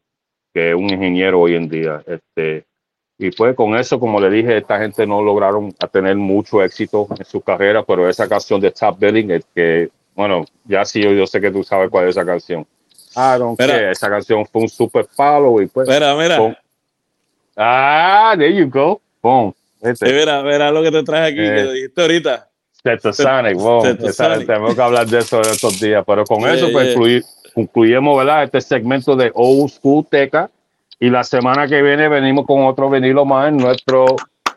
[0.53, 2.03] que es un ingeniero hoy en día.
[2.07, 2.65] Este,
[3.19, 7.23] y pues con eso, como le dije, esta gente no lograron tener mucho éxito en
[7.23, 11.39] su carrera, pero esa canción de Top Billing es que, bueno, ya sí yo, sé
[11.39, 12.65] que tú sabes cuál es esa canción.
[13.15, 15.87] Ah, esa canción fue un super palo y pues.
[15.87, 16.57] Espera, mira.
[17.57, 19.01] Ah, there you go.
[19.21, 19.53] Boom.
[19.81, 20.11] Este.
[20.13, 22.47] mira, mira lo que te traje aquí, que eh, dijiste ahorita.
[22.83, 23.83] Tetasonic, wow.
[23.83, 26.95] Tenemos que hablar de eso en estos días, pero con eso pues
[27.53, 28.43] concluyemos, ¿verdad?
[28.43, 30.49] Este segmento de Old School Teca
[30.99, 34.05] y la semana que viene venimos con otro vinilo más en nuestra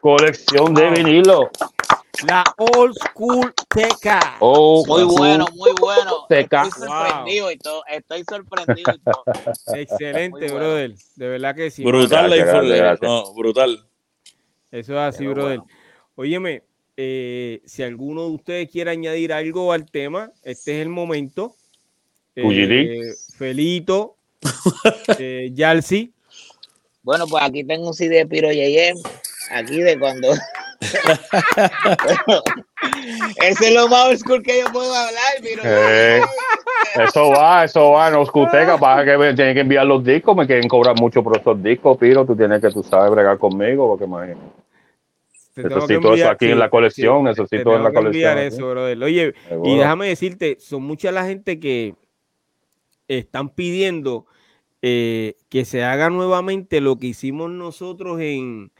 [0.01, 1.51] colección de vinilo.
[2.27, 4.37] La Old School Teca.
[4.41, 6.27] muy bueno, muy bueno.
[6.29, 6.63] Teca.
[6.63, 7.83] Estoy sorprendido y todo.
[7.87, 9.25] Estoy sorprendido y todo.
[9.75, 10.95] Excelente, brother.
[11.17, 11.85] De verdad que sí.
[11.85, 12.99] Brutal la información.
[13.03, 13.85] No, brutal.
[14.71, 15.61] Eso es así, brother.
[16.15, 16.63] Óyeme,
[16.97, 21.55] eh, si alguno de ustedes quiere añadir algo al tema, este es el momento.
[22.37, 24.17] Eh, Felito,
[25.19, 26.15] eh, Yalsi,
[27.05, 28.97] bueno, pues aquí tengo un CD de Piro Yeyem,
[29.51, 30.33] aquí de cuando.
[33.43, 35.63] Ese es lo más oscuro que yo puedo hablar, Piro.
[35.65, 36.21] Eh,
[36.97, 38.77] eso va, eso va en Oscuteca.
[38.79, 41.97] Pasa que me tienen que enviar los discos, me quieren cobrar mucho por esos discos,
[41.99, 42.27] Piro.
[42.27, 44.41] Tú tienes que, tú sabes, bregar conmigo, porque imagínate.
[45.57, 48.39] Necesito eso aquí en la colección, necesito en la colección.
[48.39, 49.01] Eso, brother.
[49.03, 49.35] Oye,
[49.65, 51.95] y déjame decirte, son mucha la gente que
[53.07, 54.27] están pidiendo
[54.83, 58.71] eh, que se haga nuevamente lo que hicimos nosotros en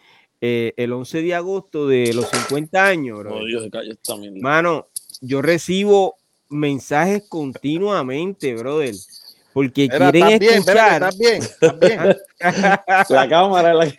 [0.47, 3.25] eh, el 11 de agosto de los 50 años.
[4.43, 4.89] Mano,
[5.23, 6.17] yo recibo
[6.51, 8.95] mensajes continuamente, brother.
[9.55, 11.11] Porque quieren escuchar.
[11.19, 11.41] Bien,
[11.81, 11.99] bien,
[13.09, 13.91] la cámara la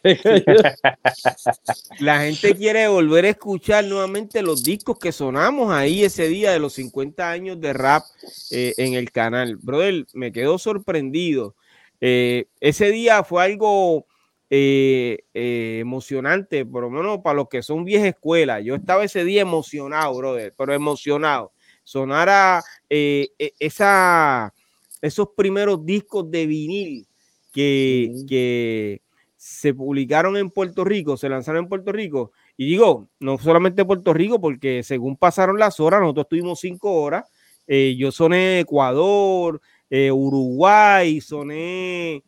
[2.00, 6.60] La gente quiere volver a escuchar nuevamente los discos que sonamos ahí ese día de
[6.60, 8.04] los 50 años de rap
[8.52, 9.56] eh, en el canal.
[9.56, 11.56] Brother, me quedo sorprendido.
[12.02, 14.06] Eh, ese día fue algo
[14.50, 18.60] eh, eh, emocionante, por lo menos para los que son vieja escuela.
[18.60, 21.52] Yo estaba ese día emocionado, brother, pero emocionado.
[21.84, 24.54] Sonara e, esa,
[25.02, 27.08] esos primeros discos de vinil
[27.52, 29.02] que, que
[29.36, 32.32] se publicaron en Puerto Rico, se lanzaron en Puerto Rico.
[32.58, 37.26] Y digo, no solamente Puerto Rico, porque según pasaron las horas, nosotros tuvimos cinco horas.
[37.68, 42.24] yo soné Ecuador, eh, Uruguay, soné,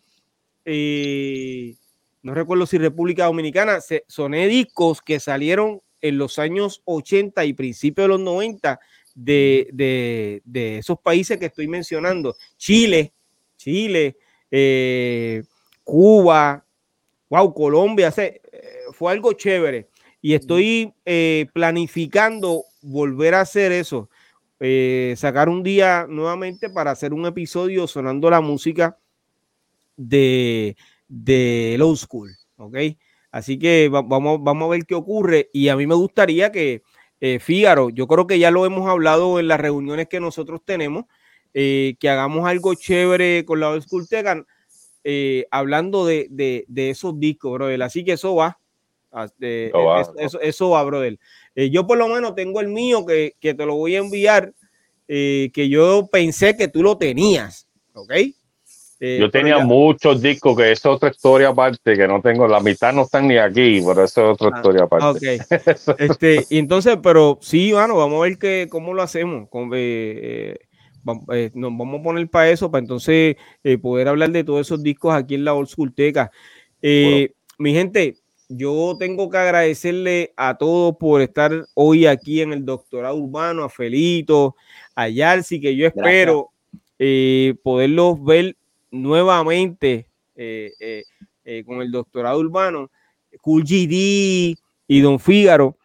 [0.64, 1.76] eh,
[2.24, 8.06] no recuerdo si República Dominicana, soné discos que salieron en los años 80 y principios
[8.06, 8.80] de los 90
[9.16, 10.42] de,
[10.80, 12.36] esos países que estoy mencionando.
[12.58, 13.14] Chile,
[13.56, 14.18] Chile,
[14.52, 15.44] eh,
[15.84, 16.66] Cuba,
[17.30, 18.14] wow, Colombia,
[18.94, 19.90] fue algo chévere.
[20.22, 20.94] Y estoy
[21.54, 24.10] planificando volver a hacer eso.
[24.60, 28.98] Eh, sacar un día nuevamente para hacer un episodio sonando la música
[29.96, 30.76] de,
[31.08, 32.78] de Low School, ¿ok?
[33.32, 36.82] Así que vamos, vamos a ver qué ocurre y a mí me gustaría que
[37.20, 41.06] eh, Fígaro, yo creo que ya lo hemos hablado en las reuniones que nosotros tenemos,
[41.54, 44.46] eh, que hagamos algo chévere con la Old School Tegan,
[45.04, 47.82] eh, hablando de, de, de, esos discos, brother.
[47.82, 48.60] Así que eso va.
[49.12, 51.18] Ah, eso, eso, eso, va, brother.
[51.56, 54.54] Eh, yo por lo menos tengo el mío que, te lo voy a enviar,
[55.08, 58.12] eh, que yo pensé que tú lo tenías, ¿ok?
[59.00, 62.94] Eh, yo tenía muchos discos, que es otra historia aparte, que no tengo, la mitad
[62.94, 65.40] no están ni aquí, pero eso es otra ah, historia aparte.
[65.40, 66.00] Ok.
[66.00, 69.48] este, y entonces, pero sí, bueno, vamos a ver que, cómo lo hacemos.
[71.04, 73.36] nos vamos a poner para eso, para entonces
[73.82, 76.32] poder hablar de todos esos discos aquí en la Old School Teca.
[76.82, 78.16] Mi gente,
[78.50, 83.70] yo tengo que agradecerle a todos por estar hoy aquí en el doctorado urbano, a
[83.70, 84.56] Felito,
[84.96, 86.52] a Yarsi, que yo espero
[87.00, 88.57] eh, poderlos ver
[88.92, 91.04] nuevamente eh,
[91.44, 92.92] eh, con el doctorado urbano,
[93.42, 94.58] Cool GD
[94.88, 95.78] y Don Fígaro.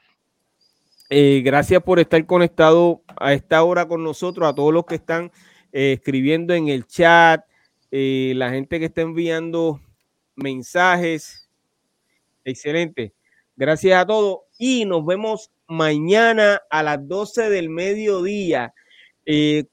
[1.08, 5.30] gracias por estar conectado a esta hora con nosotros, a todos los que están
[5.70, 7.44] escribiendo en el chat,
[7.90, 9.80] la gente que está enviando
[10.34, 11.42] mensajes
[12.44, 13.14] Excelente.
[13.56, 18.74] Gracias a todos y nos vemos mañana a las 12 del mediodía
[19.24, 19.64] eh,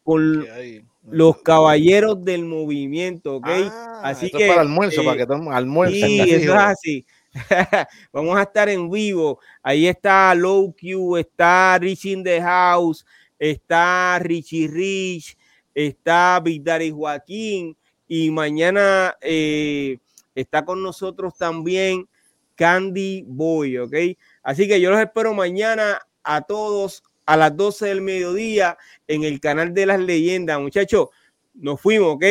[1.08, 3.48] los caballeros del movimiento, ¿ok?
[3.48, 6.08] Ah, así que para almuerzo, para eh, que almuercen.
[6.08, 7.06] Sí, eso es así.
[8.12, 9.40] Vamos a estar en vivo.
[9.62, 13.06] Ahí está Low Q, está Rich in the House,
[13.38, 15.38] está Richie Rich,
[15.74, 17.78] está Vidari Joaquín
[18.08, 19.98] y mañana eh,
[20.36, 22.08] está con nosotros también
[22.56, 23.96] Candy Boy, ¿ok?
[24.44, 28.76] Así que yo los espero mañana a todos a las 12 del mediodía
[29.08, 30.60] en el canal de las leyendas.
[30.60, 31.10] Muchachos,
[31.54, 32.26] nos fuimos, ¿ok?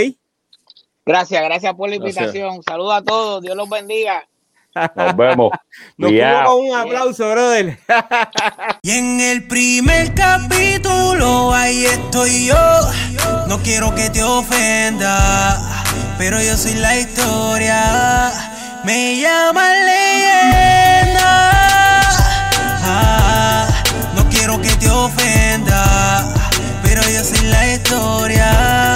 [1.07, 2.61] Gracias, gracias por la invitación.
[2.65, 4.29] Saludos a todos, Dios los bendiga.
[4.97, 5.53] Nos vemos.
[5.97, 7.79] Nos fuimos con un aplauso, brother.
[8.83, 12.81] y en el primer capítulo, ahí estoy yo.
[13.47, 15.59] No quiero que te ofenda,
[16.19, 18.33] pero yo soy la historia.
[18.85, 20.88] Me llama leyenda.
[27.89, 28.88] Historia.